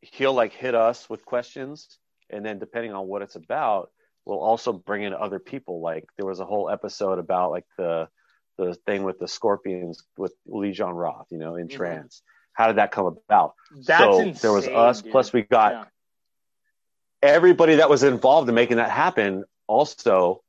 he'll 0.00 0.34
like 0.34 0.52
hit 0.52 0.74
us 0.74 1.08
with 1.08 1.24
questions, 1.24 1.98
and 2.30 2.44
then 2.44 2.58
depending 2.58 2.92
on 2.92 3.06
what 3.06 3.22
it's 3.22 3.36
about, 3.36 3.90
we'll 4.24 4.40
also 4.40 4.72
bring 4.72 5.02
in 5.02 5.14
other 5.14 5.38
people. 5.38 5.80
Like 5.80 6.04
there 6.16 6.26
was 6.26 6.40
a 6.40 6.46
whole 6.46 6.70
episode 6.70 7.18
about 7.18 7.50
like 7.50 7.66
the 7.78 8.08
the 8.56 8.74
thing 8.86 9.02
with 9.02 9.18
the 9.18 9.26
scorpions 9.26 10.04
with 10.16 10.32
Uli 10.46 10.72
Jon 10.72 10.94
Roth, 10.94 11.26
you 11.30 11.38
know, 11.38 11.56
in 11.56 11.66
Mhm. 11.66 11.72
trance. 11.72 12.22
How 12.52 12.68
did 12.68 12.76
that 12.76 12.92
come 12.92 13.06
about? 13.06 13.54
That's 13.84 14.00
so 14.04 14.18
insane. 14.20 14.38
there 14.42 14.52
was 14.52 14.68
us, 14.68 15.02
dude. 15.02 15.10
plus 15.10 15.32
we 15.32 15.42
got 15.42 15.72
Yeah. 15.72 15.84
Everybody 17.24 17.76
that 17.76 17.88
was 17.88 18.02
involved 18.02 18.48
in 18.48 18.54
making 18.54 18.76
that 18.76 18.90
happen 18.90 19.44
also 19.66 20.42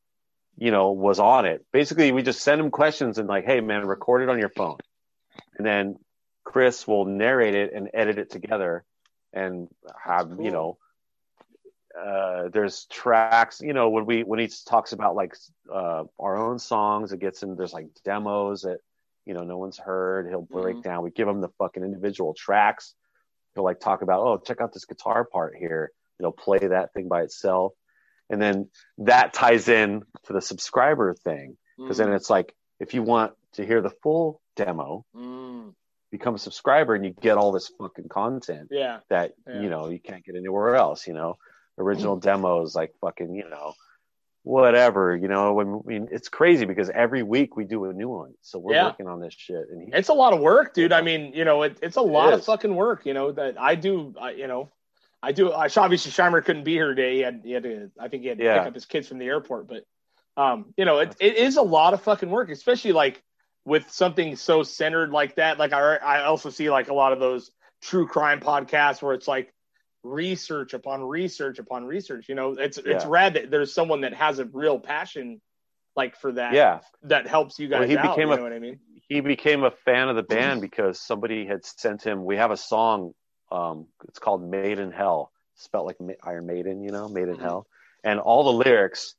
you 0.58 0.72
know 0.72 0.92
was 0.92 1.20
on 1.20 1.46
it. 1.46 1.66
Basically 1.72 2.12
we 2.12 2.22
just 2.22 2.42
send 2.42 2.60
them 2.60 2.70
questions 2.72 3.18
and 3.18 3.28
like 3.30 3.46
hey 3.46 3.62
man 3.62 3.86
record 3.86 4.22
it 4.24 4.30
on 4.30 4.40
your 4.40 4.50
phone. 4.50 4.78
And 5.58 5.66
then 5.66 5.98
chris 6.44 6.88
will 6.88 7.06
narrate 7.06 7.56
it 7.56 7.74
and 7.74 7.90
edit 7.94 8.18
it 8.20 8.30
together 8.30 8.84
and 9.34 9.68
have 10.04 10.30
cool. 10.30 10.46
you 10.46 10.52
know 10.52 10.78
uh, 12.00 12.50
there's 12.50 12.86
tracks 12.92 13.62
you 13.62 13.72
know 13.74 13.90
when 13.90 14.06
we 14.06 14.24
when 14.24 14.38
he 14.40 14.50
talks 14.68 14.92
about 14.92 15.16
like 15.16 15.34
uh, 15.74 16.04
our 16.20 16.36
own 16.38 16.60
songs 16.60 17.14
it 17.14 17.20
gets 17.22 17.42
in 17.42 17.56
there's 17.56 17.74
like 17.74 17.88
demos 18.04 18.64
that 18.64 18.80
you 19.26 19.34
know 19.34 19.44
no 19.44 19.58
one's 19.58 19.78
heard. 19.78 20.28
He'll 20.28 20.42
break 20.42 20.76
Mhm. 20.78 20.84
down. 20.84 21.04
We 21.04 21.10
give 21.10 21.28
him 21.28 21.42
the 21.42 21.50
fucking 21.58 21.84
individual 21.84 22.34
tracks. 22.36 22.94
He'll 23.56 23.64
like 23.64 23.80
talk 23.80 24.02
about 24.04 24.22
oh 24.22 24.38
check 24.38 24.62
out 24.62 24.74
this 24.74 24.86
guitar 24.86 25.24
part 25.24 25.56
here 25.56 25.92
you 26.20 26.24
know 26.24 26.32
play 26.32 26.60
that 26.60 26.94
thing 26.94 27.08
by 27.08 27.22
itself 27.22 27.74
and 28.30 28.42
then 28.42 28.70
that 28.98 29.34
ties 29.34 29.68
in 29.68 30.02
to 30.26 30.34
the 30.34 30.42
subscriber 30.42 31.14
thing 31.14 31.58
because 31.78 31.98
then 31.98 32.12
it's 32.14 32.30
like 32.30 32.54
if 32.80 32.94
you 32.94 33.04
want 33.04 33.34
to 33.54 33.66
hear 33.66 33.82
the 33.82 33.92
full 34.04 34.42
demo 34.56 35.06
Mm. 35.16 35.74
become 36.12 36.36
a 36.36 36.40
subscriber 36.40 36.96
and 36.96 37.04
you 37.06 37.12
get 37.22 37.38
all 37.38 37.52
this 37.52 37.70
fucking 37.80 38.08
content 38.10 38.70
Yeah. 38.72 39.00
that 39.10 39.34
Yeah. 39.48 39.62
you 39.62 39.70
know 39.70 39.90
you 39.90 40.00
can't 40.00 40.24
get 40.26 40.36
anywhere 40.36 40.76
else 40.76 41.08
you 41.08 41.14
know 41.14 41.36
original 41.78 42.16
demos 42.16 42.74
like 42.76 42.92
fucking 43.02 43.36
you 43.36 43.50
know 43.50 43.74
whatever 44.44 45.16
you 45.16 45.28
know 45.28 45.54
when, 45.54 45.68
I 45.84 45.88
mean 45.88 46.08
it's 46.12 46.30
crazy 46.30 46.66
because 46.66 46.90
every 46.92 47.24
week 47.24 47.58
we 47.58 47.66
do 47.66 47.86
a 47.86 47.94
new 47.94 48.10
one 48.10 48.34
so 48.42 48.60
we're 48.60 48.74
Yeah. 48.76 48.86
working 48.86 49.08
on 49.08 49.20
this 49.20 49.34
shit 49.34 49.66
and 49.72 49.82
he, 49.82 49.92
It's 49.92 50.10
a 50.10 50.14
lot 50.14 50.34
of 50.34 50.40
work, 50.40 50.74
dude. 50.74 50.94
I 50.94 51.02
mean, 51.02 51.34
you 51.34 51.46
know, 51.46 51.64
it, 51.64 51.78
it's 51.82 51.96
a 51.98 52.02
lot 52.02 52.32
of 52.34 52.46
fucking 52.46 52.76
work. 52.76 53.06
You 53.06 53.14
know 53.16 53.32
that 53.32 53.60
I 53.60 53.74
do. 53.76 54.14
I, 54.22 54.32
you 54.32 54.48
know, 54.48 54.70
I 55.28 55.32
do. 55.32 55.52
I 55.52 55.68
obviously 55.78 56.12
Scheimer 56.12 56.44
couldn't 56.46 56.64
be 56.66 56.74
here 56.74 56.90
today. 56.90 57.16
He 57.16 57.22
had, 57.22 57.42
he 57.44 57.52
had 57.52 57.64
to. 57.64 57.92
I 58.00 58.08
think 58.10 58.24
he 58.24 58.30
had 58.30 58.38
to 58.38 58.44
Yeah. 58.44 58.60
pick 58.60 58.68
up 58.68 58.74
his 58.76 58.86
kids 58.86 59.08
from 59.08 59.18
the 59.18 59.26
airport. 59.26 59.68
But, 59.68 59.84
um, 60.38 60.74
you 60.78 60.86
know, 60.86 61.00
it, 61.00 61.16
it 61.20 61.36
is 61.38 61.58
a 61.58 61.62
lot 61.62 61.94
of 61.94 62.02
fucking 62.04 62.30
work, 62.30 62.50
especially 62.50 62.92
like 62.92 63.24
with 63.66 63.90
something 63.90 64.36
so 64.36 64.62
centered 64.64 65.12
like 65.12 65.36
that. 65.36 65.58
Like 65.58 65.74
I, 65.74 65.96
I 65.96 66.24
also 66.26 66.50
see 66.50 66.70
like 66.70 66.90
a 66.90 66.94
lot 66.94 67.12
of 67.14 67.20
those 67.20 67.50
true 67.82 68.08
crime 68.08 68.40
podcasts 68.40 69.02
where 69.02 69.14
it's 69.16 69.28
like 69.28 69.52
research 70.04 70.74
upon 70.74 71.04
research 71.04 71.58
upon 71.60 71.86
research. 71.86 72.30
You 72.30 72.36
know, 72.36 72.52
it's 72.52 72.78
it's 72.78 73.04
Yeah. 73.06 73.10
rad 73.10 73.34
that 73.34 73.50
there's 73.50 73.74
someone 73.74 74.02
that 74.02 74.14
has 74.14 74.40
a 74.40 74.46
real 74.46 74.80
passion 74.80 75.42
like 75.96 76.18
for 76.18 76.34
that. 76.34 76.54
yeah 76.54 76.82
that 77.04 77.26
helps 77.26 77.58
you 77.58 77.68
guys 77.70 77.80
Well, 77.80 77.88
he 77.90 77.98
out. 77.98 78.16
became 78.16 78.28
you 78.28 78.34
a- 78.34 78.38
know 78.38 78.44
what 78.44 78.54
I 78.54 78.60
mean? 78.60 78.80
he 79.08 79.22
became 79.22 79.64
a 79.64 79.72
fan 79.72 80.10
of 80.10 80.16
the 80.18 80.24
band 80.24 80.60
because 80.70 81.00
somebody 81.00 81.46
had 81.46 81.64
sent 81.66 82.04
him 82.04 82.26
we 82.26 82.36
have 82.38 82.52
a 82.52 82.58
song 82.58 83.14
um 83.52 83.88
it's 84.08 84.20
called 84.20 84.44
made 84.50 84.80
in 84.80 84.92
hell 84.92 85.32
spelled 85.56 85.86
like 85.86 85.98
iron 86.24 86.46
maiden 86.46 86.82
you 86.82 86.92
know 86.92 87.08
made 87.08 87.28
in 87.30 87.38
Mhm. 87.38 87.42
hell 87.42 87.68
and 88.04 88.20
all 88.20 88.44
the 88.44 88.54
lyrics 88.66 89.16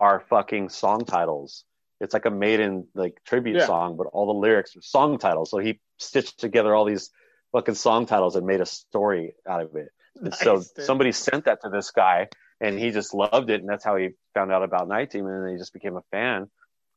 are 0.00 0.20
fucking 0.28 0.68
song 0.68 1.04
titles 1.04 1.64
it's 2.00 2.14
like 2.14 2.24
a 2.26 2.30
maiden 2.30 2.86
like 2.94 3.18
tribute 3.24 3.56
Yeah. 3.56 3.66
song 3.66 3.96
but 3.96 4.06
all 4.12 4.26
the 4.26 4.38
lyrics 4.38 4.76
are 4.76 4.82
song 4.82 5.18
titles 5.18 5.50
so 5.50 5.58
he 5.58 5.80
stitched 5.98 6.38
together 6.38 6.74
all 6.74 6.84
these 6.84 7.10
fucking 7.52 7.74
song 7.74 8.06
titles 8.06 8.36
and 8.36 8.46
made 8.46 8.60
a 8.60 8.66
story 8.66 9.34
out 9.48 9.60
of 9.62 9.74
it 9.76 9.88
and 10.20 10.34
so 10.34 10.58
dude. 10.58 10.84
somebody 10.84 11.12
sent 11.12 11.44
that 11.46 11.62
to 11.62 11.68
this 11.68 11.90
guy 11.90 12.28
and 12.60 12.78
he 12.78 12.90
just 12.90 13.12
loved 13.14 13.50
it 13.50 13.60
and 13.60 13.68
that's 13.68 13.84
how 13.84 13.96
he 13.96 14.10
found 14.34 14.52
out 14.52 14.62
about 14.62 14.88
night 14.88 15.10
demon 15.10 15.32
and 15.32 15.44
then 15.46 15.52
he 15.52 15.58
just 15.58 15.72
became 15.72 15.96
a 15.96 16.02
fan 16.10 16.48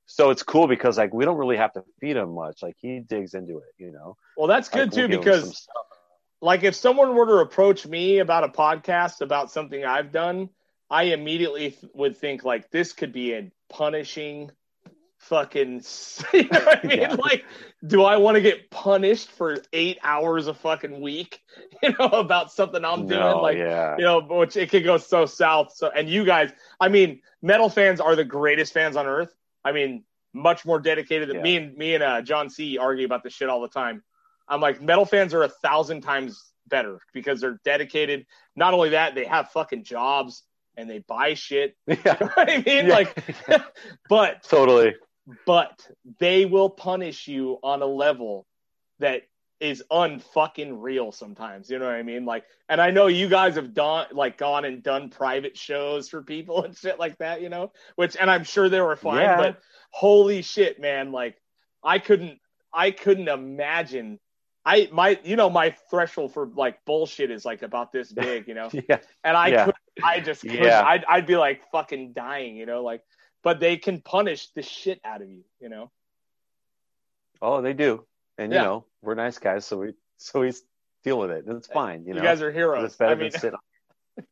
so 0.05 0.30
it's 0.30 0.43
cool 0.43 0.67
because 0.67 0.97
like 0.97 1.13
we 1.13 1.26
don't 1.26 1.38
really 1.38 1.57
have 1.57 1.73
to 1.73 1.84
feed 1.99 2.15
him 2.15 2.34
much 2.36 2.61
like 2.61 2.76
he 2.80 2.99
digs 2.99 3.34
into 3.34 3.57
it 3.57 3.73
you 3.78 3.91
know 3.91 4.15
Well, 4.38 4.47
that's 4.47 4.69
good 4.69 4.93
Like, 4.93 5.07
too 5.07 5.07
because. 5.07 5.67
Like 6.45 6.63
if 6.63 6.75
someone 6.75 7.15
were 7.15 7.25
to 7.25 7.37
approach 7.37 7.85
me 7.87 8.19
about 8.19 8.43
a 8.43 8.49
podcast 8.49 9.21
about 9.21 9.51
something 9.51 9.83
I've 9.83 10.11
done, 10.11 10.49
I 10.89 11.03
immediately 11.05 11.71
th- 11.71 11.91
would 11.93 12.15
think 12.17 12.43
like 12.43 12.69
this 12.71 12.93
could 12.93 13.11
be 13.11 13.33
a 13.33 13.51
punishing 13.69 14.51
fucking 15.17 15.81
you 16.33 16.43
know 16.43 16.59
what 16.59 16.85
I 16.85 16.87
mean? 16.87 16.99
Yeah. 17.01 17.13
Like, 17.15 17.45
do 17.87 18.03
I 18.03 18.17
want 18.17 18.35
to 18.35 18.41
get 18.41 18.69
punished 18.69 19.31
for 19.31 19.57
eight 19.73 19.97
hours 20.03 20.45
a 20.47 20.53
fucking 20.53 21.01
week, 21.01 21.41
you 21.83 21.95
know, 21.97 22.09
about 22.09 22.51
something 22.51 22.85
I'm 22.85 23.07
doing? 23.07 23.19
no, 23.19 23.41
Like 23.41 23.57
yeah 23.57 23.95
you 23.97 24.03
know, 24.03 24.21
which 24.21 24.55
it 24.55 24.69
could 24.69 24.83
go 24.83 24.97
so 24.97 25.25
south. 25.25 25.73
So, 25.75 25.89
and 25.89 26.07
you 26.07 26.25
guys, 26.25 26.51
I 26.79 26.89
mean, 26.89 27.21
metal 27.41 27.69
fans 27.69 27.99
are 27.99 28.15
the 28.15 28.23
greatest 28.25 28.71
fans 28.73 28.95
on 28.95 29.07
earth. 29.07 29.33
I 29.63 29.71
mean, 29.71 30.03
much 30.33 30.65
more 30.65 30.79
dedicated 30.79 31.29
than 31.29 31.37
Yeah. 31.37 31.41
me 31.43 31.57
and 31.57 31.77
me 31.77 31.95
and 31.95 32.03
uh, 32.03 32.21
John 32.21 32.49
C 32.49 32.77
argue 32.77 33.05
about 33.05 33.23
this 33.23 33.33
shit 33.33 33.49
all 33.49 33.61
the 33.61 33.69
time. 33.69 34.03
I'm 34.47 34.61
like, 34.61 34.81
metal 34.81 35.05
fans 35.05 35.33
are 35.33 35.43
a 35.43 35.49
thousand 35.49 36.01
times 36.01 36.51
better 36.67 36.99
because 37.13 37.41
they're 37.41 37.59
dedicated. 37.63 38.25
Not 38.55 38.73
only 38.73 38.89
that, 38.89 39.15
they 39.15 39.25
have 39.25 39.49
fucking 39.51 39.83
jobs 39.83 40.43
and 40.77 40.89
they 40.89 40.99
buy 40.99 41.33
shit. 41.33 41.75
You 41.87 41.97
yeah, 42.05 42.17
know 42.19 42.27
what 42.27 42.49
I 42.49 42.57
mean? 42.57 42.87
Yeah. 42.87 42.93
Like, 42.93 43.23
but 44.09 44.43
totally 44.43 44.95
but 45.45 45.87
they 46.19 46.45
will 46.45 46.69
punish 46.69 47.27
you 47.27 47.57
on 47.63 47.81
a 47.81 47.85
level 47.85 48.45
that 48.99 49.23
is 49.59 49.83
unfucking 49.91 50.75
real 50.77 51.11
sometimes. 51.11 51.69
You 51.69 51.79
know 51.79 51.85
what 51.85 51.95
I 51.95 52.03
mean? 52.03 52.25
Like, 52.25 52.45
and 52.69 52.79
I 52.81 52.91
know 52.91 53.07
you 53.07 53.27
guys 53.29 53.55
have 53.55 53.73
done 53.73 54.07
like 54.11 54.37
gone 54.37 54.65
and 54.65 54.83
done 54.83 55.09
private 55.09 55.57
shows 55.57 56.09
for 56.09 56.21
people 56.21 56.63
and 56.63 56.77
shit 56.77 56.99
like 56.99 57.17
that, 57.19 57.41
you 57.41 57.49
know, 57.49 57.71
which, 57.95 58.15
and 58.17 58.29
I'm 58.29 58.43
sure 58.43 58.69
they 58.69 58.81
were 58.81 58.95
fine, 58.95 59.21
Yeah. 59.21 59.37
but 59.37 59.59
holy 59.91 60.41
shit, 60.41 60.79
man. 60.79 61.11
Like, 61.11 61.37
I 61.83 61.99
couldn't, 61.99 62.39
I 62.73 62.91
couldn't 62.91 63.29
imagine 63.29 64.19
I 64.66 64.89
my 64.91 65.20
you 65.24 65.36
know 65.36 65.49
my 65.49 65.76
threshold 65.89 66.34
for 66.34 66.47
like 66.47 66.84
bullshit 66.86 67.30
is 67.32 67.45
like 67.45 67.61
about 67.61 67.91
this 67.91 68.11
big, 68.13 68.47
you 68.47 68.53
know, 68.55 68.70
yeah, 68.74 68.99
and 69.24 69.38
I 69.38 69.47
Yeah. 69.49 69.66
could 69.66 69.76
I 70.03 70.20
just 70.20 70.41
couldn't. 70.41 70.63
Yeah. 70.63 70.84
I'd 70.86 71.05
I'd 71.07 71.26
be 71.28 71.38
like 71.38 71.61
fucking 71.72 72.13
dying, 72.13 72.55
you 72.57 72.66
know, 72.66 72.84
like. 72.84 73.01
But 73.43 73.59
they 73.59 73.78
can 73.78 74.01
punish 74.01 74.49
the 74.55 74.63
shit 74.63 74.99
out 75.05 75.22
of 75.22 75.30
you, 75.30 75.43
you 75.59 75.70
know. 75.70 75.91
oh, 77.43 77.61
they 77.61 77.74
do, 77.74 78.03
and 78.39 78.51
Yeah. 78.51 78.61
you 78.61 78.66
know, 78.66 78.86
we're 79.03 79.13
nice 79.13 79.38
guys, 79.38 79.66
so 79.68 79.78
we 79.78 79.93
so 80.18 80.39
we 80.39 80.51
deal 81.03 81.20
with 81.20 81.30
it. 81.30 81.45
It's 81.47 81.68
fine, 81.68 82.01
you 82.01 82.07
You, 82.07 82.13
know. 82.16 82.22
guys 82.24 82.41
are 82.41 82.51
heroes. 82.51 82.84
it's 82.86 82.95
better 82.95 83.11
I 83.11 83.16
mean, 83.16 83.30
than 83.32 83.39
sitting 83.41 83.59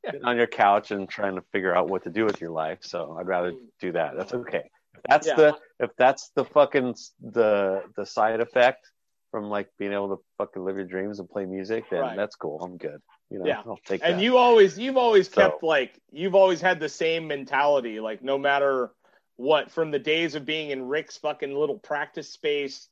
sitting 0.04 0.24
on 0.24 0.36
your 0.36 0.48
couch 0.48 0.90
and 0.90 1.08
trying 1.08 1.36
to 1.36 1.44
figure 1.52 1.76
out 1.76 1.90
what 1.90 2.04
to 2.06 2.10
do 2.10 2.26
with 2.26 2.42
your 2.42 2.50
life. 2.50 2.80
So 2.82 3.16
I'd 3.20 3.28
rather 3.28 3.52
mm. 3.52 3.60
do 3.80 3.92
that. 3.92 4.18
That's 4.18 4.34
okay. 4.34 4.64
If 4.96 5.02
that's 5.08 5.28
the 5.28 5.58
if 5.80 5.92
that's 5.96 6.32
the 6.36 6.46
fucking 6.46 6.96
the 7.22 7.84
the 7.96 8.06
side 8.06 8.40
effect 8.40 8.90
from 9.34 9.46
like 9.50 9.68
being 9.80 9.94
able 9.94 10.10
to 10.16 10.24
fucking 10.38 10.64
live 10.64 10.76
your 10.76 10.86
dreams 10.86 11.20
and 11.20 11.28
play 11.28 11.44
music, 11.44 11.86
then 11.90 12.02
Right. 12.02 12.16
that's 12.16 12.36
cool. 12.36 12.62
I'm 12.62 12.78
good. 12.78 13.02
You 13.32 13.40
know, 13.40 13.48
Yeah. 13.48 13.64
I'll 13.66 13.80
take 13.84 14.02
and 14.04 14.20
that. 14.20 14.24
you 14.24 14.38
always 14.38 14.78
you've 14.78 14.96
always 14.96 15.28
So- 15.28 15.42
kept 15.42 15.64
like 15.64 16.00
you've 16.12 16.36
always 16.36 16.62
had 16.62 16.80
the 16.80 16.88
same 16.88 17.28
mentality 17.28 18.00
like 18.00 18.22
no 18.22 18.38
matter 18.38 18.92
what 19.38 19.72
from 19.72 19.90
the 19.90 19.98
days 19.98 20.36
of 20.36 20.46
being 20.46 20.70
in 20.70 20.88
rick's 20.88 21.18
fucking 21.18 21.56
little 21.56 21.80
practice 21.80 22.30
space 22.30 22.88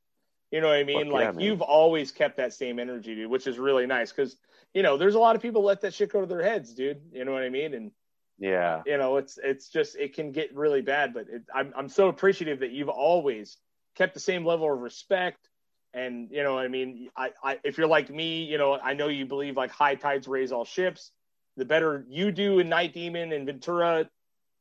you 0.50 0.60
know 0.62 0.70
what 0.70 0.78
i 0.78 0.84
mean 0.84 1.06
Fuck 1.06 1.14
like 1.14 1.36
yeah, 1.36 1.40
you've 1.46 1.62
always 1.62 2.12
kept 2.12 2.38
that 2.38 2.54
same 2.56 2.80
energy 2.80 3.14
dude 3.14 3.30
which 3.30 3.46
is 3.46 3.60
really 3.60 3.86
nice 3.86 4.12
because 4.12 4.36
you 4.74 4.82
know 4.82 4.98
there's 4.98 5.14
a 5.14 5.20
lot 5.20 5.36
of 5.36 5.44
people 5.44 5.62
let 5.64 5.82
that 5.82 5.94
shit 5.94 6.12
go 6.12 6.22
to 6.22 6.26
their 6.26 6.42
heads 6.42 6.74
dude 6.74 7.00
you 7.14 7.24
know 7.24 7.32
what 7.34 7.44
i 7.44 7.50
mean 7.50 7.76
and 7.76 7.92
yeah. 8.40 8.82
you 8.88 8.98
know 8.98 9.18
it's 9.18 9.38
it's 9.44 9.70
just 9.70 9.96
it 9.96 10.16
can 10.16 10.32
get 10.32 10.56
really 10.56 10.82
bad 10.82 11.14
but 11.14 11.28
it, 11.30 11.44
I'm, 11.54 11.72
I'm 11.78 11.90
so 11.90 12.08
appreciative 12.08 12.62
that 12.62 12.72
you've 12.72 12.90
always 12.90 13.58
kept 13.94 14.16
the 14.16 14.20
same 14.20 14.44
level 14.44 14.74
of 14.74 14.80
respect 14.80 15.48
and 15.94 16.30
you 16.32 16.44
know 16.44 16.58
i 16.58 16.68
mean 16.68 17.10
I, 17.16 17.32
I 17.44 17.60
if 17.64 17.78
you're 17.78 17.88
like 17.88 18.10
me 18.10 18.44
you 18.44 18.58
know 18.58 18.76
i 18.80 18.94
know 18.94 19.08
you 19.08 19.26
believe 19.26 19.58
like 19.58 19.72
high 19.72 19.96
tides 19.96 20.28
raise 20.28 20.52
all 20.52 20.66
ships 20.66 21.12
the 21.58 21.66
better 21.66 22.06
you 22.10 22.32
do 22.32 22.60
in 22.60 22.70
night 22.70 22.94
demon 22.94 23.32
and 23.34 23.46
ventura 23.46 24.10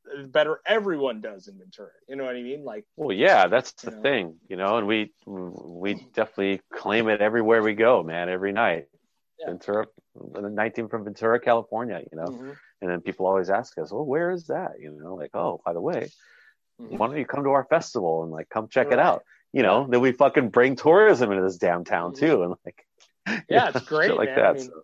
the 0.04 0.24
better 0.24 0.60
everyone 0.66 1.20
does 1.20 1.48
in 1.48 1.58
ventura 1.58 1.90
you 2.08 2.16
know 2.16 2.24
what 2.24 2.36
i 2.36 2.42
mean 2.42 2.64
like 2.64 2.84
Well, 2.96 3.16
yeah, 3.16 3.46
that's 3.48 3.72
the 3.72 3.90
know? 3.90 4.02
thing, 4.02 4.36
you 4.48 4.56
know, 4.56 4.76
and 4.76 4.86
we 4.86 5.12
we 5.26 5.94
definitely 6.14 6.60
claim 6.72 7.08
it 7.08 7.20
everywhere 7.22 7.62
we 7.62 7.74
go, 7.74 8.02
man. 8.02 8.28
Every 8.28 8.52
night, 8.52 8.88
Yeah. 9.38 9.46
Ventura, 9.46 9.86
the 10.14 10.50
19 10.50 10.88
from 10.88 11.04
Ventura, 11.04 11.40
California, 11.40 12.02
you 12.12 12.18
know, 12.18 12.26
mhm, 12.26 12.56
and 12.82 12.90
then 12.90 13.00
people 13.00 13.26
always 13.26 13.48
ask 13.48 13.78
us, 13.78 13.90
"Well, 13.92 14.04
where 14.04 14.30
is 14.30 14.46
that?" 14.48 14.80
You 14.80 14.90
know, 14.90 15.14
like, 15.14 15.30
"Oh, 15.34 15.62
by 15.64 15.72
the 15.72 15.80
way, 15.80 16.10
mhm. 16.80 16.98
why 16.98 17.06
don't 17.06 17.16
you 17.16 17.26
come 17.26 17.44
to 17.44 17.50
our 17.50 17.64
festival 17.64 18.22
and 18.22 18.32
like 18.32 18.48
come 18.50 18.68
check 18.68 18.92
it 18.92 18.98
out?" 18.98 19.24
You 19.52 19.62
know, 19.62 19.86
then 19.88 20.00
we 20.00 20.12
fucking 20.12 20.50
bring 20.50 20.76
tourism 20.76 21.30
into 21.32 21.42
this 21.42 21.56
downtown 21.58 22.12
Mhm. 22.12 22.18
too, 22.18 22.42
and 22.44 22.54
like, 22.64 22.86
Yeah, 23.26 23.42
you 23.48 23.56
it's 23.56 23.80
know, 23.80 23.86
great, 23.86 24.14
like 24.16 24.28
man. 24.28 24.38
that. 24.38 24.46
I 24.46 24.52
mean, 24.52 24.62
so, 24.62 24.82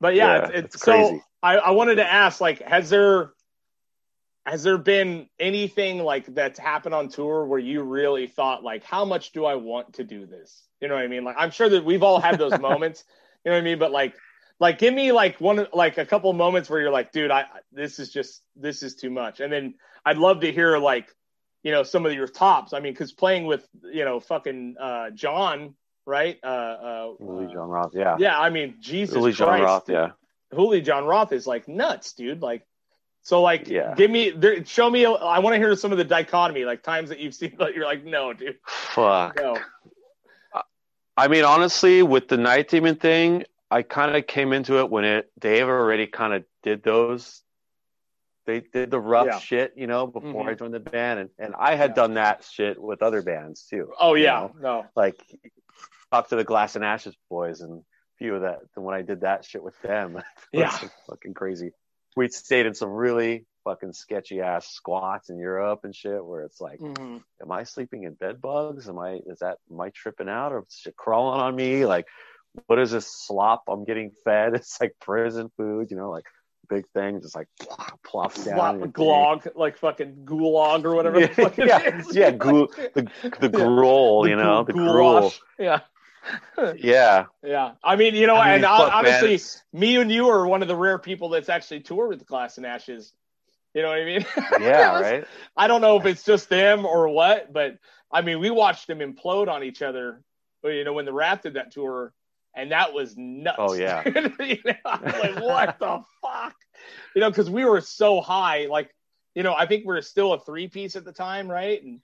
But 0.00 0.14
yeah, 0.14 0.36
Yeah, 0.36 0.38
it's, 0.48 0.50
it's, 0.50 0.74
it's 0.74 0.84
so. 0.84 0.92
crazy. 0.92 1.22
I, 1.42 1.56
I 1.58 1.70
wanted 1.70 1.96
to 1.96 2.10
ask, 2.12 2.40
like, 2.40 2.62
has 2.62 2.90
there 2.90 3.32
has 4.46 4.62
there 4.62 4.78
been 4.78 5.28
anything 5.38 5.98
like 5.98 6.26
that's 6.34 6.58
happened 6.58 6.94
on 6.94 7.08
tour 7.08 7.44
where 7.44 7.58
you 7.58 7.82
really 7.82 8.26
thought, 8.26 8.64
like, 8.64 8.82
how 8.82 9.04
much 9.04 9.32
do 9.32 9.44
I 9.44 9.56
want 9.56 9.94
to 9.94 10.04
do 10.04 10.24
this? 10.26 10.64
You 10.80 10.88
know 10.88 10.94
what 10.94 11.04
I 11.04 11.08
mean? 11.08 11.22
Like, 11.24 11.36
I'm 11.38 11.50
sure 11.50 11.68
that 11.68 11.84
we've 11.84 12.02
all 12.02 12.18
had 12.20 12.38
those 12.38 12.56
moments. 12.58 13.04
You 13.44 13.50
know 13.50 13.56
what 13.56 13.60
I 13.60 13.64
mean? 13.64 13.78
But 13.78 13.92
like, 13.92 14.14
like, 14.58 14.78
give 14.78 14.94
me 14.94 15.12
like 15.12 15.40
one, 15.40 15.66
like 15.72 15.98
a 15.98 16.06
couple 16.06 16.32
moments 16.32 16.70
where 16.70 16.80
you're 16.80 16.90
like, 16.90 17.12
dude, 17.12 17.30
I 17.30 17.44
this 17.72 17.98
is 17.98 18.10
just 18.10 18.42
this 18.56 18.82
is 18.82 18.94
too 18.96 19.10
much. 19.10 19.40
And 19.40 19.52
then 19.52 19.74
I'd 20.04 20.18
love 20.18 20.40
to 20.40 20.50
hear 20.52 20.78
like, 20.78 21.08
you 21.62 21.72
know, 21.72 21.82
some 21.82 22.06
of 22.06 22.12
your 22.12 22.28
tops. 22.28 22.72
I 22.72 22.80
mean, 22.80 22.92
because 22.92 23.12
playing 23.12 23.46
with 23.46 23.66
you 23.82 24.04
know 24.04 24.20
fucking 24.20 24.76
uh, 24.80 25.10
John, 25.10 25.74
right? 26.06 26.38
Uh, 26.42 26.46
uh, 26.46 27.12
Uli 27.20 27.52
Jon 27.52 27.68
Roth, 27.68 27.92
yeah, 27.94 28.16
yeah, 28.18 28.38
I 28.38 28.50
mean, 28.50 28.76
Jesus 28.80 29.36
John 29.36 29.48
Christ, 29.48 29.62
Roth, 29.64 29.88
yeah. 29.88 30.10
Uli 30.56 30.80
Jon 30.80 31.04
Roth 31.04 31.32
is 31.32 31.46
like 31.46 31.68
nuts, 31.68 32.12
dude. 32.14 32.40
Like, 32.40 32.66
so 33.22 33.42
like, 33.42 33.68
Yeah. 33.68 33.94
give 33.94 34.10
me, 34.10 34.30
there, 34.30 34.64
show 34.64 34.88
me. 34.88 35.04
I 35.04 35.38
want 35.40 35.54
to 35.54 35.58
hear 35.58 35.76
some 35.76 35.92
of 35.92 35.98
the 35.98 36.04
dichotomy, 36.04 36.64
like 36.64 36.82
times 36.82 37.10
that 37.10 37.18
you've 37.18 37.34
seen 37.34 37.56
that 37.58 37.74
you're 37.74 37.84
like, 37.84 38.04
no, 38.04 38.32
dude, 38.32 38.58
Fuck. 38.64 39.36
no. 39.36 39.58
I 41.16 41.26
mean, 41.28 41.44
honestly, 41.44 42.02
with 42.02 42.28
the 42.28 42.36
Night 42.36 42.68
Demon 42.68 42.94
thing, 42.94 43.44
I 43.70 43.82
kind 43.82 44.16
of 44.16 44.26
came 44.26 44.52
into 44.52 44.78
it 44.78 44.88
when 44.88 45.04
it 45.04 45.30
Dave 45.38 45.66
already 45.66 46.06
kind 46.06 46.32
of 46.32 46.44
did 46.62 46.82
those. 46.84 47.42
They 48.48 48.60
did 48.60 48.90
the 48.90 48.98
rough 48.98 49.26
Yeah. 49.26 49.38
shit, 49.40 49.74
you 49.76 49.86
know, 49.86 50.06
before 50.06 50.46
Mhm. 50.46 50.48
I 50.48 50.54
joined 50.54 50.72
the 50.72 50.80
band, 50.80 51.20
and, 51.20 51.30
and 51.38 51.54
I 51.54 51.74
had 51.74 51.90
Yeah. 51.90 51.94
done 51.96 52.14
that 52.14 52.42
shit 52.44 52.80
with 52.80 53.02
other 53.02 53.20
bands 53.20 53.66
too. 53.66 53.92
Oh 54.00 54.14
you 54.14 54.24
yeah, 54.24 54.40
know? 54.40 54.54
no, 54.58 54.86
like 54.96 55.22
talk 56.10 56.28
to 56.30 56.36
the 56.36 56.44
Glass 56.44 56.74
and 56.74 56.82
Ashes 56.82 57.14
boys, 57.28 57.60
and 57.60 57.80
a 57.80 57.84
few 58.16 58.34
of 58.36 58.40
that. 58.40 58.60
When 58.74 58.94
I 58.94 59.02
did 59.02 59.20
that 59.20 59.44
shit 59.44 59.62
with 59.62 59.78
them, 59.82 60.16
Yeah. 60.52 60.70
fucking 61.10 61.34
crazy. 61.34 61.72
We 62.16 62.30
stayed 62.30 62.64
in 62.64 62.72
some 62.72 62.88
really 62.88 63.44
fucking 63.64 63.92
sketchy 63.92 64.40
ass 64.40 64.66
squats 64.70 65.28
in 65.28 65.38
Europe 65.38 65.80
and 65.84 65.94
shit, 65.94 66.24
where 66.24 66.40
it's 66.40 66.58
like 66.58 66.80
Mhm. 66.80 67.22
am 67.42 67.52
I 67.52 67.64
sleeping 67.64 68.04
in 68.04 68.14
bed 68.14 68.40
bugs? 68.40 68.88
Am 68.88 68.98
I 68.98 69.20
is 69.26 69.40
that 69.40 69.58
am 69.70 69.78
I 69.78 69.90
tripping 69.90 70.30
out 70.30 70.52
or 70.52 70.60
is 70.66 70.74
shit 70.74 70.96
crawling 70.96 71.38
on 71.42 71.54
me? 71.54 71.84
Like 71.84 72.06
what 72.64 72.78
is 72.78 72.92
this 72.92 73.06
slop 73.06 73.64
I'm 73.68 73.84
getting 73.84 74.10
fed? 74.24 74.54
It's 74.64 74.80
like 74.80 74.94
prison 75.02 75.50
food, 75.58 75.90
you 75.90 75.98
know, 75.98 76.08
like 76.10 76.24
big 76.68 76.86
thing 76.90 77.20
just 77.20 77.34
like 77.36 77.48
plops 78.04 78.44
down. 78.44 78.80
Glog, 78.92 79.48
like 79.56 79.76
fucking 79.78 80.24
gulag 80.24 80.84
or 80.84 80.94
whatever. 80.94 81.20
Yeah, 81.20 81.26
the 81.26 81.34
fuck 81.34 81.56
yeah, 81.58 82.02
yeah, 82.12 82.30
the 82.94 83.08
the 83.40 83.48
gruel, 83.48 84.22
The 84.22 84.30
you 84.30 84.36
know, 84.36 84.64
gu- 84.64 84.72
the 84.72 84.78
gruel. 84.78 85.32
Yeah, 85.58 85.80
Yeah. 86.76 87.26
yeah. 87.42 87.72
I 87.82 87.96
mean, 87.96 88.14
you 88.14 88.26
know, 88.26 88.36
I 88.36 88.46
mean, 88.46 88.54
and 88.56 88.64
fuck, 88.64 88.92
honestly, 88.92 89.34
it's- 89.34 89.62
me 89.72 89.96
and 89.96 90.10
you 90.10 90.28
are 90.28 90.46
one 90.46 90.62
of 90.62 90.68
the 90.68 90.76
rare 90.76 90.98
people 90.98 91.28
that's 91.30 91.48
actually 91.48 91.80
toured 91.80 92.10
with 92.10 92.18
the 92.20 92.24
Glass 92.24 92.56
and 92.58 92.66
Ashes. 92.66 93.12
You 93.74 93.82
know 93.82 93.88
what 93.88 93.98
I 93.98 94.04
mean? 94.04 94.26
yeah, 94.60 94.98
right. 95.00 95.24
I 95.56 95.66
don't 95.68 95.80
know 95.82 95.98
if 95.98 96.06
it's 96.06 96.24
just 96.24 96.48
them 96.48 96.84
or 96.86 97.08
what, 97.10 97.52
but 97.52 97.78
I 98.10 98.22
mean, 98.22 98.40
we 98.40 98.50
watched 98.50 98.86
them 98.86 98.98
implode 99.00 99.48
on 99.48 99.62
each 99.62 99.82
other. 99.82 100.22
You 100.64 100.84
know, 100.84 100.94
when 100.94 101.04
the 101.04 101.12
Wrath 101.12 101.42
did 101.42 101.54
that 101.54 101.70
tour, 101.72 102.12
and 102.58 102.72
that 102.72 102.92
was 102.92 103.16
nuts. 103.16 103.56
Oh, 103.58 103.72
yeah. 103.74 104.02
you 104.40 104.58
know, 104.64 104.74
I 104.84 105.00
was 105.02 105.14
like, 105.14 105.42
what 105.42 105.78
the 105.78 106.02
fuck? 106.22 106.56
You 107.14 107.20
know, 107.20 107.30
because 107.30 107.48
we 107.48 107.64
were 107.64 107.80
so 107.80 108.20
high. 108.20 108.66
Like, 108.66 108.94
you 109.34 109.42
know, 109.42 109.54
I 109.54 109.66
think 109.66 109.86
we 109.86 109.96
are 109.96 110.02
still 110.02 110.32
a 110.32 110.40
three 110.40 110.68
piece 110.68 110.96
at 110.96 111.04
the 111.04 111.12
time, 111.12 111.50
right? 111.50 111.82
And 111.82 112.00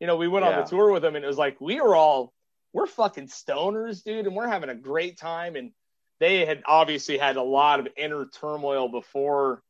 you 0.00 0.06
know, 0.06 0.16
we 0.16 0.28
went 0.28 0.44
on 0.44 0.56
the 0.56 0.64
tour 0.64 0.92
with 0.92 1.02
them, 1.02 1.16
and 1.16 1.24
it 1.24 1.28
was 1.28 1.38
like 1.38 1.60
we 1.60 1.80
were 1.80 1.94
all 1.96 2.32
we're 2.72 2.86
fucking 2.86 3.26
stoners, 3.28 4.04
dude, 4.04 4.26
and 4.26 4.36
we're 4.36 4.46
having 4.48 4.70
a 4.70 4.74
great 4.74 5.18
time. 5.18 5.56
And 5.56 5.72
they 6.20 6.46
had 6.46 6.62
obviously 6.66 7.18
had 7.18 7.36
a 7.36 7.42
lot 7.42 7.80
of 7.80 7.88
inner 7.96 8.26
turmoil 8.26 8.88
before 8.88 9.62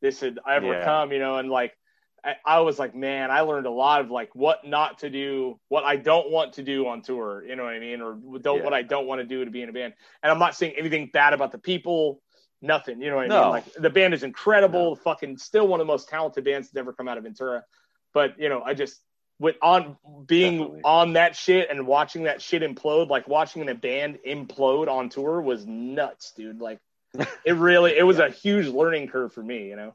this 0.00 0.20
had 0.20 0.38
ever 0.48 0.66
Yeah. 0.72 0.84
come, 0.84 1.12
you 1.12 1.18
know, 1.18 1.36
and 1.36 1.48
like 1.50 1.76
I, 2.24 2.36
I 2.44 2.60
was 2.60 2.78
like, 2.78 2.94
man, 2.94 3.30
I 3.30 3.42
learned 3.42 3.66
a 3.66 3.70
lot 3.70 4.00
of 4.00 4.10
like 4.10 4.34
what 4.34 4.66
not 4.66 4.98
to 5.00 5.10
do, 5.10 5.58
what 5.68 5.84
I 5.84 5.96
don't 5.96 6.30
want 6.30 6.54
to 6.54 6.62
do 6.62 6.86
on 6.88 7.02
tour, 7.02 7.44
you 7.46 7.56
know 7.56 7.64
what 7.64 7.74
I 7.74 7.78
mean, 7.78 8.00
or 8.00 8.14
don't 8.40 8.58
Yeah. 8.58 8.64
what 8.64 8.74
I 8.74 8.82
don't 8.82 9.06
want 9.06 9.20
to 9.20 9.26
do 9.26 9.44
to 9.44 9.50
be 9.50 9.62
in 9.62 9.68
a 9.68 9.72
band. 9.72 9.94
And 10.22 10.32
I'm 10.32 10.38
not 10.38 10.54
saying 10.56 10.74
anything 10.76 11.10
bad 11.12 11.32
about 11.32 11.52
the 11.52 11.58
people, 11.58 12.20
nothing, 12.60 13.00
you 13.00 13.10
know 13.10 13.16
what 13.16 13.26
I 13.26 13.28
No. 13.28 13.42
mean. 13.42 13.50
Like 13.50 13.72
the 13.74 13.90
band 13.90 14.14
is 14.14 14.22
incredible, 14.22 14.96
fucking 14.96 15.38
still 15.38 15.68
one 15.68 15.80
of 15.80 15.86
the 15.86 15.92
most 15.92 16.08
talented 16.08 16.44
bands 16.44 16.68
that's 16.68 16.80
ever 16.80 16.92
come 16.92 17.08
out 17.08 17.18
of 17.18 17.24
Ventura. 17.24 17.64
But 18.12 18.38
you 18.38 18.48
know, 18.48 18.62
I 18.62 18.74
just 18.74 19.00
with 19.38 19.56
on 19.62 19.96
being 20.26 20.58
Definitely. 20.58 20.80
on 20.84 21.12
that 21.12 21.36
shit 21.36 21.70
and 21.70 21.86
watching 21.86 22.24
that 22.24 22.42
shit 22.42 22.62
implode, 22.62 23.08
like 23.08 23.28
watching 23.28 23.68
a 23.68 23.74
band 23.74 24.18
implode 24.26 24.88
on 24.88 25.08
tour 25.08 25.40
was 25.40 25.64
nuts, 25.66 26.32
dude. 26.36 26.60
Like 26.60 26.80
it 27.44 27.52
really, 27.52 27.96
it 27.96 28.02
was 28.02 28.18
a 28.18 28.28
huge 28.28 28.66
learning 28.66 29.08
curve 29.08 29.32
for 29.32 29.42
me, 29.42 29.68
you 29.68 29.76
know. 29.76 29.94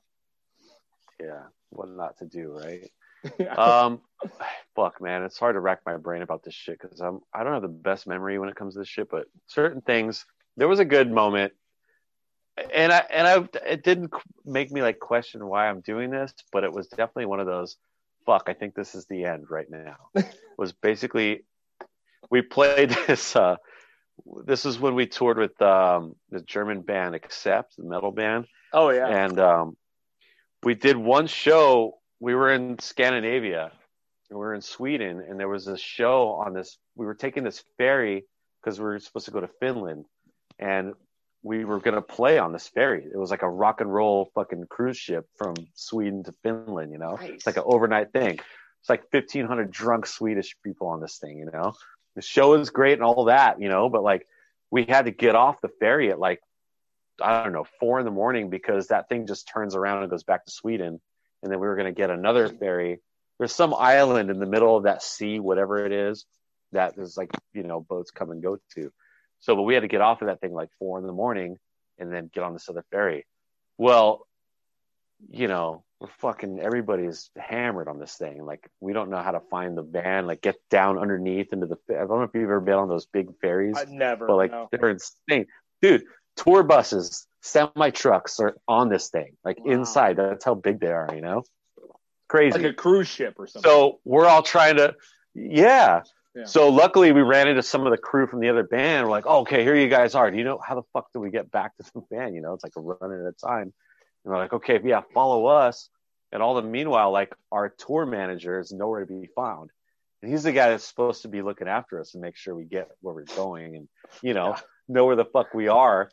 Yeah. 1.19 1.43
What 1.75 1.89
not 1.89 2.17
to 2.19 2.25
do, 2.25 2.57
right? 2.57 2.89
um 3.57 4.01
fuck 4.75 4.99
man 5.01 5.23
it's 5.23 5.39
hard 5.39 5.55
to 5.55 5.59
rack 5.61 5.79
my 5.85 5.95
brain 5.95 6.21
about 6.21 6.43
this 6.43 6.53
shit 6.53 6.77
because 6.77 6.99
i'm 6.99 7.21
i 7.33 7.41
don't 7.41 7.53
have 7.53 7.61
the 7.61 7.69
best 7.69 8.05
memory 8.05 8.37
when 8.37 8.49
it 8.49 8.55
comes 8.55 8.73
to 8.73 8.79
this 8.79 8.87
shit 8.89 9.09
but 9.09 9.27
certain 9.47 9.79
things 9.79 10.25
there 10.57 10.67
was 10.67 10.79
a 10.79 10.85
good 10.85 11.11
moment. 11.11 11.53
And 12.73 12.91
i 12.91 13.03
and 13.09 13.27
i 13.27 13.59
it 13.65 13.83
didn't 13.83 14.13
make 14.45 14.71
me 14.71 14.81
like 14.81 14.99
question 14.99 15.45
why 15.47 15.67
i'm 15.67 15.81
doing 15.81 16.11
this 16.11 16.33
but 16.51 16.63
it 16.63 16.71
was 16.71 16.87
definitely 16.87 17.25
one 17.25 17.39
of 17.39 17.47
those 17.47 17.77
fuck 18.25 18.43
i 18.47 18.53
think 18.53 18.75
this 18.75 18.93
is 18.93 19.05
the 19.05 19.25
end 19.25 19.49
right 19.49 19.69
now. 19.69 19.95
Was 20.57 20.71
basically 20.71 21.45
we 22.29 22.43
played 22.43 22.91
this 23.07 23.35
uh 23.35 23.55
this 24.45 24.65
is 24.65 24.79
when 24.79 24.93
we 24.93 25.07
toured 25.07 25.39
with 25.39 25.59
um 25.61 26.15
the 26.29 26.41
german 26.41 26.81
band 26.81 27.15
accept 27.15 27.75
the 27.77 27.83
metal 27.83 28.11
band. 28.11 28.45
Oh 28.71 28.89
yeah, 28.91 29.07
and 29.07 29.39
um, 29.39 29.77
we 30.63 30.75
did 30.75 30.97
one 30.97 31.27
show. 31.27 31.97
We 32.19 32.35
were 32.35 32.51
in 32.51 32.79
Scandinavia, 32.79 33.71
and 34.29 34.39
we 34.39 34.45
were 34.45 34.53
in 34.53 34.61
Sweden, 34.61 35.23
and 35.27 35.39
there 35.39 35.49
was 35.49 35.67
a 35.67 35.77
show 35.77 36.29
on 36.29 36.53
this. 36.53 36.77
We 36.95 37.05
were 37.05 37.15
taking 37.15 37.43
this 37.43 37.63
ferry 37.77 38.25
because 38.61 38.79
we 38.79 38.85
were 38.85 38.99
supposed 38.99 39.25
to 39.25 39.31
go 39.31 39.41
to 39.41 39.49
Finland, 39.59 40.05
and 40.59 40.93
we 41.41 41.65
were 41.65 41.79
gonna 41.79 42.01
play 42.01 42.37
on 42.39 42.53
this 42.53 42.67
ferry. 42.69 43.03
It 43.03 43.17
was 43.17 43.29
like 43.31 43.41
a 43.41 43.49
rock 43.49 43.81
and 43.81 43.93
roll 43.93 44.31
fucking 44.33 44.65
cruise 44.69 44.97
ship 44.97 45.27
from 45.37 45.55
Sweden 45.73 46.23
to 46.23 46.33
Finland. 46.43 46.91
You 46.91 46.99
know, 46.99 47.15
Nice. 47.15 47.29
it's 47.31 47.45
like 47.45 47.57
an 47.57 47.63
overnight 47.65 48.13
thing. 48.13 48.39
It's 48.79 48.89
like 48.89 49.09
fifteen 49.11 49.45
hundred 49.45 49.71
drunk 49.71 50.05
Swedish 50.05 50.55
people 50.63 50.87
on 50.87 51.01
this 51.01 51.17
thing. 51.17 51.37
You 51.39 51.49
know, 51.51 51.73
the 52.15 52.21
show 52.21 52.53
is 52.53 52.69
great 52.69 52.93
and 52.93 53.03
all 53.03 53.25
that. 53.25 53.59
You 53.61 53.67
know, 53.69 53.89
but 53.89 54.03
like 54.03 54.25
we 54.71 54.85
had 54.85 55.05
to 55.05 55.11
get 55.11 55.35
off 55.35 55.59
the 55.61 55.67
ferry 55.79 56.09
at 56.11 56.19
like 56.19 56.41
I 57.21 57.43
don't 57.43 57.53
know 57.53 57.65
four 57.79 57.99
in 57.99 58.05
the 58.05 58.11
morning 58.11 58.49
because 58.49 58.87
that 58.87 59.09
thing 59.09 59.27
just 59.27 59.47
turns 59.47 59.75
around 59.75 60.01
and 60.01 60.09
goes 60.09 60.23
back 60.23 60.45
to 60.45 60.51
Sweden, 60.51 60.99
and 61.41 61.51
then 61.51 61.59
we 61.59 61.67
were 61.67 61.75
going 61.75 61.93
to 61.93 61.97
get 61.97 62.09
another 62.09 62.49
ferry. 62.49 62.99
There's 63.39 63.53
some 63.53 63.73
island 63.73 64.29
in 64.29 64.39
the 64.39 64.45
middle 64.45 64.77
of 64.77 64.83
that 64.83 65.03
sea, 65.03 65.39
whatever 65.39 65.85
it 65.85 65.91
is, 65.91 66.25
that 66.71 66.97
is 66.97 67.17
like 67.17 67.31
you 67.53 67.63
know 67.63 67.81
boats 67.81 68.11
come 68.11 68.31
and 68.31 68.41
go 68.41 68.57
to. 68.75 68.91
So, 69.39 69.55
but 69.55 69.63
we 69.63 69.73
had 69.73 69.81
to 69.81 69.87
get 69.87 70.01
off 70.01 70.21
of 70.21 70.27
that 70.27 70.41
thing 70.41 70.53
like 70.53 70.69
four 70.79 70.99
in 70.99 71.05
the 71.05 71.13
morning 71.13 71.57
and 71.99 72.11
then 72.11 72.29
get 72.33 72.43
on 72.43 72.53
this 72.53 72.69
other 72.69 72.85
ferry. 72.91 73.25
Well, 73.77 74.25
you 75.29 75.47
know, 75.47 75.83
we're 75.99 76.09
fucking 76.19 76.59
everybody's 76.59 77.29
hammered 77.37 77.87
on 77.87 77.99
this 77.99 78.15
thing. 78.15 78.45
Like 78.45 78.69
we 78.79 78.93
don't 78.93 79.09
know 79.09 79.21
how 79.21 79.31
to 79.31 79.39
find 79.51 79.77
the 79.77 79.83
van, 79.83 80.27
like 80.27 80.41
get 80.41 80.55
down 80.69 80.97
underneath 80.97 81.53
into 81.53 81.65
the 81.65 81.77
I 81.89 82.05
don't 82.05 82.09
know 82.09 82.23
if 82.23 82.31
you've 82.33 82.43
ever 82.43 82.59
been 82.59 82.75
on 82.75 82.89
those 82.89 83.05
big 83.05 83.29
ferries. 83.39 83.77
I 83.77 83.85
never. 83.85 84.27
but 84.27 84.35
like 84.35 84.51
no. 84.51 84.67
they're 84.71 84.89
insane. 84.89 85.47
Dude, 85.81 86.03
tour 86.35 86.63
buses, 86.63 87.27
semi 87.41 87.89
trucks 87.91 88.39
are 88.39 88.55
on 88.67 88.89
this 88.89 89.09
thing. 89.09 89.35
Like 89.43 89.59
Wow. 89.59 89.73
inside. 89.73 90.17
That's 90.17 90.45
how 90.45 90.55
big 90.55 90.79
they 90.79 90.91
are, 90.91 91.09
you 91.13 91.21
know? 91.21 91.43
Crazy. 92.29 92.57
like 92.57 92.71
a 92.71 92.73
cruise 92.73 93.07
ship 93.07 93.35
or 93.37 93.45
something. 93.47 93.69
So 93.69 93.99
we're 94.05 94.25
all 94.25 94.41
trying 94.41 94.77
to, 94.77 94.95
yeah. 95.35 96.01
Yeah. 96.35 96.45
So 96.45 96.69
luckily 96.69 97.11
we 97.11 97.21
ran 97.21 97.47
into 97.47 97.61
some 97.61 97.85
of 97.85 97.91
the 97.91 97.97
crew 97.97 98.25
from 98.25 98.39
the 98.39 98.49
other 98.49 98.63
band. 98.63 99.05
We're 99.05 99.11
like, 99.11 99.25
oh, 99.27 99.41
okay, 99.41 99.63
here 99.63 99.75
you 99.75 99.87
guys 99.87 100.15
are. 100.15 100.31
Do 100.31 100.37
you 100.37 100.43
know 100.43 100.57
how 100.65 100.73
the 100.73 100.81
fuck 100.93 101.11
do 101.13 101.19
we 101.19 101.29
get 101.29 101.51
back 101.51 101.77
to 101.77 101.83
the 101.93 102.01
band? 102.09 102.33
You 102.33 102.41
know, 102.41 102.53
it's 102.53 102.63
like 102.63 102.73
a 102.75 102.81
run 102.81 103.11
at 103.11 103.19
a 103.27 103.33
time. 103.33 103.61
And 104.25 104.33
they're 104.33 104.37
like, 104.37 104.53
okay, 104.53 104.79
yeah, 104.83 105.01
follow 105.13 105.45
us. 105.45 105.89
And 106.31 106.41
all 106.41 106.55
the 106.55 106.63
meanwhile, 106.63 107.11
like 107.11 107.35
our 107.51 107.69
tour 107.69 108.07
manager 108.07 108.59
is 108.59 108.71
nowhere 108.71 109.05
to 109.05 109.05
be 109.05 109.27
found. 109.35 109.69
And 110.23 110.31
he's 110.31 110.41
the 110.43 110.53
guy 110.53 110.69
that's 110.69 110.85
supposed 110.85 111.21
to 111.23 111.27
be 111.27 111.43
looking 111.43 111.67
after 111.67 111.99
us 111.99 112.15
and 112.15 112.23
make 112.23 112.35
sure 112.37 112.55
we 112.55 112.63
get 112.63 112.89
where 113.01 113.13
we're 113.13 113.25
going 113.35 113.75
and, 113.75 113.87
you 114.23 114.33
know, 114.33 114.51
Yeah. 114.55 114.59
know 114.87 115.05
where 115.05 115.17
the 115.17 115.25
fuck 115.25 115.53
we 115.53 115.67
are. 115.67 116.09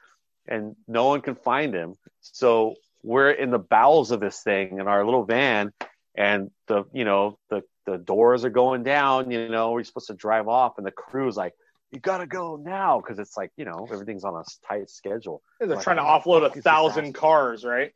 And 0.50 0.76
no 0.86 1.06
one 1.06 1.22
can 1.22 1.36
find 1.36 1.72
him. 1.72 1.94
So 2.20 2.74
we're 3.02 3.30
in 3.30 3.50
the 3.50 3.58
bowels 3.58 4.10
of 4.10 4.20
this 4.20 4.42
thing 4.42 4.78
in 4.78 4.88
our 4.88 5.04
little 5.04 5.24
van 5.24 5.72
and 6.14 6.50
the 6.66 6.84
you 6.92 7.04
know 7.04 7.38
the 7.48 7.62
the 7.86 7.96
doors 7.96 8.44
are 8.44 8.50
going 8.50 8.82
down 8.82 9.30
you 9.30 9.48
know 9.48 9.70
we're 9.70 9.82
supposed 9.84 10.08
to 10.08 10.14
drive 10.14 10.48
off 10.48 10.74
and 10.76 10.86
the 10.86 10.90
crew's 10.90 11.34
like 11.36 11.54
you 11.92 11.98
gotta 11.98 12.26
go 12.26 12.56
now 12.56 13.00
because 13.00 13.18
it's 13.18 13.36
like 13.36 13.50
you 13.56 13.64
know 13.64 13.88
everything's 13.90 14.24
on 14.24 14.34
a 14.36 14.44
tight 14.66 14.88
schedule. 14.90 15.42
They're 15.58 15.68
like, 15.68 15.82
trying 15.82 15.96
to 15.96 16.02
oh, 16.02 16.20
offload 16.20 16.56
a 16.56 16.62
thousand 16.62 17.14
cars, 17.14 17.64
right? 17.64 17.92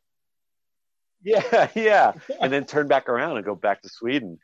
yeah 1.23 1.69
yeah. 1.75 2.13
And 2.41 2.51
then 2.51 2.65
turn 2.65 2.87
back 2.87 3.09
around 3.09 3.37
and 3.37 3.45
go 3.45 3.55
back 3.55 3.81
to 3.81 3.89
sweden. 3.89 4.37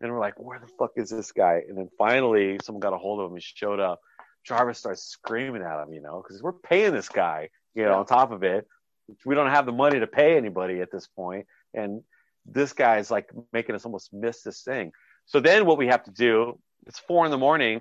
And 0.00 0.12
we're 0.12 0.20
like 0.20 0.38
where 0.38 0.58
the 0.58 0.66
fuck 0.78 0.92
is 0.96 1.10
this 1.10 1.32
guy? 1.32 1.62
And 1.68 1.78
then 1.78 1.88
finally 1.96 2.58
someone 2.62 2.80
got 2.80 2.92
a 2.92 2.98
hold 2.98 3.20
of 3.20 3.30
him 3.30 3.36
he 3.36 3.42
showed 3.42 3.80
up 3.80 4.00
jarvis 4.48 4.78
starts 4.78 5.02
screaming 5.02 5.62
at 5.62 5.82
him 5.82 5.92
you 5.92 6.00
know 6.00 6.22
because 6.22 6.42
we're 6.42 6.52
paying 6.52 6.92
this 6.92 7.08
guy 7.08 7.48
you 7.74 7.84
know 7.84 7.90
Yeah. 7.90 7.96
on 7.98 8.06
top 8.06 8.32
of 8.32 8.42
it 8.42 8.66
we 9.24 9.34
don't 9.34 9.50
have 9.50 9.66
the 9.66 9.72
money 9.72 10.00
to 10.00 10.06
pay 10.06 10.36
anybody 10.36 10.80
at 10.80 10.90
this 10.90 11.06
point 11.06 11.46
and 11.74 12.02
this 12.46 12.72
guy's 12.72 13.10
like 13.10 13.30
making 13.52 13.74
us 13.74 13.84
almost 13.84 14.12
miss 14.12 14.42
this 14.42 14.62
thing 14.62 14.92
so 15.26 15.40
then 15.40 15.66
what 15.66 15.78
we 15.78 15.86
have 15.88 16.02
to 16.04 16.10
do 16.10 16.58
it's 16.86 16.98
four 16.98 17.24
in 17.24 17.30
the 17.30 17.38
morning 17.38 17.80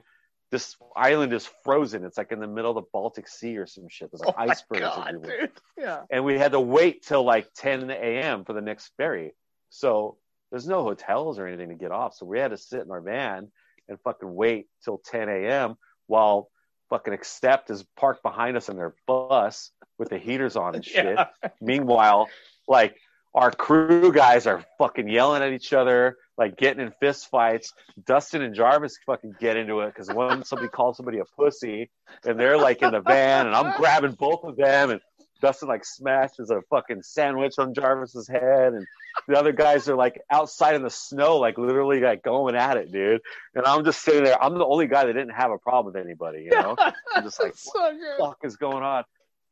this 0.52 0.76
island 0.96 1.34
is 1.34 1.46
frozen 1.64 2.04
it's 2.06 2.18
like 2.18 2.32
in 2.32 2.40
the 2.40 2.48
middle 2.48 2.72
of 2.72 2.76
the 2.84 2.90
baltic 2.94 3.28
sea 3.28 3.58
or 3.58 3.66
some 3.68 3.88
shit 3.90 4.10
there's 4.12 4.22
like 4.22 4.36
oh 4.38 4.42
icebergs 4.52 4.82
God, 4.82 5.08
everywhere 5.16 5.40
dude. 5.48 5.52
Yeah. 5.78 6.02
and 6.10 6.24
we 6.24 6.38
had 6.38 6.52
to 6.54 6.60
wait 6.60 7.04
till 7.04 7.24
like 7.24 7.48
10 7.56 7.90
a.m. 7.92 8.46
for 8.46 8.54
the 8.54 8.62
next 8.62 8.92
ferry. 8.98 9.34
So 9.70 10.18
there's 10.50 10.66
no 10.68 10.84
hotels 10.84 11.38
or 11.38 11.46
anything 11.48 11.70
to 11.70 11.76
get 11.76 11.92
off. 11.92 12.14
So 12.16 12.26
we 12.26 12.40
had 12.40 12.52
to 12.52 12.58
sit 12.58 12.82
in 12.82 12.92
our 12.92 13.02
van 13.02 13.52
and 13.90 14.00
fucking 14.06 14.34
wait 14.34 14.68
till 14.86 14.98
10 15.00 15.28
a.m. 15.28 15.76
while 16.08 16.50
fucking 16.90 17.14
Accept 17.14 17.70
is 17.70 17.84
parked 17.96 18.24
behind 18.24 18.58
us 18.58 18.70
in 18.70 18.76
their 18.76 18.96
bus 19.06 19.72
with 19.98 20.10
the 20.10 20.18
heaters 20.18 20.56
on 20.56 20.76
and 20.76 20.86
shit. 20.86 21.06
Yeah. 21.06 21.28
Meanwhile, 21.62 22.28
like 22.68 22.96
our 23.34 23.52
crew 23.52 24.12
guys 24.12 24.48
are 24.48 24.66
fucking 24.78 25.08
yelling 25.08 25.44
at 25.44 25.54
each 25.54 25.74
other, 25.74 26.18
like 26.38 26.58
getting 26.58 26.86
in 26.86 26.92
fist 27.00 27.30
fights. 27.30 27.74
Dustin 28.06 28.42
and 28.42 28.56
Jarvis 28.56 28.98
fucking 29.06 29.36
get 29.40 29.58
into 29.58 29.82
it 29.82 29.94
because 29.94 30.10
one 30.10 30.44
somebody 30.44 30.70
called 30.70 30.96
somebody 30.96 31.20
a 31.20 31.26
pussy, 31.26 31.90
and 32.26 32.40
they're 32.40 32.58
like 32.58 32.82
in 32.82 32.92
the 32.92 33.02
van, 33.02 33.48
and 33.48 33.56
I'm 33.56 33.78
grabbing 33.78 34.14
both 34.14 34.44
of 34.44 34.56
them, 34.56 34.90
and 34.92 35.02
Dustin 35.42 35.68
like 35.68 35.86
smashes 35.86 36.50
a 36.50 36.62
fucking 36.70 37.04
sandwich 37.04 37.54
on 37.58 37.74
Jarvis's 37.74 38.28
head, 38.28 38.74
and 38.74 38.86
the 39.28 39.38
other 39.38 39.52
guys 39.52 39.88
are 39.90 39.96
like 39.96 40.22
outside 40.32 40.76
in 40.76 40.84
the 40.84 40.90
snow, 40.90 41.38
like 41.38 41.58
literally 41.58 42.00
like 42.00 42.24
going 42.24 42.56
at 42.56 42.78
it, 42.78 42.92
dude. 42.92 43.22
And 43.56 43.66
I'm 43.66 43.84
just 43.84 44.02
sitting 44.02 44.24
there. 44.24 44.42
I'm 44.42 44.58
the 44.58 44.66
only 44.66 44.88
guy 44.88 45.06
that 45.06 45.14
didn't 45.14 45.36
have 45.36 45.52
a 45.52 45.58
problem 45.58 45.94
with 45.94 46.04
anybody, 46.04 46.44
you 46.44 46.52
know. 46.52 46.76
I'm 47.16 47.24
just 47.24 47.42
like, 47.42 47.54
so 47.56 47.92
good. 47.92 48.18
fuck 48.20 48.40
is 48.44 48.58
going 48.58 48.84
on? 48.84 49.04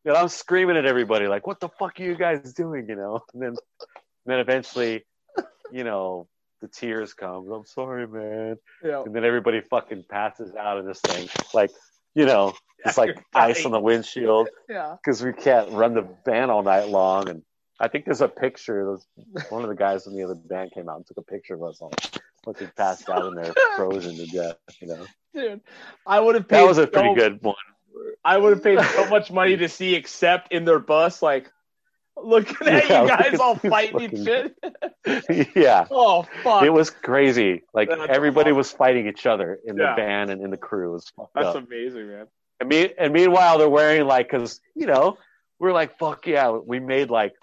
And 0.06 0.16
I'm 0.16 0.30
screaming 0.30 0.78
at 0.78 0.86
everybody, 0.86 1.28
like, 1.28 1.48
what 1.48 1.60
the 1.60 1.70
fuck 1.70 2.00
are 2.00 2.04
you 2.04 2.16
guys 2.16 2.54
doing? 2.54 2.88
You 2.88 2.96
know? 2.96 3.22
And 3.34 3.42
then, 3.42 3.50
and 3.50 3.58
then 4.26 4.40
eventually, 4.40 5.04
you 5.72 5.84
know, 5.84 6.28
the 6.62 6.68
tears 6.68 7.14
come. 7.14 7.52
I'm 7.52 7.66
sorry, 7.66 8.08
man. 8.08 8.58
Yeah. 8.84 9.04
And 9.04 9.16
then 9.16 9.26
everybody 9.26 9.62
fucking 9.62 10.06
passes 10.10 10.56
out 10.56 10.78
of 10.78 10.86
this 10.86 11.00
thing. 11.02 11.28
Like, 11.54 11.72
you 12.16 12.26
know, 12.26 12.54
it's 12.86 12.98
like 12.98 13.24
ice 13.34 13.66
on 13.66 13.72
the 13.72 13.80
windshield 13.80 14.50
Yeah. 14.70 14.96
because 15.04 15.22
we 15.24 15.34
can't 15.34 15.72
run 15.72 15.94
the 15.94 16.08
van 16.26 16.50
all 16.50 16.64
night 16.64 16.88
long. 16.90 17.30
And 17.30 17.44
I 17.80 17.88
think 17.88 18.06
there's 18.06 18.22
a 18.22 18.28
picture. 18.28 18.98
One 19.50 19.64
of 19.64 19.70
the 19.70 19.76
guys 19.76 20.08
in 20.08 20.16
the 20.16 20.24
other 20.24 20.36
band 20.36 20.72
came 20.72 20.88
out 20.90 20.98
and 20.98 21.06
took 21.06 21.18
a 21.18 21.22
picture 21.24 21.56
of 21.56 21.64
us 21.64 21.80
all 21.82 21.92
looking 22.46 22.70
passed 22.78 23.10
out 23.10 23.26
in 23.26 23.36
there, 23.36 23.54
frozen 23.76 24.16
to 24.18 24.26
death. 24.28 24.58
You 24.80 24.88
know, 24.88 25.06
Dude, 25.34 25.62
I 26.06 26.20
would 26.20 26.36
have 26.36 26.48
paid. 26.48 26.58
that 26.60 26.68
was 26.68 26.78
a 26.78 26.88
pretty 26.88 27.10
so- 27.10 27.16
good 27.16 27.42
one. 27.44 27.56
I 28.26 28.38
would 28.38 28.52
have 28.54 28.64
paid 28.64 28.80
so 28.82 29.08
much 29.10 29.32
money 29.32 29.56
to 29.58 29.70
see 29.70 29.96
Accept 29.96 30.52
in 30.52 30.66
their 30.66 30.80
bus, 30.80 31.22
like 31.22 31.50
looking 32.18 32.68
at 32.68 32.90
Yeah, 32.90 33.02
you 33.04 33.08
guys 33.32 33.40
all 33.40 33.56
fighting 33.56 34.26
shit. 34.26 34.56
yeah. 35.56 35.86
Oh 35.92 36.24
fuck, 36.44 36.64
It 36.64 36.70
was 36.72 36.90
crazy. 36.90 37.64
Like 37.74 37.90
That's 37.90 38.08
everybody 38.10 38.52
was 38.52 38.72
fighting 38.72 39.08
each 39.08 39.26
other 39.26 39.60
in 39.66 39.76
the 39.76 39.84
Yeah. 39.84 39.96
band 39.96 40.32
and 40.32 40.42
in 40.42 40.50
the 40.52 40.58
crew. 40.58 40.90
It 40.90 40.94
was 40.94 41.14
that's 41.34 41.48
up. 41.48 41.56
amazing, 41.68 42.08
man. 42.08 42.28
And, 42.60 42.70
me, 42.70 42.94
and 42.98 43.12
meanwhile, 43.14 43.58
they're 43.58 43.70
wearing 43.70 44.06
like, 44.08 44.30
because 44.32 44.62
you 44.76 44.88
know, 44.88 45.18
we're 45.60 45.74
like, 45.74 45.98
fuck 45.98 46.26
yeah, 46.28 46.52
we 46.52 46.80
made 46.80 47.10
like, 47.10 47.34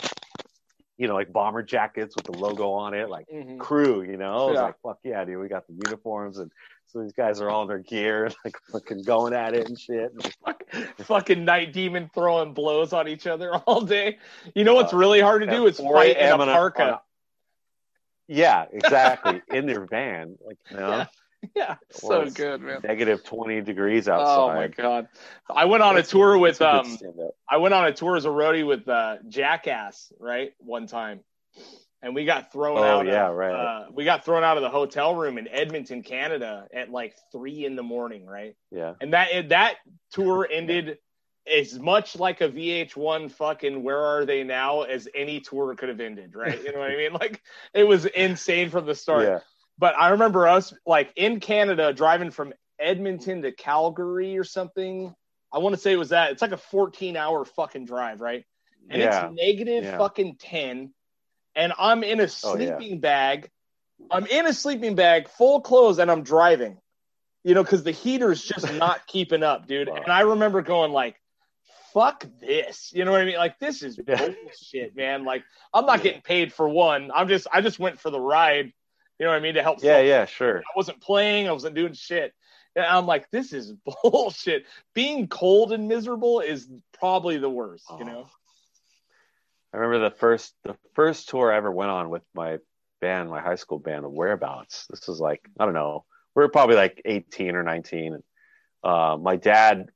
you 0.99 1.07
know, 1.09 1.15
like 1.15 1.33
bomber 1.33 1.63
jackets 1.63 2.17
with 2.17 2.27
the 2.27 2.33
logo 2.33 2.73
on 2.73 2.95
it, 2.95 3.09
like 3.09 3.27
Mhm. 3.33 3.59
crew. 3.59 4.03
You 4.03 4.17
know, 4.17 4.53
Yeah. 4.53 4.63
like 4.63 4.75
fuck 4.83 4.99
yeah, 5.05 5.25
dude. 5.25 5.39
We 5.39 5.49
got 5.49 5.67
the 5.67 5.75
uniforms, 5.75 6.39
and 6.39 6.51
so 6.89 7.03
these 7.03 7.13
guys 7.13 7.41
are 7.41 7.49
all 7.49 7.63
in 7.63 7.69
their 7.69 7.79
gear, 7.79 8.31
like 8.45 8.57
fucking 8.71 9.03
going 9.03 9.33
at 9.35 9.55
it 9.55 9.67
and 9.69 9.79
shit. 9.79 10.13
And 10.13 10.35
Fuck- 10.45 10.65
Fucking 11.05 11.45
night 11.45 11.73
demon 11.73 12.11
throwing 12.15 12.53
blows 12.55 12.93
on 12.93 13.09
each 13.09 13.27
other 13.27 13.55
all 13.67 13.81
day. 13.81 14.19
You 14.55 14.65
know 14.65 14.75
what's 14.75 14.93
Uh, 14.93 14.99
really 14.99 15.21
hard 15.21 15.43
to 15.43 15.49
do 15.51 15.67
is 15.67 15.79
4 15.79 15.95
fight 15.95 16.17
in 16.19 16.29
a 16.31 16.37
parka. 16.39 16.83
a- 16.85 17.03
yeah, 18.29 18.67
exactly. 18.73 19.43
in 19.51 19.67
their 19.67 19.85
van, 19.87 20.37
like 20.47 20.59
you 20.71 20.77
know, 20.77 20.89
Yeah. 20.91 21.07
yeah, 21.57 21.75
so 21.91 22.31
good, 22.31 22.61
man. 22.63 22.81
negative 22.85 23.25
twenty 23.25 23.61
degrees 23.61 24.09
outside. 24.09 24.37
Oh 24.39 24.55
my 24.55 24.69
god! 24.69 25.09
I 25.51 25.65
went 25.65 25.83
on 25.83 25.97
a 25.99 26.03
tour 26.05 26.39
with 26.39 26.63
um. 26.63 26.97
I 27.51 27.57
went 27.57 27.75
on 27.75 27.85
a 27.87 27.93
tour 27.93 28.17
as 28.17 28.25
a 28.27 28.29
roadie 28.29 28.65
with 28.65 28.87
uh, 28.89 29.17
Jackass, 29.29 30.13
right? 30.21 30.53
One 30.59 30.87
time, 30.87 31.19
and 32.03 32.15
we 32.15 32.25
got 32.25 32.53
thrown 32.53 32.79
Oh, 32.79 32.83
out. 32.83 33.07
yeah, 33.07 33.29
of, 33.29 33.37
right. 33.37 33.53
Uh, 33.55 33.87
we 33.93 34.05
got 34.05 34.25
thrown 34.25 34.43
out 34.45 34.57
of 34.57 34.63
the 34.63 34.71
hotel 34.71 35.15
room 35.15 35.39
in 35.39 35.49
Edmonton, 35.49 36.03
Canada, 36.03 36.67
at 36.75 36.91
like 36.91 37.15
three 37.31 37.65
in 37.65 37.77
the 37.77 37.83
morning, 37.83 38.27
right? 38.27 38.57
Yeah. 38.71 38.95
And 39.01 39.13
that 39.13 39.49
that 39.51 39.77
tour 40.13 40.47
ended 40.53 40.99
as 41.53 41.79
much 41.79 42.17
like 42.17 42.41
a 42.41 42.49
VH1 42.49 43.31
fucking 43.33 43.83
Where 43.83 43.99
Are 43.99 44.25
They 44.25 44.45
Now 44.45 44.83
as 44.83 45.09
any 45.15 45.41
tour 45.41 45.75
could 45.75 45.89
have 45.89 46.01
ended, 46.01 46.35
right? 46.37 46.63
You 46.63 46.73
know 46.73 46.79
what 46.79 46.91
I 46.91 46.97
mean? 46.97 47.13
Like 47.21 47.41
it 47.75 47.85
was 47.85 48.05
insane 48.07 48.71
from 48.71 48.87
the 48.87 48.95
start. 48.95 49.25
Yeah. 49.25 49.39
But 49.79 49.97
I 49.99 50.11
remember 50.11 50.47
us 50.47 50.73
like 50.87 51.13
in 51.17 51.41
Canada 51.41 51.93
driving 51.93 52.31
from 52.31 52.53
Edmonton 52.79 53.43
to 53.43 53.53
Calgary 53.53 54.37
or 54.39 54.45
something. 54.45 55.15
I 55.53 55.59
want 55.59 55.75
to 55.75 55.81
say 55.81 55.93
it 55.93 55.97
was 55.99 56.11
that. 56.11 56.31
It's 56.33 56.43
like 56.43 56.53
a 56.53 56.57
14 56.57 57.17
hour 57.17 57.45
fucking 57.45 57.85
drive, 57.87 58.21
right? 58.21 58.45
And 58.91 59.01
Yeah. 59.03 59.27
it's 59.27 59.35
negative 59.35 59.85
Yeah. 59.85 59.99
fucking 59.99 60.37
10. 60.39 60.93
And 61.55 61.73
I'm 61.79 62.03
in 62.03 62.21
a 62.21 62.29
Oh, 62.45 62.57
yeah. 62.57 62.77
sleeping 62.79 63.01
bag. 63.01 63.51
I'm 64.11 64.27
in 64.27 64.47
a 64.47 64.53
sleeping 64.53 64.95
bag, 64.95 65.29
full 65.29 65.61
clothes, 65.61 65.99
and 65.99 66.11
I'm 66.11 66.23
driving. 66.23 66.79
You 67.45 67.55
know, 67.55 67.63
because 67.63 67.83
the 67.83 67.91
heater's 67.91 68.43
just 68.43 68.73
not 68.75 69.07
keeping 69.07 69.43
up, 69.43 69.67
dude. 69.67 69.89
Wow. 69.89 69.97
And 69.97 70.13
I 70.13 70.21
remember 70.21 70.63
going 70.63 70.93
like, 70.93 71.17
fuck 71.93 72.25
this. 72.41 72.91
You 72.95 73.05
know 73.05 73.13
what 73.13 73.21
I 73.21 73.25
mean? 73.25 73.37
Like 73.37 73.59
this 73.59 73.83
is 73.83 73.97
bullshit, 73.97 74.97
man. 74.97 75.25
Like 75.25 75.45
I'm 75.75 75.87
not 75.87 75.99
Yeah. 75.99 76.05
getting 76.05 76.23
paid 76.23 76.53
for 76.53 76.69
one. 76.69 77.11
I'm 77.15 77.29
just 77.29 77.47
I 77.53 77.61
just 77.61 77.79
went 77.79 78.01
for 78.01 78.11
the 78.11 78.21
ride. 78.21 78.73
You 79.19 79.27
know 79.27 79.31
what 79.33 79.37
I 79.37 79.41
mean? 79.41 79.55
To 79.55 79.63
help. 79.63 79.83
Yeah, 79.83 80.01
yeah, 80.01 80.25
sure. 80.25 80.59
I 80.61 80.73
wasn't 80.75 81.01
playing. 81.01 81.49
I 81.49 81.53
wasn't 81.53 81.75
doing 81.75 81.93
shit. 81.93 82.33
And 82.75 82.85
I'm 82.87 83.07
like, 83.07 83.31
this 83.31 83.53
is 83.53 83.73
bullshit. 84.03 84.65
Being 84.95 85.29
cold 85.29 85.73
and 85.73 85.87
miserable 85.87 86.41
is 86.41 86.69
probably 86.99 87.37
the 87.39 87.51
worst. 87.51 87.85
You 87.91 87.97
oh, 88.01 88.05
know? 88.05 88.27
I 89.73 89.79
remember 89.79 90.09
the 90.09 90.15
first 90.17 90.55
the 90.65 90.77
first 90.95 91.29
tour 91.29 91.53
I 91.53 91.57
ever 91.57 91.71
went 91.71 91.91
on 91.91 92.11
with 92.11 92.23
my 92.35 92.59
band, 93.01 93.31
my 93.31 93.41
high 93.41 93.55
school 93.57 93.79
band, 93.79 94.05
the 94.05 94.09
Whereabouts. 94.09 94.87
This 94.91 95.09
was 95.09 95.21
like 95.21 95.41
I 95.59 95.65
don't 95.65 95.75
know, 95.75 96.05
we 96.35 96.43
were 96.43 96.49
probably 96.49 96.77
like 96.77 97.01
18 97.05 97.57
or 97.57 97.63
19. 97.63 98.15
And 98.15 98.23
uh, 98.85 99.17
my 99.21 99.37
dad 99.37 99.89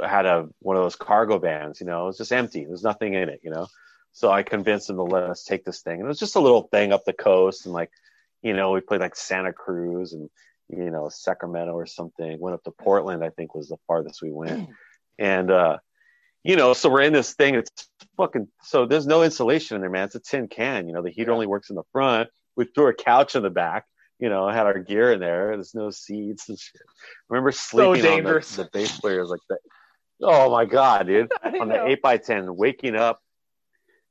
had 0.00 0.26
a 0.26 0.48
one 0.60 0.76
of 0.76 0.82
those 0.82 0.96
cargo 0.96 1.38
vans. 1.38 1.80
You 1.80 1.86
know, 1.86 2.04
it 2.04 2.06
was 2.06 2.18
just 2.18 2.32
empty. 2.32 2.64
There's 2.64 2.84
nothing 2.84 3.14
in 3.14 3.28
it. 3.28 3.40
You 3.42 3.50
know, 3.50 3.66
so 4.12 4.30
I 4.30 4.42
convinced 4.42 4.90
him 4.90 4.96
to 4.96 5.02
let 5.02 5.24
us 5.24 5.44
take 5.44 5.64
this 5.64 5.82
thing. 5.82 5.94
And 5.94 6.04
it 6.04 6.08
was 6.08 6.20
just 6.20 6.36
a 6.36 6.40
little 6.40 6.62
thing 6.62 6.92
up 6.92 7.04
the 7.04 7.12
coast, 7.12 7.66
and 7.66 7.74
like, 7.74 7.90
you 8.42 8.54
know, 8.54 8.70
we 8.72 8.80
played 8.80 9.00
like 9.00 9.16
Santa 9.16 9.52
Cruz 9.52 10.12
and 10.12 10.30
you 10.68 10.90
know 10.90 11.08
Sacramento 11.08 11.72
or 11.72 11.86
something. 11.86 12.38
Went 12.38 12.54
up 12.54 12.62
to 12.64 12.70
Portland. 12.70 13.24
I 13.24 13.30
think 13.30 13.54
was 13.54 13.68
the 13.68 13.76
farthest 13.88 14.22
we 14.22 14.30
went, 14.30 14.68
and. 15.18 15.50
uh 15.50 15.78
you 16.44 16.56
know, 16.56 16.74
so 16.74 16.90
we're 16.90 17.00
in 17.00 17.12
this 17.12 17.34
thing. 17.34 17.54
It's 17.54 17.88
fucking 18.16 18.48
so 18.62 18.86
there's 18.86 19.06
no 19.06 19.22
insulation 19.22 19.76
in 19.76 19.80
there, 19.80 19.90
man. 19.90 20.04
It's 20.04 20.14
a 20.14 20.20
tin 20.20 20.46
can. 20.46 20.86
You 20.86 20.94
know, 20.94 21.02
the 21.02 21.10
heater 21.10 21.32
only 21.32 21.46
works 21.46 21.70
in 21.70 21.76
the 21.76 21.82
front. 21.90 22.28
We 22.54 22.66
threw 22.66 22.88
a 22.88 22.94
couch 22.94 23.34
in 23.34 23.42
the 23.42 23.50
back. 23.50 23.86
You 24.20 24.28
know, 24.28 24.48
had 24.48 24.66
our 24.66 24.78
gear 24.78 25.12
in 25.12 25.20
there. 25.20 25.48
There's 25.56 25.74
no 25.74 25.90
seats 25.90 26.48
and 26.48 26.58
shit. 26.58 26.82
remember 27.28 27.50
sleeping 27.50 28.06
on 28.06 28.24
the, 28.24 28.40
the 28.56 28.68
bass 28.72 29.00
players 29.00 29.28
like 29.28 29.40
that. 29.48 29.58
Oh 30.22 30.50
my 30.50 30.66
god, 30.66 31.06
dude! 31.06 31.32
on 31.60 31.68
the 31.68 31.86
eight 31.86 32.02
by 32.02 32.18
ten, 32.18 32.54
waking 32.54 32.94
up, 32.94 33.20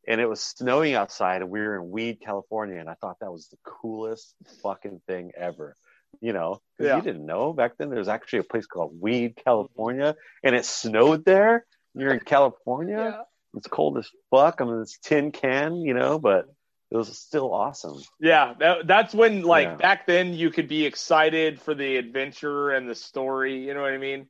and 0.07 0.19
it 0.19 0.27
was 0.27 0.41
snowing 0.41 0.95
outside, 0.95 1.41
and 1.41 1.51
we 1.51 1.61
were 1.61 1.75
in 1.75 1.89
Weed, 1.91 2.19
California, 2.19 2.79
and 2.79 2.89
I 2.89 2.95
thought 2.95 3.17
that 3.21 3.31
was 3.31 3.47
the 3.47 3.57
coolest 3.63 4.35
fucking 4.61 5.01
thing 5.07 5.31
ever. 5.37 5.75
You 6.19 6.33
know, 6.33 6.61
yeah. 6.79 6.97
you 6.97 7.01
didn't 7.01 7.25
know 7.25 7.53
back 7.53 7.77
then. 7.77 7.89
There's 7.89 8.07
actually 8.07 8.39
a 8.39 8.43
place 8.43 8.65
called 8.65 8.99
Weed, 8.99 9.39
California, 9.43 10.15
and 10.43 10.55
it 10.55 10.65
snowed 10.65 11.25
there 11.25 11.65
you're 11.95 12.13
in 12.13 12.19
California. 12.19 12.97
Yeah. 12.97 13.21
It's 13.55 13.67
cold 13.67 13.97
as 13.97 14.09
fuck. 14.31 14.59
I'm 14.59 14.69
in 14.69 14.79
this 14.79 14.97
tin 15.01 15.31
can, 15.31 15.77
you 15.77 15.93
know, 15.93 16.17
but 16.17 16.47
it 16.93 16.97
was 16.97 17.17
still 17.17 17.51
awesome. 17.51 18.01
Yeah, 18.19 18.53
that, 18.59 18.85
that's 18.87 19.15
when 19.15 19.41
like 19.41 19.67
yeah. 19.67 19.75
back 19.75 20.05
then 20.05 20.33
you 20.33 20.51
could 20.51 20.67
be 20.67 20.85
excited 20.85 21.59
for 21.59 21.73
the 21.73 21.97
adventure 21.97 22.69
and 22.69 22.87
the 22.87 22.93
story. 22.93 23.65
You 23.65 23.73
know 23.73 23.81
what 23.81 23.93
I 23.93 23.97
mean? 23.97 24.27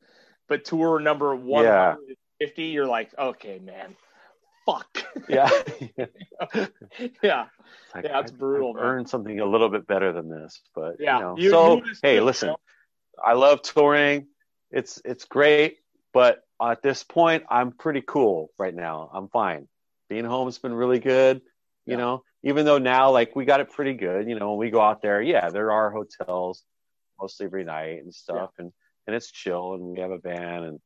But 0.48 0.64
tour 0.64 1.00
number 1.00 1.36
one 1.36 1.66
hundred 1.66 2.18
fifty, 2.40 2.64
yeah. 2.64 2.72
you're 2.72 2.88
like, 2.88 3.12
okay, 3.18 3.60
man, 3.60 3.96
fuck. 4.66 5.04
Yeah, 5.30 5.50
yeah, 7.22 7.46
like, 7.96 8.04
yeah. 8.04 8.20
It's 8.20 8.32
brutal. 8.32 8.76
I've 8.76 8.84
earned 8.84 9.10
something 9.10 9.40
a 9.40 9.46
little 9.46 9.70
bit 9.70 9.88
better 9.88 10.12
than 10.12 10.28
this, 10.28 10.60
but 10.76 10.96
yeah. 11.00 11.18
You 11.18 11.24
know. 11.24 11.36
you, 11.38 11.50
so 11.50 11.76
you 11.76 11.84
hey, 12.02 12.20
listen, 12.20 12.56
I 13.24 13.34
love 13.34 13.62
touring. 13.62 14.28
It's 14.72 15.02
it's 15.06 15.26
great, 15.26 15.78
but 16.14 16.43
at 16.62 16.82
this 16.82 17.04
point, 17.04 17.44
I'm 17.50 17.72
pretty 17.72 18.02
cool 18.02 18.50
right 18.58 18.74
now. 18.74 19.10
I'm 19.14 19.30
fine. 19.30 19.68
Being 20.10 20.26
home 20.26 20.48
has 20.48 20.60
been 20.60 20.74
really 20.74 21.00
good. 21.00 21.42
You 21.86 21.94
yeah. 21.94 21.98
know, 21.98 22.24
even 22.44 22.66
though 22.66 22.78
now 22.78 23.12
like 23.12 23.36
we 23.36 23.46
got 23.46 23.60
it 23.60 23.72
pretty 23.72 23.94
good. 23.94 24.28
You 24.28 24.38
know, 24.40 24.52
when 24.52 24.60
we 24.60 24.70
go 24.70 24.82
out 24.82 25.02
there, 25.02 25.22
yeah, 25.22 25.50
there 25.50 25.72
are 25.72 25.92
hotels 25.92 26.64
mostly 27.20 27.46
every 27.46 27.64
night 27.64 28.04
and 28.04 28.14
stuff, 28.14 28.52
yeah. 28.58 28.66
and 28.66 28.74
and 29.08 29.16
it's 29.16 29.32
chill, 29.32 29.74
and 29.74 29.84
we 29.84 30.00
have 30.00 30.12
a 30.12 30.20
van 30.20 30.64
and 30.64 30.80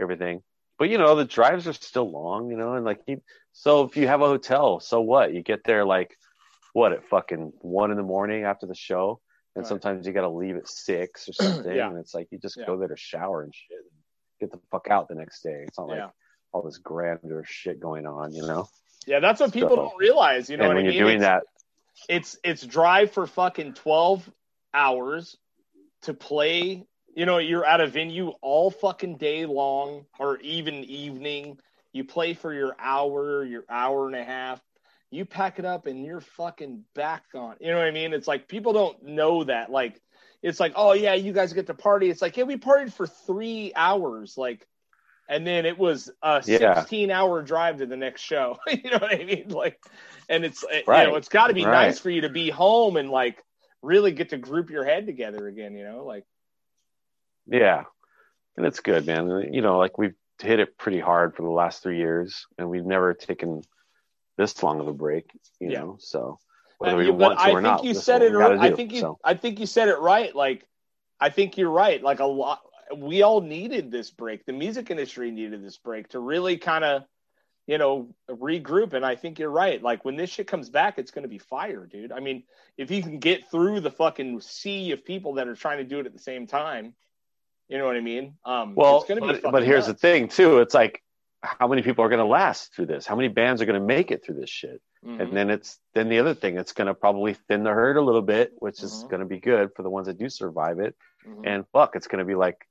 everything. 0.00 0.42
But 0.78 0.90
you 0.90 0.98
know, 0.98 1.14
the 1.16 1.24
drives 1.24 1.66
are 1.66 1.72
still 1.72 2.10
long. 2.10 2.50
You 2.50 2.56
know, 2.56 2.74
and 2.74 2.84
like 2.84 3.00
you, 3.06 3.20
so 3.52 3.82
if 3.82 3.96
you 3.96 4.06
have 4.06 4.22
a 4.22 4.26
hotel, 4.26 4.80
so 4.80 5.00
what? 5.00 5.34
You 5.34 5.42
get 5.42 5.64
there 5.64 5.84
like 5.84 6.16
what 6.72 6.92
at 6.92 7.08
fucking 7.08 7.52
one 7.60 7.90
in 7.90 7.96
the 7.96 8.02
morning 8.02 8.44
after 8.44 8.66
the 8.66 8.74
show, 8.74 9.20
and 9.56 9.64
right. 9.64 9.68
sometimes 9.68 10.06
you 10.06 10.12
got 10.12 10.22
to 10.22 10.28
leave 10.28 10.56
at 10.56 10.68
six 10.68 11.28
or 11.28 11.32
something, 11.32 11.74
yeah. 11.74 11.88
and 11.88 11.98
it's 11.98 12.14
like 12.14 12.28
you 12.30 12.38
just 12.38 12.58
go 12.64 12.78
there 12.78 12.88
to 12.88 12.96
shower 12.96 13.42
and 13.42 13.54
shit 13.54 13.78
get 14.44 14.52
the 14.52 14.60
fuck 14.70 14.88
out 14.90 15.08
the 15.08 15.14
next 15.14 15.42
day. 15.42 15.64
It's 15.66 15.78
not 15.78 15.88
like 15.88 15.98
yeah. 15.98 16.10
all 16.52 16.62
this 16.62 16.78
grandeur 16.78 17.44
shit 17.46 17.80
going 17.80 18.06
on, 18.06 18.32
you 18.32 18.42
know? 18.42 18.68
Yeah, 19.06 19.20
that's 19.20 19.40
what 19.40 19.52
people 19.52 19.70
so, 19.70 19.76
don't 19.76 19.98
realize. 19.98 20.48
You 20.48 20.56
know, 20.56 20.68
when 20.68 20.78
I 20.78 20.82
mean? 20.82 20.92
you're 20.92 21.04
doing 21.04 21.16
it's, 21.16 21.24
that, 21.24 21.42
it's 22.08 22.38
it's 22.42 22.64
drive 22.64 23.12
for 23.12 23.26
fucking 23.26 23.74
twelve 23.74 24.28
hours 24.72 25.36
to 26.02 26.14
play. 26.14 26.86
You 27.14 27.26
know, 27.26 27.38
you're 27.38 27.64
at 27.64 27.80
a 27.80 27.86
venue 27.86 28.32
all 28.40 28.70
fucking 28.70 29.18
day 29.18 29.46
long, 29.46 30.06
or 30.18 30.38
even 30.38 30.84
evening. 30.84 31.58
You 31.92 32.04
play 32.04 32.34
for 32.34 32.52
your 32.52 32.74
hour, 32.78 33.44
your 33.44 33.64
hour 33.68 34.06
and 34.06 34.16
a 34.16 34.24
half. 34.24 34.60
You 35.10 35.24
pack 35.24 35.60
it 35.60 35.64
up 35.64 35.86
and 35.86 36.04
you're 36.04 36.20
fucking 36.20 36.84
back 36.94 37.22
on. 37.34 37.54
You 37.60 37.68
know 37.68 37.78
what 37.78 37.86
I 37.86 37.92
mean? 37.92 38.12
It's 38.12 38.26
like 38.26 38.48
people 38.48 38.72
don't 38.72 39.00
know 39.04 39.44
that. 39.44 39.70
Like 39.70 40.00
it's 40.44 40.60
like, 40.60 40.74
oh 40.76 40.92
yeah, 40.92 41.14
you 41.14 41.32
guys 41.32 41.54
get 41.54 41.66
to 41.68 41.74
party. 41.74 42.10
It's 42.10 42.20
like, 42.20 42.36
yeah, 42.36 42.44
we 42.44 42.56
partied 42.56 42.92
for 42.92 43.06
three 43.06 43.72
hours, 43.74 44.36
like, 44.36 44.68
and 45.26 45.46
then 45.46 45.64
it 45.64 45.78
was 45.78 46.10
a 46.22 46.42
yeah. 46.46 46.80
16 46.80 47.10
hour 47.10 47.42
drive 47.42 47.78
to 47.78 47.86
the 47.86 47.96
next 47.96 48.20
show. 48.20 48.58
you 48.66 48.90
know 48.90 48.98
what 48.98 49.14
I 49.14 49.24
mean? 49.24 49.48
Like, 49.48 49.80
and 50.28 50.44
it's 50.44 50.62
right. 50.86 51.04
you 51.06 51.10
know, 51.10 51.16
it's 51.16 51.30
got 51.30 51.46
to 51.46 51.54
be 51.54 51.64
right. 51.64 51.86
nice 51.86 51.98
for 51.98 52.10
you 52.10 52.20
to 52.20 52.28
be 52.28 52.50
home 52.50 52.98
and 52.98 53.08
like 53.08 53.42
really 53.80 54.12
get 54.12 54.28
to 54.30 54.36
group 54.36 54.68
your 54.68 54.84
head 54.84 55.06
together 55.06 55.48
again. 55.48 55.74
You 55.74 55.84
know, 55.84 56.04
like, 56.04 56.26
yeah, 57.46 57.84
and 58.58 58.66
it's 58.66 58.80
good, 58.80 59.06
man. 59.06 59.48
You 59.50 59.62
know, 59.62 59.78
like 59.78 59.96
we've 59.96 60.14
hit 60.42 60.60
it 60.60 60.76
pretty 60.76 61.00
hard 61.00 61.34
for 61.34 61.42
the 61.42 61.48
last 61.48 61.82
three 61.82 61.96
years, 61.96 62.46
and 62.58 62.68
we've 62.68 62.84
never 62.84 63.14
taken 63.14 63.62
this 64.36 64.62
long 64.62 64.78
of 64.80 64.88
a 64.88 64.92
break. 64.92 65.30
You 65.58 65.70
yeah. 65.70 65.78
know, 65.78 65.96
so 66.00 66.38
whether 66.78 66.96
we 66.96 67.10
want 67.10 67.38
to 67.38 67.44
I 67.44 67.50
or 67.50 67.60
not. 67.60 67.80
Think 67.80 67.88
you 67.88 68.00
said 68.00 68.22
it. 68.22 68.32
Right. 68.32 68.58
I 68.58 68.72
think 68.72 68.92
you. 68.92 69.00
So. 69.00 69.18
I 69.24 69.34
think 69.34 69.60
you 69.60 69.66
said 69.66 69.88
it 69.88 69.98
right. 69.98 70.34
Like, 70.34 70.66
I 71.20 71.30
think 71.30 71.56
you're 71.56 71.70
right. 71.70 72.02
Like 72.02 72.20
a 72.20 72.26
lot, 72.26 72.60
we 72.96 73.22
all 73.22 73.40
needed 73.40 73.90
this 73.90 74.10
break. 74.10 74.44
The 74.46 74.52
music 74.52 74.90
industry 74.90 75.30
needed 75.30 75.64
this 75.64 75.78
break 75.78 76.08
to 76.08 76.18
really 76.18 76.56
kind 76.56 76.84
of, 76.84 77.04
you 77.66 77.78
know, 77.78 78.14
regroup. 78.28 78.92
And 78.92 79.06
I 79.06 79.16
think 79.16 79.38
you're 79.38 79.50
right. 79.50 79.82
Like 79.82 80.04
when 80.04 80.16
this 80.16 80.30
shit 80.30 80.46
comes 80.46 80.68
back, 80.68 80.98
it's 80.98 81.10
going 81.10 81.22
to 81.22 81.28
be 81.28 81.38
fire, 81.38 81.86
dude. 81.86 82.12
I 82.12 82.20
mean, 82.20 82.42
if 82.76 82.90
you 82.90 83.02
can 83.02 83.18
get 83.18 83.50
through 83.50 83.80
the 83.80 83.90
fucking 83.90 84.40
sea 84.40 84.90
of 84.92 85.04
people 85.04 85.34
that 85.34 85.48
are 85.48 85.54
trying 85.54 85.78
to 85.78 85.84
do 85.84 86.00
it 86.00 86.06
at 86.06 86.12
the 86.12 86.18
same 86.18 86.46
time, 86.46 86.94
you 87.68 87.78
know 87.78 87.86
what 87.86 87.96
I 87.96 88.00
mean? 88.00 88.34
Um, 88.44 88.74
well, 88.74 89.04
but, 89.08 89.42
but 89.42 89.64
here's 89.64 89.86
nuts. 89.86 90.00
the 90.00 90.08
thing 90.08 90.28
too. 90.28 90.58
It's 90.58 90.74
like, 90.74 91.02
how 91.40 91.68
many 91.68 91.82
people 91.82 92.04
are 92.04 92.08
going 92.08 92.20
to 92.20 92.26
last 92.26 92.74
through 92.74 92.86
this? 92.86 93.06
How 93.06 93.16
many 93.16 93.28
bands 93.28 93.62
are 93.62 93.66
going 93.66 93.80
to 93.80 93.86
make 93.86 94.10
it 94.10 94.24
through 94.24 94.36
this 94.36 94.50
shit? 94.50 94.80
Mm-hmm. 95.06 95.20
And 95.20 95.36
then 95.36 95.50
it's 95.50 95.78
then 95.92 96.08
the 96.08 96.18
other 96.18 96.34
thing, 96.34 96.56
it's 96.56 96.72
going 96.72 96.86
to 96.86 96.94
probably 96.94 97.34
thin 97.34 97.62
the 97.62 97.70
herd 97.70 97.96
a 97.96 98.00
little 98.00 98.22
bit, 98.22 98.52
which 98.58 98.76
mm-hmm. 98.76 98.86
is 98.86 99.04
going 99.04 99.20
to 99.20 99.26
be 99.26 99.38
good 99.38 99.70
for 99.76 99.82
the 99.82 99.90
ones 99.90 100.06
that 100.06 100.18
do 100.18 100.28
survive 100.28 100.78
it. 100.78 100.96
Mm-hmm. 101.26 101.46
And 101.46 101.64
fuck, 101.72 101.94
it's 101.94 102.06
going 102.06 102.20
to 102.20 102.24
be 102.24 102.34
like 102.34 102.66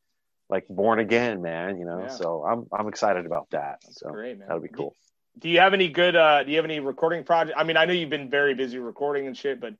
like 0.49 0.67
born 0.67 0.99
again, 0.99 1.41
man. 1.41 1.77
You 1.77 1.85
know, 1.85 1.99
yeah. 2.01 2.07
so 2.07 2.43
I'm 2.43 2.67
I'm 2.71 2.87
excited 2.87 3.25
about 3.25 3.49
that. 3.51 3.81
That's 3.83 3.99
so 3.99 4.09
great, 4.09 4.39
man. 4.39 4.47
That'll 4.47 4.63
be 4.63 4.69
cool. 4.69 4.95
Do 5.37 5.49
you 5.49 5.59
have 5.59 5.73
any 5.73 5.89
good? 5.89 6.15
uh 6.15 6.43
Do 6.43 6.51
you 6.51 6.57
have 6.57 6.65
any 6.65 6.79
recording 6.79 7.23
project? 7.23 7.57
I 7.57 7.63
mean, 7.63 7.77
I 7.77 7.85
know 7.85 7.93
you've 7.93 8.09
been 8.09 8.29
very 8.29 8.55
busy 8.55 8.79
recording 8.79 9.27
and 9.27 9.37
shit, 9.37 9.59
but 9.59 9.75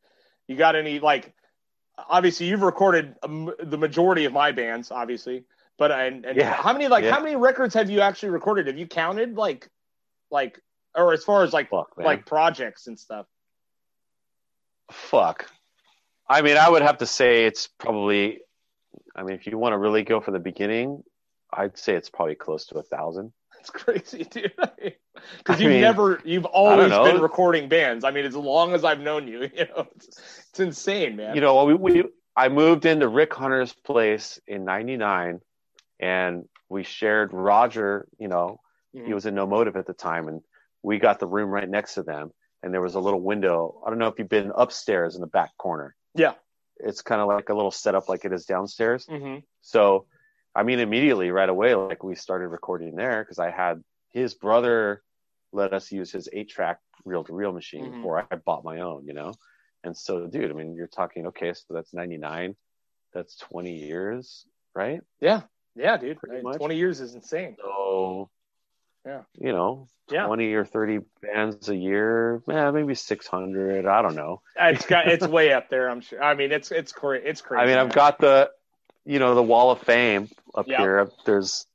you 0.48 0.56
got 0.56 0.76
any 0.76 1.00
like? 1.00 1.34
Obviously, 2.10 2.48
you've 2.48 2.64
recorded 2.64 3.16
the 3.22 3.78
majority 3.78 4.26
of 4.26 4.34
my 4.34 4.52
bands, 4.52 4.90
obviously. 4.90 5.46
But 5.78 5.92
and, 5.92 6.26
and 6.26 6.38
yeah. 6.38 6.54
how 6.54 6.74
many 6.74 6.88
like 6.88 7.04
yeah. 7.04 7.12
how 7.12 7.22
many 7.22 7.36
records 7.36 7.74
have 7.76 7.90
you 7.90 8.02
actually 8.02 8.30
recorded? 8.30 8.68
Have 8.68 8.78
you 8.78 8.88
counted 8.88 9.36
like 9.36 9.70
like 10.32 10.60
or 10.96 11.14
as 11.14 11.24
far 11.24 11.44
as 11.44 11.54
like 11.54 11.70
Fuck, 11.70 11.98
like 11.98 12.26
projects 12.26 12.88
and 12.88 13.00
stuff? 13.00 13.26
Fuck. 14.92 15.50
I 16.30 16.42
mean, 16.42 16.58
I 16.58 16.70
would 16.70 16.82
have 16.82 17.00
to 17.00 17.06
say 17.06 17.46
it's 17.46 17.68
probably. 17.68 18.40
I 19.16 19.24
mean, 19.24 19.36
if 19.36 19.46
you 19.46 19.58
want 19.58 19.74
to 19.74 19.78
really 19.78 20.04
go 20.04 20.22
for 20.22 20.32
the 20.32 20.40
beginning, 20.40 21.04
I'd 21.52 21.78
say 21.78 21.94
it's 21.94 22.10
probably 22.10 22.36
close 22.36 22.68
to 22.68 22.80
a 22.80 22.84
thousand. 22.84 23.32
That's 23.56 23.70
crazy, 23.84 24.24
dude. 24.24 24.54
Because 25.38 25.62
you've 25.62 25.72
mean, 25.72 25.82
never, 25.82 26.20
you've 26.26 26.44
always 26.44 26.90
been 26.90 27.22
recording 27.22 27.70
bands. 27.70 28.04
I 28.04 28.12
mean, 28.12 28.26
as 28.26 28.36
long 28.36 28.74
as 28.74 28.84
I've 28.84 29.00
known 29.00 29.26
you, 29.28 29.42
you 29.56 29.68
know, 29.68 29.88
it's, 29.96 30.20
it's 30.50 30.60
insane, 30.60 31.16
man. 31.16 31.36
You 31.36 31.40
know, 31.40 31.64
we, 31.64 31.74
we 31.76 32.04
I 32.36 32.50
moved 32.50 32.86
into 32.86 33.08
Rick 33.08 33.34
Hunter's 33.34 33.72
place 33.72 34.40
in 34.48 34.66
'99, 34.66 35.40
and 36.00 36.50
we 36.68 36.84
shared 36.84 37.32
Roger. 37.32 38.08
You 38.18 38.28
know, 38.28 38.60
mm-hmm. 38.94 39.06
he 39.06 39.14
was 39.14 39.26
in 39.26 39.36
No 39.36 39.48
Motive 39.48 39.78
at 39.78 39.86
the 39.86 39.94
time, 39.94 40.28
and 40.28 40.42
we 40.84 41.00
got 41.00 41.20
the 41.20 41.28
room 41.28 41.50
right 41.50 41.70
next 41.70 41.96
to 41.96 42.04
them 42.04 42.32
and 42.64 42.74
there 42.74 42.82
was 42.82 42.96
a 42.96 43.00
little 43.00 43.22
window. 43.22 43.82
I 43.86 43.90
don't 43.90 44.00
know 44.00 44.08
if 44.08 44.18
you've 44.18 44.30
been 44.30 44.52
upstairs 44.56 45.16
in 45.16 45.22
the 45.22 45.28
back 45.28 45.58
corner. 45.58 45.96
Yeah. 46.16 46.34
It's 46.78 47.02
kind 47.02 47.22
of 47.22 47.28
like 47.28 47.50
a 47.50 47.54
little 47.54 47.72
setup 47.72 48.10
like 48.10 48.26
it 48.26 48.34
is 48.34 48.46
downstairs. 48.46 49.06
Mm-hmm. 49.06 49.40
So, 49.62 50.08
I 50.56 50.64
mean, 50.64 50.80
immediately 50.80 51.30
right 51.32 51.50
away, 51.50 51.76
like 51.76 52.04
we 52.04 52.16
started 52.16 52.48
recording 52.48 52.96
there 52.96 53.24
because 53.24 53.40
I 53.40 53.52
had 53.52 53.84
his 54.12 54.34
brother 54.34 55.02
let 55.52 55.74
us 55.74 55.92
use 55.92 56.12
his 56.12 56.30
eight 56.32 56.50
track 56.50 56.80
reel 57.06 57.24
to 57.26 57.34
reel 57.34 57.52
machine 57.52 57.86
mm-hmm. 57.86 57.98
before 57.98 58.26
I 58.32 58.36
bought 58.38 58.64
my 58.64 58.80
own, 58.80 59.06
you 59.06 59.14
know? 59.14 59.34
And 59.84 59.96
so, 59.96 60.28
dude, 60.28 60.50
I 60.50 60.54
mean, 60.54 60.74
you're 60.74 60.88
talking, 60.88 61.28
okay, 61.28 61.54
so 61.54 61.74
that's 61.74 61.94
99. 61.94 62.56
That's 63.14 63.36
20 63.38 63.74
years, 63.74 64.46
right? 64.74 65.02
Yeah. 65.20 65.42
Yeah, 65.76 65.98
dude. 65.98 66.18
20 66.58 66.76
years 66.76 67.02
is 67.02 67.14
insane. 67.14 67.58
So, 67.60 68.30
yeah. 69.06 69.22
You 69.40 69.52
know, 69.52 69.88
yeah. 70.12 70.26
20 70.26 70.54
or 70.54 70.66
30 70.66 71.00
bands 71.22 71.70
a 71.70 71.76
year. 71.76 72.42
Yeah, 72.48 72.72
maybe 72.72 72.96
600. 72.96 73.86
I 73.86 74.02
don't 74.02 74.16
know. 74.16 74.42
It's 74.60 74.86
got, 74.86 75.08
it's 75.08 75.28
way 75.28 75.54
up 75.54 75.70
there. 75.70 75.90
I'm 75.90 76.02
sure. 76.02 76.24
I 76.24 76.36
mean, 76.36 76.52
it's, 76.52 76.72
it's 76.72 76.92
crazy. 76.92 77.26
It's 77.26 77.42
crazy. 77.42 77.64
I 77.64 77.66
mean. 77.66 77.78
I've 77.78 77.94
got 77.94 78.20
the, 78.20 78.52
you 79.06 79.20
know, 79.20 79.36
the 79.36 79.44
wall 79.44 79.72
of 79.72 79.82
fame 79.82 80.30
up 80.56 80.68
yep. 80.68 80.80
here. 80.80 81.10
There's 81.26 81.66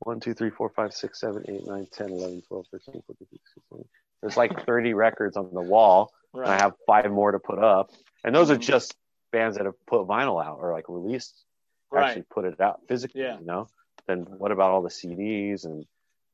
1, 0.00 0.20
2, 0.20 0.34
3, 0.34 0.50
4, 0.50 0.68
5, 0.70 0.92
6, 0.92 1.20
7, 1.20 1.44
8, 1.48 1.66
9, 1.66 1.86
10, 1.92 2.10
11, 2.10 2.42
12, 2.48 2.66
13, 2.70 3.02
14, 3.06 3.16
15, 3.18 3.38
16. 3.54 3.84
There's 4.20 4.36
like 4.36 4.64
30 4.66 4.94
records 4.94 5.36
on 5.36 5.50
the 5.52 5.62
wall. 5.62 6.12
Right. 6.32 6.48
I 6.48 6.56
have 6.56 6.72
five 6.86 7.10
more 7.10 7.32
to 7.32 7.38
put 7.38 7.58
up. 7.58 7.90
And 8.24 8.34
those 8.34 8.50
are 8.50 8.54
mm-hmm. 8.54 8.62
just 8.62 8.96
bands 9.32 9.56
that 9.56 9.66
have 9.66 9.74
put 9.86 10.06
vinyl 10.06 10.42
out 10.42 10.58
or 10.60 10.72
like 10.72 10.88
released, 10.88 11.34
right. 11.90 12.08
actually 12.08 12.24
put 12.30 12.44
it 12.44 12.60
out 12.60 12.80
physically, 12.88 13.22
yeah. 13.22 13.38
you 13.38 13.44
know? 13.44 13.68
then 14.06 14.26
what 14.38 14.52
about 14.52 14.70
all 14.70 14.82
the 14.82 14.88
CDs 14.88 15.64
and 15.64 15.86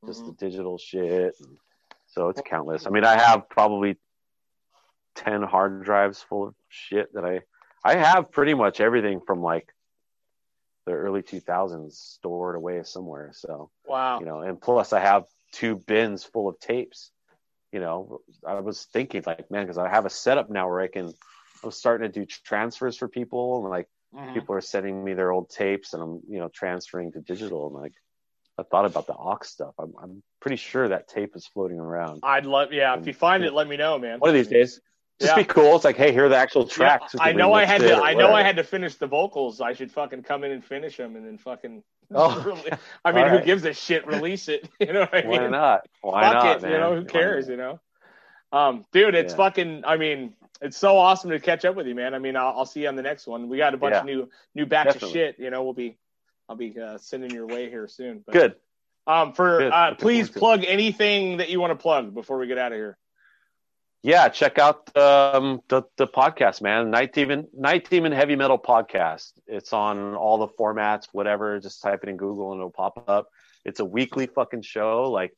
just 0.05 0.23
Mhm. 0.23 0.25
the 0.27 0.31
digital 0.33 0.77
shit? 0.77 1.35
So 2.07 2.29
it's 2.29 2.41
countless. 2.41 2.87
I 2.87 2.89
mean, 2.89 3.05
I 3.05 3.17
have 3.17 3.49
probably 3.49 3.97
ten 5.15 5.41
hard 5.43 5.83
drives 5.83 6.21
full 6.21 6.47
of 6.47 6.55
shit 6.69 7.13
that 7.13 7.25
I 7.25 7.41
I 7.83 7.95
have 7.95 8.31
pretty 8.31 8.53
much 8.53 8.81
everything 8.81 9.21
from 9.21 9.41
like 9.41 9.73
the 10.85 10.91
early 10.93 11.21
2000s 11.21 11.97
stored 11.97 12.55
away 12.55 12.83
somewhere. 12.83 13.31
So 13.33 13.69
Wow. 13.85 14.19
you 14.19 14.25
know, 14.25 14.41
and 14.41 14.61
plus 14.61 14.93
I 14.93 14.99
have 14.99 15.25
two 15.51 15.75
bins 15.75 16.23
full 16.23 16.47
of 16.49 16.59
tapes. 16.59 17.11
You 17.71 17.79
know, 17.79 18.21
I 18.45 18.59
was 18.59 18.85
thinking 18.85 19.23
like, 19.27 19.51
man, 19.51 19.63
because 19.63 19.77
I 19.77 19.89
have 19.89 20.05
a 20.05 20.09
setup 20.09 20.49
now 20.49 20.67
where 20.69 20.81
I 20.81 20.87
can. 20.87 21.13
I'm 21.61 21.71
starting 21.71 22.09
to 22.09 22.19
do 22.19 22.25
transfers 22.25 22.95
for 22.97 23.07
people, 23.09 23.61
and 23.61 23.69
like 23.69 23.87
Mhm. 24.15 24.33
people 24.33 24.55
are 24.55 24.61
sending 24.61 25.03
me 25.03 25.13
their 25.13 25.31
old 25.31 25.49
tapes, 25.49 25.93
and 25.93 26.01
I'm 26.01 26.21
you 26.27 26.39
know 26.39 26.49
transferring 26.49 27.11
to 27.11 27.21
digital. 27.21 27.67
And 27.67 27.75
like, 27.75 27.93
I 28.59 28.63
thought 28.63 28.85
about 28.85 29.07
the 29.07 29.13
aux 29.13 29.39
stuff. 29.43 29.73
I'm 29.79 29.93
I'm 30.01 30.23
pretty 30.41 30.57
sure 30.57 30.87
that 30.89 31.07
tape 31.07 31.35
is 31.35 31.47
floating 31.47 31.79
around. 31.79 32.19
I'd 32.23 32.45
love, 32.45 32.71
yeah. 32.73 32.97
If 32.97 33.07
you 33.07 33.13
find 33.13 33.43
it, 33.43 33.53
let 33.53 33.67
me 33.67 33.77
know, 33.77 33.97
man. 33.99 34.19
One 34.19 34.29
of 34.29 34.33
these 34.35 34.47
days, 34.47 34.79
just 35.19 35.31
Yeah. 35.31 35.35
be 35.37 35.43
cool. 35.45 35.75
It's 35.75 35.83
like, 35.85 35.97
hey, 35.97 36.11
here 36.11 36.25
are 36.25 36.29
the 36.29 36.37
actual 36.37 36.65
tracks. 36.65 37.13
We 37.13 37.19
I 37.21 37.31
know 37.33 37.53
I 37.53 37.65
had 37.65 37.81
to. 37.81 37.95
I 37.97 38.13
know 38.13 38.33
I 38.33 38.43
had 38.43 38.55
to 38.57 38.63
finish 38.63 38.95
the 38.95 39.07
vocals. 39.07 39.59
I 39.61 39.73
should 39.73 39.91
fucking 39.91 40.23
come 40.23 40.43
in 40.43 40.51
and 40.51 40.63
finish 40.63 40.97
them, 40.97 41.15
and 41.15 41.25
then 41.25 41.37
fucking. 41.37 41.83
Oh. 42.11 42.59
I 43.05 43.11
mean, 43.11 43.25
All 43.25 43.37
who 43.37 43.45
gives 43.45 43.63
a 43.65 43.73
shit? 43.73 44.07
Release 44.07 44.47
it. 44.49 44.67
You 44.79 44.93
know 44.93 45.01
what 45.01 45.13
I 45.13 45.21
mean? 45.21 45.29
Why 45.41 45.47
not? 45.47 45.81
Why 46.01 46.23
Fuck 46.23 46.33
not, 46.43 46.55
it. 46.57 46.61
man? 46.63 46.71
You 46.71 46.77
know 46.79 46.95
who 46.95 47.05
cares? 47.05 47.47
You 47.47 47.55
know. 47.57 47.79
Um, 48.51 48.83
dude, 48.91 49.13
it's 49.13 49.33
Yeah. 49.33 49.37
fucking. 49.37 49.83
I 49.85 49.97
mean, 49.97 50.33
it's 50.59 50.75
so 50.77 50.97
awesome 50.97 51.29
to 51.29 51.39
catch 51.39 51.65
up 51.65 51.75
with 51.75 51.85
you, 51.85 51.93
man. 51.93 52.15
I 52.15 52.19
mean, 52.19 52.35
I'll, 52.35 52.53
I'll 52.57 52.65
see 52.65 52.81
you 52.81 52.87
on 52.87 52.95
the 52.95 53.03
next 53.03 53.27
one. 53.27 53.47
We 53.47 53.57
got 53.57 53.75
a 53.75 53.77
bunch 53.77 53.93
Yeah. 53.93 53.99
of 53.99 54.05
new 54.05 54.29
new 54.55 54.65
batch 54.65 54.87
Definitely. 54.87 55.07
of 55.09 55.13
shit. 55.13 55.39
You 55.39 55.51
know, 55.51 55.63
we'll 55.63 55.73
be. 55.73 55.97
I'll 56.49 56.55
be 56.55 56.75
uh, 56.79 56.97
sending 56.97 57.29
your 57.29 57.45
way 57.45 57.69
here 57.69 57.87
soon. 57.87 58.23
But, 58.25 58.33
Good. 58.33 58.55
Um, 59.05 59.33
for 59.33 59.59
Good. 59.59 59.71
uh, 59.71 59.95
please 59.95 60.29
plug 60.29 60.65
anything 60.65 61.37
that 61.37 61.49
you 61.49 61.61
want 61.61 61.71
to 61.71 61.81
plug 61.81 62.13
before 62.13 62.37
we 62.39 62.47
get 62.47 62.57
out 62.57 62.71
of 62.71 62.77
here. 62.77 62.97
yeah, 64.03 64.29
check 64.29 64.57
out 64.57 64.95
um, 64.97 65.61
the 65.67 65.83
the 65.97 66.07
podcast, 66.07 66.61
man. 66.61 66.89
Night 66.89 67.13
Demon 67.13 67.47
Night 67.53 67.89
Demon 67.89 68.11
Heavy 68.11 68.35
Metal 68.35 68.57
Podcast. 68.57 69.31
It's 69.47 69.73
on 69.73 70.15
all 70.15 70.39
the 70.39 70.47
formats, 70.47 71.07
whatever. 71.11 71.59
Just 71.59 71.81
type 71.81 71.99
it 72.03 72.09
in 72.09 72.17
Google 72.17 72.51
and 72.51 72.59
it'll 72.59 72.71
pop 72.71 73.03
up. 73.07 73.29
It's 73.65 73.79
a 73.79 73.85
weekly 73.85 74.25
fucking 74.27 74.61
show. 74.63 75.11
Like, 75.11 75.33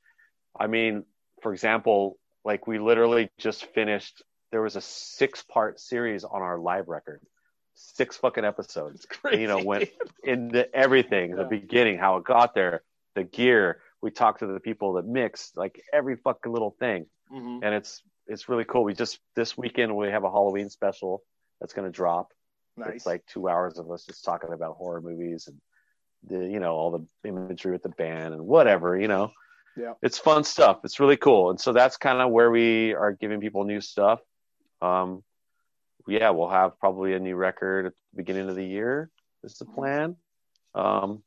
I 0.57 0.67
mean, 0.67 1.03
for 1.41 1.53
example, 1.53 2.17
like 2.45 2.67
we 2.67 2.79
literally 2.79 3.29
just 3.37 3.65
finished. 3.73 4.23
There 4.51 4.61
was 4.61 4.75
a 4.75 4.81
six 4.81 5.43
part 5.43 5.79
series 5.79 6.23
on 6.23 6.41
our 6.41 6.59
live 6.59 6.87
record, 6.87 7.21
six 7.95 8.17
fucking 8.17 8.45
episodes. 8.45 9.05
You 9.31 9.47
know, 9.47 9.59
went 9.63 9.89
into 10.23 10.73
everything, 10.75 11.35
the 11.35 11.43
beginning, 11.45 11.97
how 11.97 12.17
it 12.17 12.23
got 12.23 12.53
there, 12.53 12.83
the 13.15 13.23
gear. 13.23 13.81
We 14.01 14.11
talked 14.11 14.39
to 14.39 14.47
the 14.47 14.59
people 14.59 14.93
that 14.93 15.05
mixed, 15.05 15.55
like 15.57 15.81
every 15.93 16.15
fucking 16.17 16.51
little 16.51 16.75
thing 16.79 17.05
Mhm. 17.31 17.59
and 17.63 17.73
it's 17.75 18.01
it's 18.27 18.47
really 18.49 18.65
cool. 18.65 18.83
We 18.83 18.93
just 18.93 19.19
this 19.35 19.57
weekend 19.57 19.95
we 19.95 20.07
have 20.09 20.23
a 20.23 20.29
Halloween 20.29 20.69
special 20.69 21.23
that's 21.59 21.73
going 21.73 21.85
to 21.87 21.91
drop. 21.95 22.31
Nice. 22.77 22.89
It's 22.95 23.05
like 23.05 23.25
two 23.25 23.47
hours 23.49 23.77
of 23.79 23.89
us 23.91 24.05
just 24.05 24.23
talking 24.23 24.53
about 24.53 24.75
horror 24.77 25.01
movies 25.01 25.47
and 25.47 25.57
the 26.23 26.47
you 26.47 26.59
know 26.59 26.73
all 26.75 26.91
the 26.91 27.05
imagery 27.27 27.71
with 27.71 27.83
the 27.83 27.89
band 27.89 28.33
and 28.33 28.45
whatever 28.45 28.97
you 28.99 29.07
know. 29.07 29.31
Yeah. 29.77 29.93
it's 30.01 30.17
fun 30.19 30.43
stuff. 30.43 30.79
It's 30.83 30.99
really 30.99 31.15
cool, 31.17 31.49
and 31.49 31.59
so 31.59 31.71
that's 31.71 31.95
kind 31.97 32.19
of 32.21 32.29
where 32.31 32.51
we 32.51 32.93
are 32.93 33.13
giving 33.13 33.39
people 33.39 33.63
new 33.63 33.79
stuff. 33.79 34.19
Um, 34.81 35.23
yeah, 36.07 36.29
we'll 36.31 36.49
have 36.49 36.79
probably 36.79 37.13
a 37.13 37.19
new 37.19 37.35
record 37.35 37.87
at 37.87 37.93
the 38.11 38.17
beginning 38.17 38.49
of 38.49 38.55
the 38.55 38.65
year. 38.65 39.09
Is 39.43 39.55
the 39.57 39.65
plan. 39.65 40.15
Um, 40.75 41.23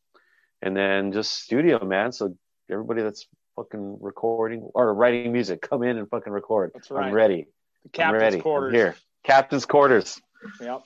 and 0.63 0.77
then 0.77 1.13
just 1.13 1.33
studio, 1.33 1.85
man. 1.85 2.13
So 2.13 2.37
everybody 2.71 3.03
that's 3.03 3.27
fucking 3.57 3.99
recording 4.01 4.61
or 4.75 4.95
writing 4.95 5.33
music, 5.33 5.61
come 5.61 5.83
in 5.83 5.99
and 5.99 6.09
fucking 6.09 6.33
record. 6.33 6.71
That's 6.75 6.91
right. 6.91 7.07
I'm 7.09 7.13
ready. 7.13 7.47
the 7.83 7.89
I'm 8.03 8.13
captain's 8.13 8.23
ready. 8.23 8.41
quarters. 8.41 8.71
I'm 8.71 8.75
here. 8.75 8.97
Captain's 9.25 9.67
quarters. 9.67 10.21
Yep. 10.61 10.83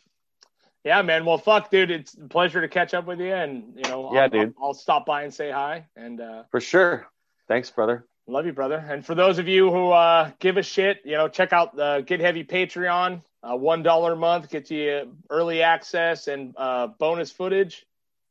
Yeah, 0.85 1.03
man. 1.03 1.25
Well, 1.27 1.39
fuck, 1.39 1.71
dude. 1.71 1.91
It's 1.91 2.15
a 2.15 2.29
pleasure 2.29 2.61
to 2.61 2.69
catch 2.69 2.95
up 2.95 3.07
with 3.07 3.21
you, 3.21 3.35
and 3.35 3.75
you 3.77 3.83
know, 3.83 4.11
Yeah, 4.15 4.23
I'll, 4.23 4.29
dude. 4.31 4.55
I'll, 4.59 4.67
I'll 4.69 4.75
stop 4.75 5.05
by 5.05 5.25
and 5.25 5.35
say 5.35 5.51
hi, 5.51 5.87
and 5.97 6.21
uh, 6.21 6.45
For 6.51 6.61
sure. 6.61 7.07
Thanks, 7.47 7.71
brother. 7.71 8.07
love 8.27 8.47
you, 8.47 8.53
brother. 8.53 8.77
And 8.77 9.05
for 9.05 9.15
those 9.15 9.39
of 9.39 9.49
you 9.49 9.71
who 9.71 9.91
uh, 9.91 10.31
give 10.39 10.57
a 10.57 10.63
shit, 10.63 11.01
you 11.05 11.17
know, 11.17 11.29
check 11.29 11.53
out 11.53 11.77
the 11.77 12.05
Get 12.07 12.21
Heavy 12.21 12.45
Patreon. 12.45 13.23
Uh, 13.43 13.57
One 13.57 13.83
dollar 13.83 14.13
a 14.13 14.17
month 14.17 14.51
gets 14.51 14.71
you 14.71 15.17
early 15.31 15.63
access 15.63 16.27
and 16.29 16.55
uh, 16.57 16.89
bonus 16.99 17.31
footage. 17.31 17.85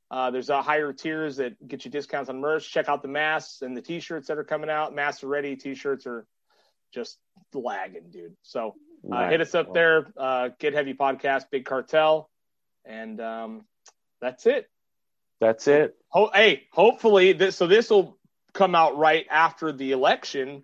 Uh, 0.10 0.32
there's 0.32 0.50
uh, 0.50 0.62
higher 0.62 0.94
tiers 0.94 1.38
that 1.38 1.66
get 1.68 1.84
you 1.86 1.92
discounts 1.92 2.30
on 2.30 2.40
merch. 2.40 2.72
Check 2.72 2.88
out 2.88 3.02
the 3.02 3.08
masks 3.10 3.62
and 3.62 3.76
the 3.76 3.82
t-shirts 3.82 4.28
that 4.30 4.38
are 4.38 4.44
coming 4.46 4.70
out. 4.70 4.96
Masks 4.96 5.24
are 5.24 5.28
ready. 5.28 5.56
T-shirts 5.58 6.08
are 6.08 6.26
just 6.94 7.18
lagging, 7.54 8.10
dude. 8.10 8.36
So 8.44 8.76
uh, 9.06 9.16
Nice. 9.16 9.32
hit 9.32 9.42
us 9.42 9.56
up 9.56 9.68
Well, 9.68 9.74
there. 9.74 10.08
Uh, 10.16 10.50
Get 10.60 10.74
Heavy 10.74 10.94
Podcast, 10.94 11.50
Big 11.52 11.66
Cartel, 11.66 12.30
and 12.86 13.20
um, 13.20 13.66
that's 14.22 14.46
it. 14.46 14.70
That's 15.42 15.68
it. 15.68 15.96
Ho- 16.10 16.32
hey, 16.34 16.64
hopefully 16.72 17.34
this. 17.34 17.56
So 17.58 17.68
this 17.68 17.90
will 17.90 18.18
come 18.54 18.76
out 18.76 18.98
right 18.98 19.26
after 19.30 19.72
the 19.74 19.92
election, 19.92 20.64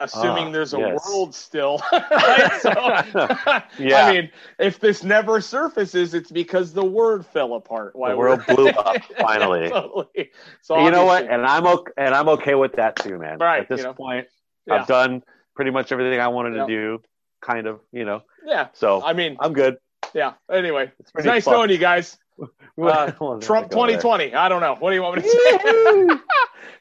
assuming 0.00 0.48
Ah, 0.48 0.52
there's 0.52 0.74
a 0.74 0.78
yes. 0.78 1.06
world 1.06 1.34
still. 1.34 1.80
right? 1.92 2.58
So, 2.60 2.70
Yeah. 3.78 4.06
I 4.06 4.12
mean, 4.12 4.30
if 4.58 4.80
this 4.80 5.04
never 5.04 5.40
surfaces, 5.40 6.14
it's 6.14 6.30
because 6.30 6.72
the 6.72 6.84
word 6.84 7.24
fell 7.26 7.54
apart. 7.54 7.94
while 7.94 8.10
The 8.10 8.16
world 8.16 8.42
blew 8.48 8.68
up, 8.68 8.96
finally. 9.18 9.68
totally. 9.68 10.30
So 10.62 10.82
you 10.84 10.90
know 10.90 11.04
what? 11.04 11.28
And 11.30 11.44
I'm 11.46 11.66
okay. 11.66 11.92
And 11.96 12.14
I'm 12.14 12.28
okay 12.30 12.54
with 12.54 12.72
that 12.74 12.96
too, 12.96 13.18
man. 13.18 13.38
Right, 13.38 13.62
At 13.62 13.68
this 13.68 13.78
you 13.78 13.84
know. 13.84 13.94
point, 13.94 14.26
Yeah. 14.66 14.74
I've 14.80 14.86
done 14.86 15.22
pretty 15.54 15.70
much 15.70 15.92
everything 15.92 16.20
I 16.20 16.28
wanted 16.28 16.56
Yeah. 16.56 16.66
to 16.66 16.66
do. 16.66 17.02
Kind 17.42 17.66
of, 17.66 17.80
you 17.92 18.04
know. 18.04 18.22
Yeah. 18.44 18.68
So 18.74 19.02
I 19.02 19.12
mean, 19.12 19.36
I'm 19.40 19.52
good. 19.52 19.76
yeah. 20.14 20.32
Anyway, 20.50 20.90
It's 20.98 21.10
it's 21.14 21.24
nice 21.24 21.44
fucked. 21.44 21.56
knowing 21.56 21.70
you 21.70 21.78
guys. 21.78 22.16
Uh, 22.80 23.10
Trump 23.10 23.10
to 23.70 23.76
go 23.76 23.86
there. 23.86 23.98
2020. 23.98 24.34
I 24.34 24.48
don't 24.48 24.60
know. 24.62 24.74
What 24.78 24.90
do 24.90 24.96
you 24.96 25.02
want 25.02 25.16
me 25.16 25.22
to 25.22 25.28
say? 25.28 26.18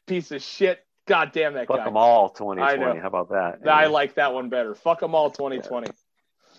Piece 0.07 0.31
of 0.31 0.41
shit. 0.41 0.85
God 1.09 1.31
damn 1.31 1.55
that 1.55 1.67
Fuck 1.67 1.77
guy. 1.77 1.85
them 1.85 1.97
all, 1.97 2.29
2020. 2.29 2.99
How 2.99 3.07
about 3.07 3.29
that? 3.29 3.67
I 3.67 3.81
Yeah. 3.83 3.87
like 3.87 4.13
that 4.13 4.31
one 4.31 4.49
better. 4.49 4.75
Fuck 4.75 4.99
them 4.99 5.15
all 5.15 5.31
2020. 5.31 5.89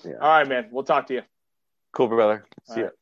Yeah. 0.05 0.15
All 0.21 0.29
right, 0.29 0.49
man. 0.49 0.69
We'll 0.73 0.83
talk 0.83 1.07
to 1.07 1.15
you. 1.15 1.23
Cool, 1.93 2.09
brother. 2.09 2.45
See 2.65 2.73
All 2.73 2.79
ya. 2.79 2.85
right. 2.87 2.93